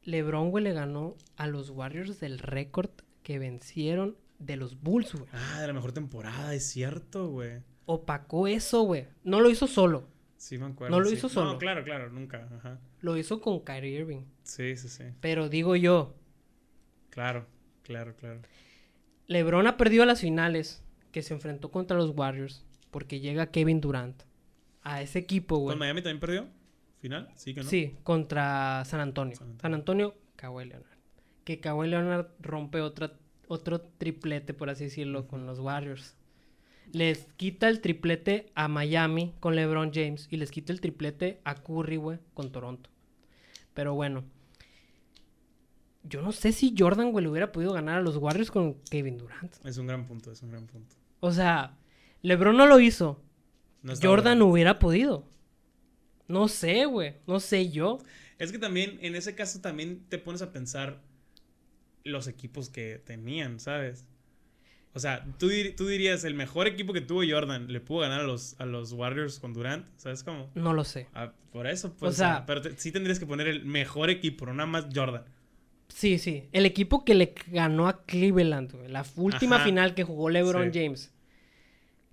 [0.05, 2.89] LeBron, güey, le ganó a los Warriors del récord
[3.23, 5.29] que vencieron de los Bulls, güey.
[5.33, 7.59] Ah, de la mejor temporada, es cierto, güey.
[7.85, 9.07] Opacó eso, güey.
[9.25, 10.07] No lo hizo solo.
[10.39, 10.95] Sí, me acuerdo.
[10.95, 11.15] No lo sí.
[11.15, 11.53] hizo solo.
[11.53, 12.47] No, claro, claro, nunca.
[12.57, 12.79] Ajá.
[13.01, 14.23] Lo hizo con Kyrie Irving.
[14.43, 15.03] Sí, sí, sí.
[15.19, 16.15] Pero digo yo,
[17.09, 17.45] Claro,
[17.83, 18.41] claro, claro.
[19.27, 24.23] LeBron ha perdido las finales que se enfrentó contra los Warriors porque llega Kevin Durant
[24.81, 25.73] a ese equipo, güey.
[25.73, 26.47] ¿Con Miami también perdió?
[27.01, 27.29] ¿Final?
[27.35, 27.69] Sí, que no.
[27.69, 29.35] Sí, contra San Antonio.
[29.35, 29.61] San Antonio.
[29.61, 30.97] San Antonio, Kawhi Leonard.
[31.43, 33.13] Que Kawhi Leonard rompe otra,
[33.47, 36.15] otro triplete, por así decirlo, con los Warriors.
[36.91, 41.55] Les quita el triplete a Miami con LeBron James y les quita el triplete a
[41.55, 42.89] Curry, güey, con Toronto.
[43.73, 44.23] Pero bueno.
[46.03, 49.17] Yo no sé si Jordan, güey, le hubiera podido ganar a los Warriors con Kevin
[49.17, 49.53] Durant.
[49.65, 50.95] Es un gran punto, es un gran punto.
[51.19, 51.77] O sea,
[52.21, 53.21] LeBron no lo hizo.
[53.83, 55.25] No Jordan hubiera podido.
[56.27, 57.15] No sé, güey.
[57.27, 57.99] No sé yo.
[58.37, 61.01] Es que también, en ese caso, también te pones a pensar
[62.03, 64.05] los equipos que tenían, ¿sabes?
[64.93, 68.21] O sea, tú, dir- tú dirías, el mejor equipo que tuvo Jordan le pudo ganar
[68.21, 70.49] a los, a los Warriors con Durant, ¿sabes cómo?
[70.55, 71.07] No lo sé.
[71.13, 72.13] Ah, por eso, pues.
[72.13, 75.23] O sea- pero te- sí tendrías que poner el mejor equipo, no nada más Jordan.
[75.89, 76.49] Sí, sí.
[76.51, 79.65] El equipo que le ganó a Cleveland, güey, La última Ajá.
[79.65, 80.79] final que jugó LeBron Sí.
[80.79, 81.13] James.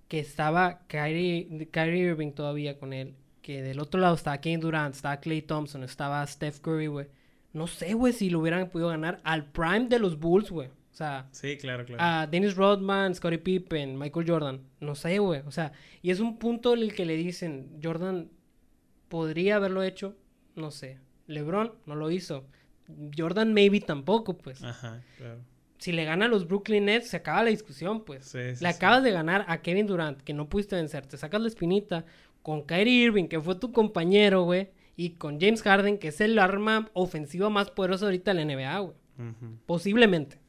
[0.07, 3.15] Que estaba Kyrie, Kyrie Irving todavía con él.
[3.41, 7.07] Que del otro lado estaba Kevin Durant, estaba Clay Thompson, estaba Steph Curry, güey.
[7.53, 10.69] No sé, güey, si lo hubieran podido ganar al prime de los Bulls, güey.
[10.97, 12.01] O sea, Sí, claro, claro.
[12.03, 14.61] a Dennis Rodman, Scottie Pippen, Michael Jordan.
[14.79, 15.41] No sé, güey.
[15.45, 15.71] O sea,
[16.01, 18.31] y es un punto en el que le dicen, Jordan
[19.07, 20.15] podría haberlo hecho.
[20.55, 20.97] No sé.
[21.27, 22.47] LeBron no lo hizo.
[23.15, 24.63] Jordan maybe tampoco, pues.
[24.63, 25.41] Ajá, claro.
[25.77, 28.25] Si le gana a los Brooklyn Nets, se acaba la discusión, pues.
[28.25, 28.75] Sí, sí, le sí.
[28.77, 31.05] acabas de ganar a Kevin Durant, que no pudiste vencer.
[31.05, 32.05] Te sacas la espinita
[32.41, 34.71] con Kyrie Irving, que fue tu compañero, güey.
[34.95, 38.79] Y con James Harden, que es el arma ofensiva más poderosa ahorita de la NBA,
[38.79, 38.95] güey.
[39.67, 40.39] Posiblemente.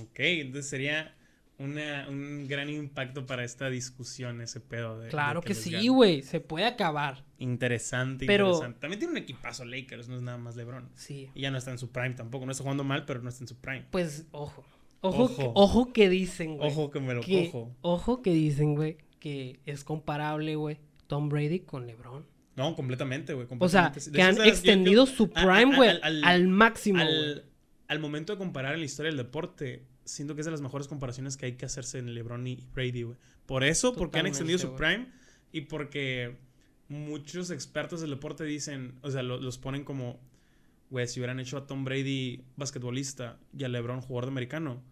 [0.00, 1.14] Ok, entonces sería
[1.58, 5.08] una- un gran impacto para esta discusión ese pedo de...
[5.08, 6.22] Claro de que sí, güey.
[6.22, 7.24] Se puede acabar.
[7.38, 8.80] Interesante, Pero- interesante.
[8.80, 10.88] También tiene un equipazo Lakers, no es nada más LeBron.
[10.94, 11.30] Sí.
[11.34, 12.44] Y ya no está en su prime tampoco.
[12.46, 13.86] No está jugando mal, pero no está en su prime.
[13.90, 14.64] Pues, ojo.
[15.00, 15.36] Ojo, Ojo.
[15.36, 16.68] Que, ojo que dicen, güey.
[16.70, 17.76] Ojo que me lo que, cojo.
[17.82, 22.24] Ojo que dicen, güey, que es comparable, güey, Tom Brady con LeBron.
[22.56, 23.46] No, completamente, güey.
[23.58, 27.44] O sea, que han extendido su prime, güey, al- al, al- máximo, al,
[27.88, 30.88] al momento de comparar en la historia del deporte, siento que es de las mejores
[30.88, 33.16] comparaciones que hay que hacerse en LeBron y Brady, güey.
[33.46, 35.08] Por eso, porque han extendido su prime
[35.52, 36.36] y porque
[36.88, 40.18] muchos expertos del deporte dicen, o sea, lo- los ponen como,
[40.90, 44.82] güey, si hubieran hecho a Tom Brady basquetbolista y a LeBron jugador de americano,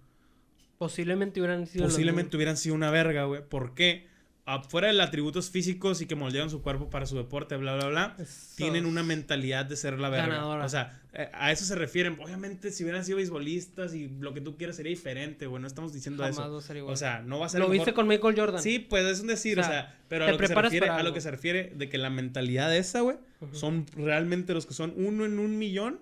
[0.79, 3.41] Posiblemente hubieran sido posiblemente hubieran sido una verga, güey.
[3.49, 4.09] ¿Por qué?
[4.45, 8.17] Afuera de atributos físicos y que moldean su cuerpo para su deporte, bla, bla, bla,
[8.57, 10.27] tienen una mentalidad de ser la verga.
[10.27, 10.65] Ganadora.
[10.65, 12.19] O sea, eh, a eso se refieren.
[12.21, 15.61] Obviamente, si hubieran sido beisbolistas y lo que tú quieras sería diferente, güey.
[15.61, 16.73] No estamos diciendo Jamás eso.
[16.73, 16.93] va igual.
[16.93, 18.61] O sea, no va a ser Lo viste con Michael Jordan.
[18.61, 21.03] Sí, pues es un decir, o O sea, pero a lo, que se refiere, a
[21.05, 23.19] lo que se refiere de que la mentalidad esa, güey,
[23.53, 26.01] son realmente los que son uno en un millón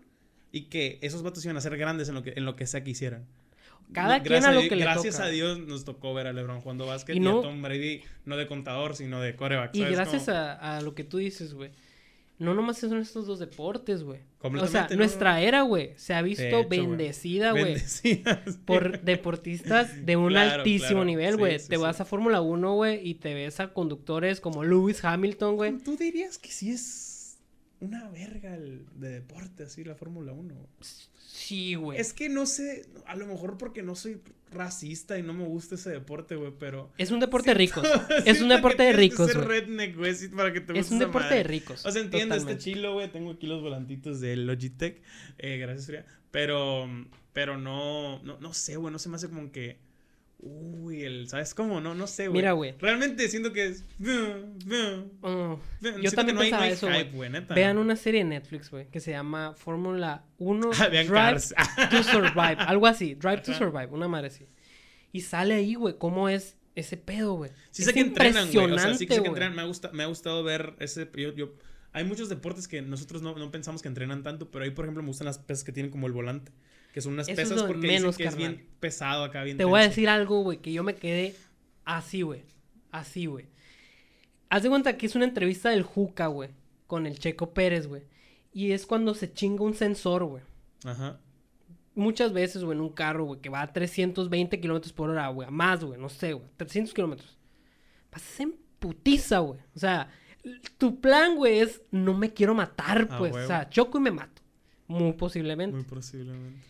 [0.52, 2.82] y que esos vatos iban a ser grandes en lo que, en lo que sea
[2.82, 3.26] que hicieran.
[3.92, 5.26] Cada No, quien gracias a lo Dios- que le Gracias toca.
[5.26, 8.36] a Dios nos tocó ver a LeBron jugando básquet Y y, a Tom Brady no
[8.36, 9.74] de contador, sino de coreback.
[9.74, 11.70] Y ¿sabes gracias a, a lo que tú dices, güey.
[12.38, 14.20] No nomás son estos dos deportes, güey.
[14.42, 16.80] O sea, nuestra era, güey, se ha visto hecho, güey.
[16.80, 17.76] bendecida, güey.
[18.64, 21.04] Por deportistas de un Claro, altísimo claro.
[21.04, 21.58] nivel, güey.
[21.58, 25.56] sí, te vas a Fórmula 1, güey, y te ves a conductores como Lewis Hamilton,
[25.56, 25.76] güey.
[25.78, 27.09] ¿Tú dirías que sí es
[27.81, 30.55] una verga el de deporte, así, la Fórmula 1?
[31.19, 31.98] Sí, güey.
[31.98, 34.20] Es que no sé, a lo mejor porque no soy
[34.51, 36.90] racista y no me gusta ese deporte, güey, pero...
[36.98, 37.86] Es un deporte de ricos.
[38.27, 39.61] Es un deporte de ricos, ser güey.
[39.61, 41.36] redneck, güey, sí, para que te Es un deporte madre.
[41.39, 41.86] de ricos.
[41.86, 42.62] O sea, entiendo, totalmente.
[42.62, 43.11] chilo, güey.
[43.11, 45.01] Tengo aquí los volantitos de Logitech.
[45.39, 46.07] Eh, gracias, Fría.
[46.31, 46.89] Pero,
[47.32, 48.93] pero no, no, no sé, güey.
[48.93, 49.78] No se me hace como que.
[50.42, 51.28] Uy, el.
[51.28, 51.80] ¿Sabes cómo?
[51.80, 52.38] No, no sé, güey.
[52.40, 52.74] Mira, güey.
[52.78, 53.84] Realmente siento que es.
[55.22, 55.58] Oh,
[56.02, 57.30] Yo también no hay, no pensaba hay eso, güey.
[57.54, 61.54] Vean una serie de Netflix, güey, que se llama Fórmula 1 Ah, Drive Cars.
[61.90, 62.56] to Survive.
[62.58, 63.14] Algo así.
[63.14, 63.52] Drive to.
[63.54, 63.88] Survive.
[63.88, 64.46] Una madre así.
[65.12, 67.50] Y sale ahí, güey, cómo es ese pedo, güey.
[67.70, 68.72] Sí Es sé que entrenan, güey.
[68.72, 69.54] O sea, sí sé que entrenan.
[69.54, 71.10] Me ha, gusta, me ha gustado ver ese.
[71.16, 71.54] Yo, yo-
[71.92, 75.02] hay muchos deportes que nosotros no, no pensamos que entrenan tanto, pero ahí, por ejemplo,
[75.02, 76.52] me gustan las pesas que tienen como el volante.
[76.92, 78.52] Que son unas Eso pesas porque menos, dicen que carnal.
[78.52, 81.34] es bien pesado acá, bien Te voy a decir algo, güey, que yo me quedé
[81.84, 82.42] así, güey.
[82.90, 83.46] Así, güey.
[84.48, 86.50] Haz de cuenta que es una entrevista del Juca, güey,
[86.88, 88.02] con el Checo Pérez, güey.
[88.52, 90.42] Y es cuando se chinga un sensor, güey.
[90.84, 91.20] Ajá.
[91.94, 95.46] Muchas veces, güey, en un carro, güey, que va a 320 kilómetros por hora, güey.
[95.46, 96.48] A más, güey, no sé, güey.
[96.56, 97.38] 300 kilómetros.
[98.10, 99.60] Pasas en putiza, güey.
[99.76, 100.08] O sea,
[100.78, 103.32] tu plan, güey, es no me quiero matar, Ah, pues.
[103.32, 103.44] huevo.
[103.44, 104.42] O sea, choco y me mato.
[104.88, 105.76] Muy posiblemente.
[105.76, 106.60] Muy posiblemente.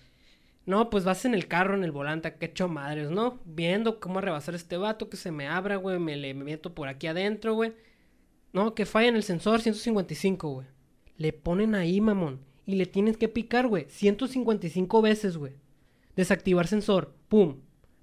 [0.67, 3.41] No, pues vas en el carro, en el volante, que hecho madres, ¿no?
[3.45, 7.07] Viendo cómo rebasar este vato, que se me abra, güey, me le meto por aquí
[7.07, 7.73] adentro, güey.
[8.53, 10.67] No, que falla en el sensor, 155, güey.
[11.17, 12.41] Le ponen ahí, mamón.
[12.67, 15.55] Y le tienes que picar, güey, 155 veces, güey.
[16.15, 17.57] Desactivar sensor, pum.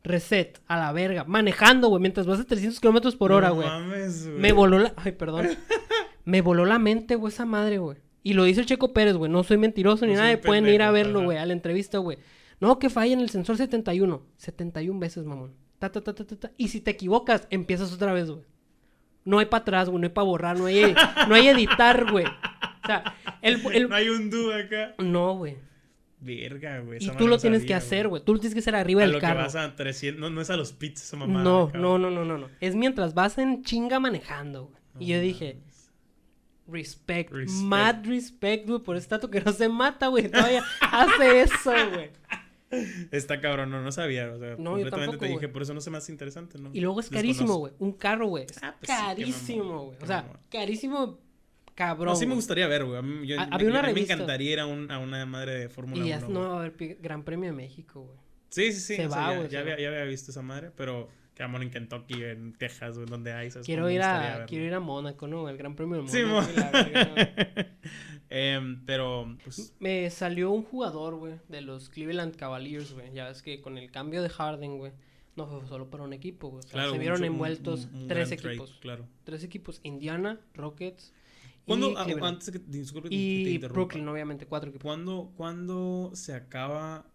[0.04, 1.26] Reset, a la verga.
[1.26, 3.68] Manejando, güey, mientras vas a 300 kilómetros por hora, No güey.
[3.68, 4.40] mames, güey.
[4.40, 4.94] Me voló la...
[4.96, 5.48] Ay, perdón.
[6.26, 7.98] me voló la mente, güey, esa madre, güey.
[8.24, 9.32] Y lo dice Checo Pérez, güey.
[9.32, 10.40] No soy mentiroso ni No nada.
[10.40, 12.18] Pueden ir a verlo, güey, a la entrevista, güey.
[12.60, 14.24] No, que falla en el sensor 71.
[14.38, 15.54] 71 veces, mamón.
[15.80, 16.52] Ta, ta, ta, ta, ta, ta.
[16.58, 18.44] Y si te equivocas, empiezas otra vez, güey.
[19.26, 20.00] No hay para atrás, güey.
[20.02, 20.58] No hay para borrar.
[20.58, 20.96] No hay,
[21.28, 22.26] no hay editar, güey.
[22.26, 23.62] O sea, el...
[23.74, 24.96] el- No hay un dúo acá.
[24.98, 25.58] No, güey.
[26.20, 26.98] Verga, güey.
[27.04, 28.24] Y tú lo tienes sabía, que hacer, güey.
[28.24, 29.38] Tú lo tienes que hacer arriba A del lo carro.
[29.40, 30.20] que vas a 300.
[30.20, 31.44] No, no es a los pits esa mamada.
[31.44, 32.48] No, no, no, no, no, no.
[32.60, 34.78] Es mientras vas en chinga manejando, güey.
[35.00, 35.60] Y yo dije,
[36.68, 37.64] respect, Respect.
[37.66, 40.30] mad respect, güey, por dato que no se mata, güey.
[40.30, 42.10] Todavía hace eso, güey.
[43.11, 44.31] Está cabrón, no, no sabía.
[44.31, 45.52] O sea, No, yo tampoco, te dije, güey.
[45.53, 46.69] por eso no se me hace interesante, ¿no?
[46.73, 47.73] Y luego es carísimo, güey.
[47.80, 48.45] Un carro, güey.
[48.61, 49.98] Ah, pues carísimo, güey.
[50.02, 51.19] O sea, carísimo
[51.76, 52.07] cabrón.
[52.14, 52.98] No, sí me gustaría ver, güey.
[52.98, 54.99] A mí, yo- Ha- me- había una a mí me encantaría ir a, un- a
[54.99, 56.10] una madre de Fórmula Y 1.
[56.10, 56.31] ya güey.
[56.34, 58.18] no va a haber Gran Premio de México, güey.
[58.49, 58.95] Sí, sí, sí.
[58.95, 59.80] Se o sea, va, ya, güey, ya había, va.
[59.81, 63.51] ya había visto esa madre, pero quedamos en Kentucky, en Texas, güey, donde hay.
[63.51, 63.65] ¿sabes?
[63.65, 65.47] Quiero ir a quiero ir a Mónaco, ¿no?
[65.47, 66.53] El Gran Premio de Sí, Mónaco.
[66.73, 67.64] verga, ¿no?
[68.30, 73.14] Em, pero, pues, Me salió un jugador, güey, de los Cleveland Cavaliers, güey.
[73.14, 74.91] Ya ves que con el cambio de Harden, güey,
[75.38, 76.59] no fue solo para un equipo, güey.
[76.59, 76.91] O sea, claro.
[76.91, 78.77] se vieron un- envueltos un- un tres gran trade, equipos.
[78.81, 79.05] claro.
[79.23, 79.80] Tres equipos.
[79.84, 81.14] Indiana, Rockets
[81.65, 83.57] ¿Cuándo, ah, antes que, disculpe que te y.
[83.59, 84.84] Brooklyn, obviamente, cuatro equipos.
[84.84, 87.05] ¿Cuándo, ¿Cuándo se acaba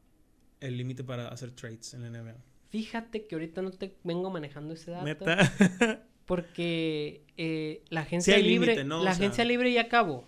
[0.61, 2.37] el límite para hacer trades en la NBA?
[2.73, 5.05] Fíjate que ahorita no te vengo manejando ese dato.
[5.05, 5.39] Neta.
[6.27, 10.25] Porque eh, la agencia libre, la O sea- agencia libre ya acabó.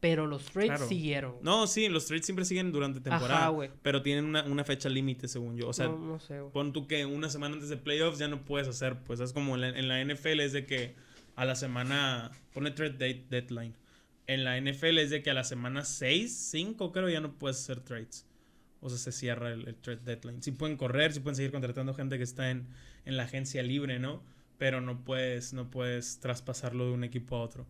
[0.00, 0.88] Pero los trades Claro.
[0.88, 1.36] siguieron.
[1.42, 3.46] No, sí, los trades siempre siguen durante temporada.
[3.46, 5.68] Ajá, pero tienen una, una fecha límite, según yo.
[5.68, 6.52] O sea, no, no sé, güey.
[6.52, 8.96] pon tú que una semana antes de playoffs ya no puedes hacer.
[9.04, 10.96] Pues es como en la, en la NFL es de que
[11.36, 12.32] a la semana.
[12.52, 13.74] Pone trade date, deadline.
[14.26, 17.58] En la NFL es de que a la semana 6, 5 creo ya no puedes
[17.60, 18.26] hacer trades.
[18.82, 20.42] O sea, se cierra el, el trade deadline.
[20.42, 22.66] Sí pueden correr, sí pueden seguir contratando gente que está en,
[23.06, 24.22] en la agencia libre, ¿no?
[24.58, 27.66] Pero no puedes, no puedes traspasarlo de un equipo a otro.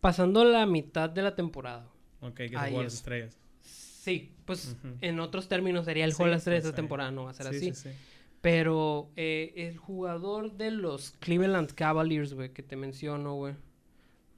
[0.00, 1.88] Pasando la mitad de la temporada.
[2.20, 2.98] Ok, que se Ahí juegan las es.
[3.00, 3.38] estrellas.
[3.62, 7.24] Sí, pues en otros términos sería el juego de las tres pues, esta temporada, no
[7.24, 7.74] va a ser Sí, así.
[7.74, 7.96] sí, sí.
[8.40, 13.54] Pero eh, el jugador de los Cleveland Cavaliers, güey, que te menciono, güey.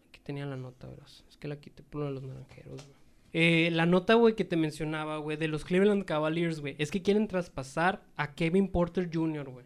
[0.09, 1.25] Aquí tenía la nota, verás.
[1.29, 3.02] Es que la quité por lo de los naranjeros, güey.
[3.33, 7.03] Eh, la nota, güey, que te mencionaba, güey, de los Cleveland Cavaliers, güey, es que
[7.03, 9.65] quieren traspasar a Kevin Porter Jr., güey.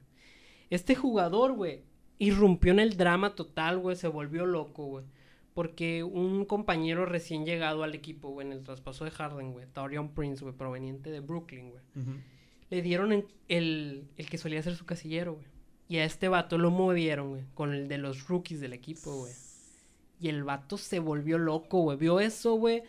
[0.71, 1.83] Este jugador, güey,
[2.19, 5.05] irrumpió en el drama total, güey, se volvió loco, güey.
[5.55, 10.11] Porque un compañero recién llegado al equipo, güey, en el traspaso de Harden, güey, Taurion
[10.15, 11.83] Prince, güey, proveniente de Brooklyn, güey
[12.69, 15.47] le dieron en- el, el que solía ser su casillero, güey.
[15.89, 19.33] Y a este vato lo movieron, güey, con el de los rookies del equipo, güey.
[20.21, 21.97] Y el vato se volvió loco, güey.
[21.97, 22.83] Vio eso, güey.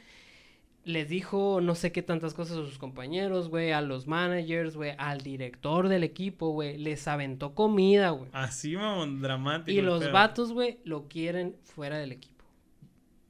[0.87, 4.93] Les dijo no sé qué tantas cosas a sus compañeros, güey, a los managers, güey,
[4.97, 6.77] al director del equipo, güey.
[6.77, 8.29] Les aventó comida, güey.
[8.33, 9.71] Así, mamón, dramático.
[9.71, 10.13] Y los pedo.
[10.13, 12.45] vatos, güey, lo quieren fuera del equipo.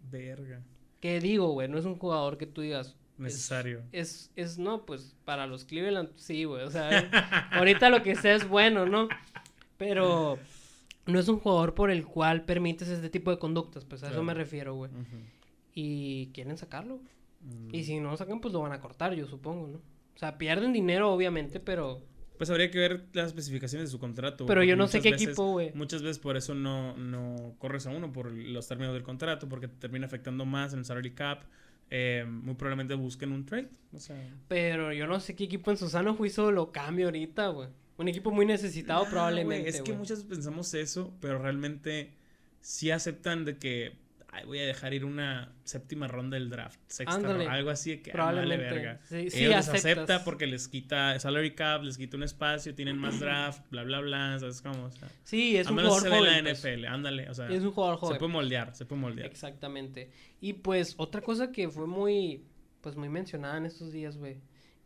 [0.09, 0.61] Verga.
[1.01, 1.67] ¿Qué digo, güey?
[1.67, 3.81] No es un jugador que tú digas, Necesario.
[3.91, 6.63] Es, es, no, pues para los Cleveland, sí, güey.
[6.63, 7.09] O sea,
[7.51, 9.09] ahorita lo que sea es bueno, ¿no?
[9.77, 10.37] Pero
[11.07, 14.23] no es un jugador por el cual permites este tipo de conductas, pues a eso
[14.23, 14.91] me refiero, güey.
[15.73, 16.99] Y quieren sacarlo.
[17.47, 17.73] Mm.
[17.75, 19.77] Y si no lo sacan, pues lo van a cortar, yo supongo, ¿no?
[19.77, 22.01] O sea, pierden dinero, obviamente, pero.
[22.37, 24.45] Pues habría que ver las especificaciones de su contrato.
[24.45, 25.71] Pero yo no sé qué veces- equipo, güey.
[25.73, 29.67] Muchas veces por eso no, no corres a uno por los términos del contrato, porque
[29.67, 31.43] te termina afectando más en el salary cap.
[31.89, 33.69] Eh, muy probablemente busquen un trade.
[33.93, 34.15] O sea,
[34.47, 37.69] Pero yo no sé qué equipo en su sano juicio lo cambia ahorita, güey.
[37.97, 39.69] Un equipo muy necesitado, probablemente.
[39.69, 42.11] es que muchas veces pensamos eso, pero realmente
[42.61, 43.93] sí aceptan de que
[44.29, 47.37] "Ay, voy a dejar ir una séptima ronda del draft, sexta Ándale.
[47.45, 48.73] ronda, algo así que ah, vale Probablemente.
[48.75, 48.99] verga.
[49.05, 49.85] Sí, sí, Ellos aceptas.
[49.85, 53.99] acepta porque les quita salary cap, les quita un espacio, tienen más draft, bla bla
[54.01, 54.85] bla, ¿sabes cómo?
[54.85, 56.43] O sea, Sí, es a un menos jugador se ve en joven.
[56.45, 56.59] la pues.
[56.65, 58.17] NFL, ándale, o sea, Es un jugador se joven.
[58.19, 59.27] puede moldear, se puede moldear.
[59.27, 60.11] Exactamente.
[60.41, 62.43] Y pues otra cosa que fue muy,
[62.81, 64.37] pues muy mencionada en estos días, güey.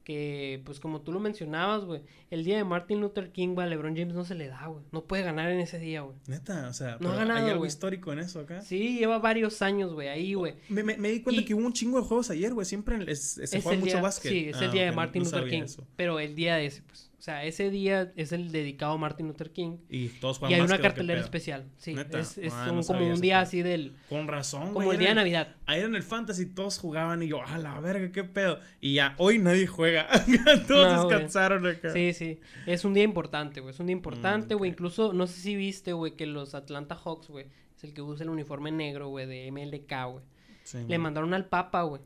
[0.03, 2.01] Que pues como tú lo mencionabas, güey.
[2.31, 4.83] El día de Martin Luther King, güey, a LeBron James no se le da, güey.
[4.91, 6.15] No puede ganar en ese día, güey.
[6.27, 8.61] Neta, o sea, No ha ganado, ¿hay algo histórico en eso acá?
[8.61, 10.55] Sí, lleva varios años, güey, ahí, güey.
[10.69, 12.65] Me, me- me di cuenta Y- que hubo un chingo de juegos ayer, güey.
[12.65, 14.31] Siempre en- es- se Es juega el mucho día, básquet.
[14.31, 15.63] sí, es el Ah, día de Martin no Luther King.
[15.63, 15.85] eso.
[15.95, 17.10] Pero el día ese, pues.
[17.21, 19.77] O sea, ese día es el dedicado a Martin Luther King.
[19.89, 21.69] Y todos Y hay una básquet, ¿o qué cartelera especial.
[21.77, 22.19] Sí, ¿Neta?
[22.19, 23.43] es, es Ah, un- no como un día pedo.
[23.43, 23.93] así del...
[24.09, 24.73] Con razón, güey.
[24.73, 25.55] Como el día de Navidad.
[25.67, 28.59] Ayer en el Fantasy todos jugaban y yo, a la verga, qué pedo.
[28.79, 30.07] Y ya, hoy nadie juega.
[30.67, 31.13] todos No, güey.
[31.19, 31.91] descansaron acá.
[31.93, 32.39] Sí, sí.
[32.65, 33.71] Es un día importante, güey.
[33.71, 34.71] Es un día importante, Mm, güey.
[34.71, 34.73] ok.
[34.73, 37.45] Incluso, no sé si viste, güey, que los Atlanta Hawks, güey,
[37.77, 40.25] es el que usa el uniforme negro, güey, de MLK, güey.
[40.63, 40.97] Sí, Le güey.
[40.97, 42.01] mandaron al Papa, güey.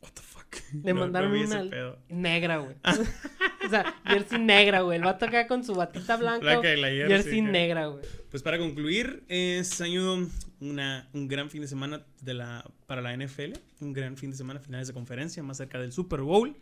[0.00, 0.44] What the fuck.
[0.84, 1.98] Le No- mandaron una pedo.
[2.08, 2.76] negra, güey.
[3.82, 4.98] sea, jersey negra, güey.
[4.98, 6.60] El vato acá con su batita blanca.
[6.62, 8.04] Jersey, jersey que- negra, güey.
[8.30, 10.28] Pues para concluir, es año
[10.60, 13.52] una, un gran fin de semana de la, para la NFL.
[13.80, 16.56] Un gran fin de semana, finales de conferencia, más cerca del Super Bowl.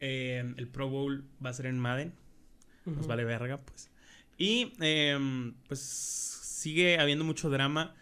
[0.00, 2.12] Eh, el Pro Bowl va a ser en Madden.
[2.84, 3.90] Nos vale verga, pues.
[4.36, 7.94] Y em, pues sigue habiendo mucho drama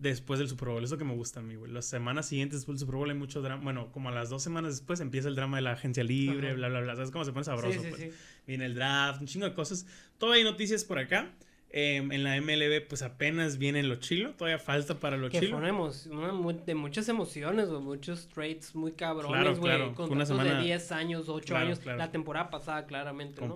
[0.00, 0.82] después del Super Bowl.
[0.82, 1.70] Es lo que me gusta a mí, güey.
[1.70, 3.62] Las semanas siguientes después del Super Bowl hay mucho drama.
[3.62, 6.56] Bueno, como a las dos semanas después empieza el drama de la agencia libre, Ajá.
[6.56, 6.96] bla, bla, bla.
[6.96, 7.72] ¿Sabes cómo se pone sabroso?
[7.80, 8.02] Sí, sí, pues?
[8.02, 8.10] sí.
[8.46, 9.86] Viene el draft, un chingo de cosas.
[10.18, 11.30] Todavía hay noticias por acá.
[11.72, 14.32] Em, en la MLB, pues apenas viene lo chilo.
[14.34, 15.58] Todavía falta para lo Que fue chilo.
[15.58, 17.80] una emo- una mu- de muchas emociones, güey.
[17.80, 19.70] Muchos trades muy Claro, cabrones, güey.
[19.76, 19.94] claro.
[19.94, 21.78] Fue una Contratos semana- de 10 años, 8 Claro, años.
[21.78, 21.98] claro.
[21.98, 23.54] La temporada pasada, claramente, ¿no?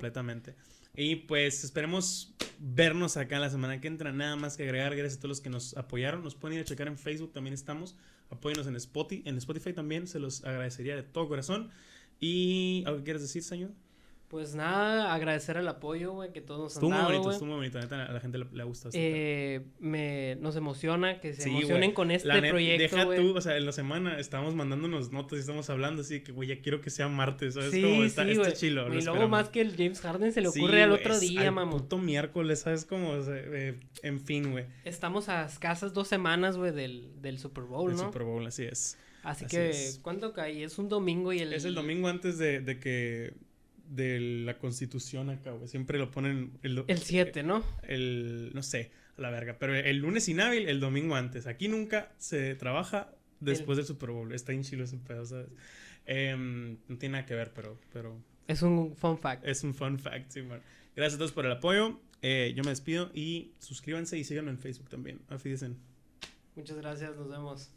[0.97, 4.13] Y pues esperemos vernos acá la semana que entra.
[4.13, 4.95] Nada más que agregar.
[4.95, 6.23] Gracias a todos los que nos apoyaron.
[6.23, 7.97] Nos pueden ir a checar en Facebook, también estamos.
[8.31, 10.07] Apóyenos en Spotify, en Spotify también.
[10.07, 11.71] Se los agradecería de todo corazón.
[12.21, 13.71] Y algo que quieras decir, señor.
[14.35, 17.57] Pues nada, agradecer el apoyo, güey, que todos nos Estuvo han dado, bonito, estuvo muy
[17.59, 17.79] bonito.
[17.79, 18.91] Neta, a la gente le, le gusta.
[18.91, 19.01] pedo.
[19.01, 23.41] Eh, me, nos emociona que se Sí, emocionen con este La proyecto, Deja tú, o
[23.41, 26.81] sea, en la semana estábamos mandándonos notas y estamos hablando así que, güey, ya quiero
[26.81, 27.71] que sea martes, ¿sabes?
[27.71, 28.89] Sí, Como está, sí, está chilo.
[28.89, 31.83] lo Y luego más que el James Harden se le ocurre al otro día, mamón.
[31.83, 32.85] puto miércoles, ¿sabes?
[32.85, 34.65] Como, o sea, eh, en fin, güey.
[34.85, 38.03] Estamos a escasas dos semanas, güey, del, del Super Bowl, El ¿no?
[38.07, 38.99] Super Bowl, así es.
[39.23, 40.01] Así, así que, es.
[40.03, 40.65] ¿cuánto cae?
[40.65, 41.53] Es un domingo y el...
[41.53, 43.33] Es el domingo antes de, de que.
[43.89, 45.69] De la constitución acá, güey.
[45.69, 46.53] Siempre lo ponen.
[46.63, 47.63] El, do- El 7, ¿no?
[47.83, 49.57] el- no sé, a la verga.
[49.59, 51.47] Pero el lunes inhábil, el domingo antes.
[51.47, 54.33] Aquí nunca se trabaja después del Super Bowl.
[54.33, 55.49] Está en chilo ese pedo, ¿sabes?
[56.07, 58.17] Em, no tiene nada que ver, pero, pero
[58.49, 59.47] Es un fun fact.
[59.47, 60.61] es un fun fact, sí, man.
[60.97, 62.01] Gracias a todos por el apoyo.
[62.23, 65.21] Eh, yo me despido y suscríbanse y síganme en Facebook también.
[65.31, 65.77] Wiedersehen.
[66.57, 67.71] Muchas gracias, nos vemos.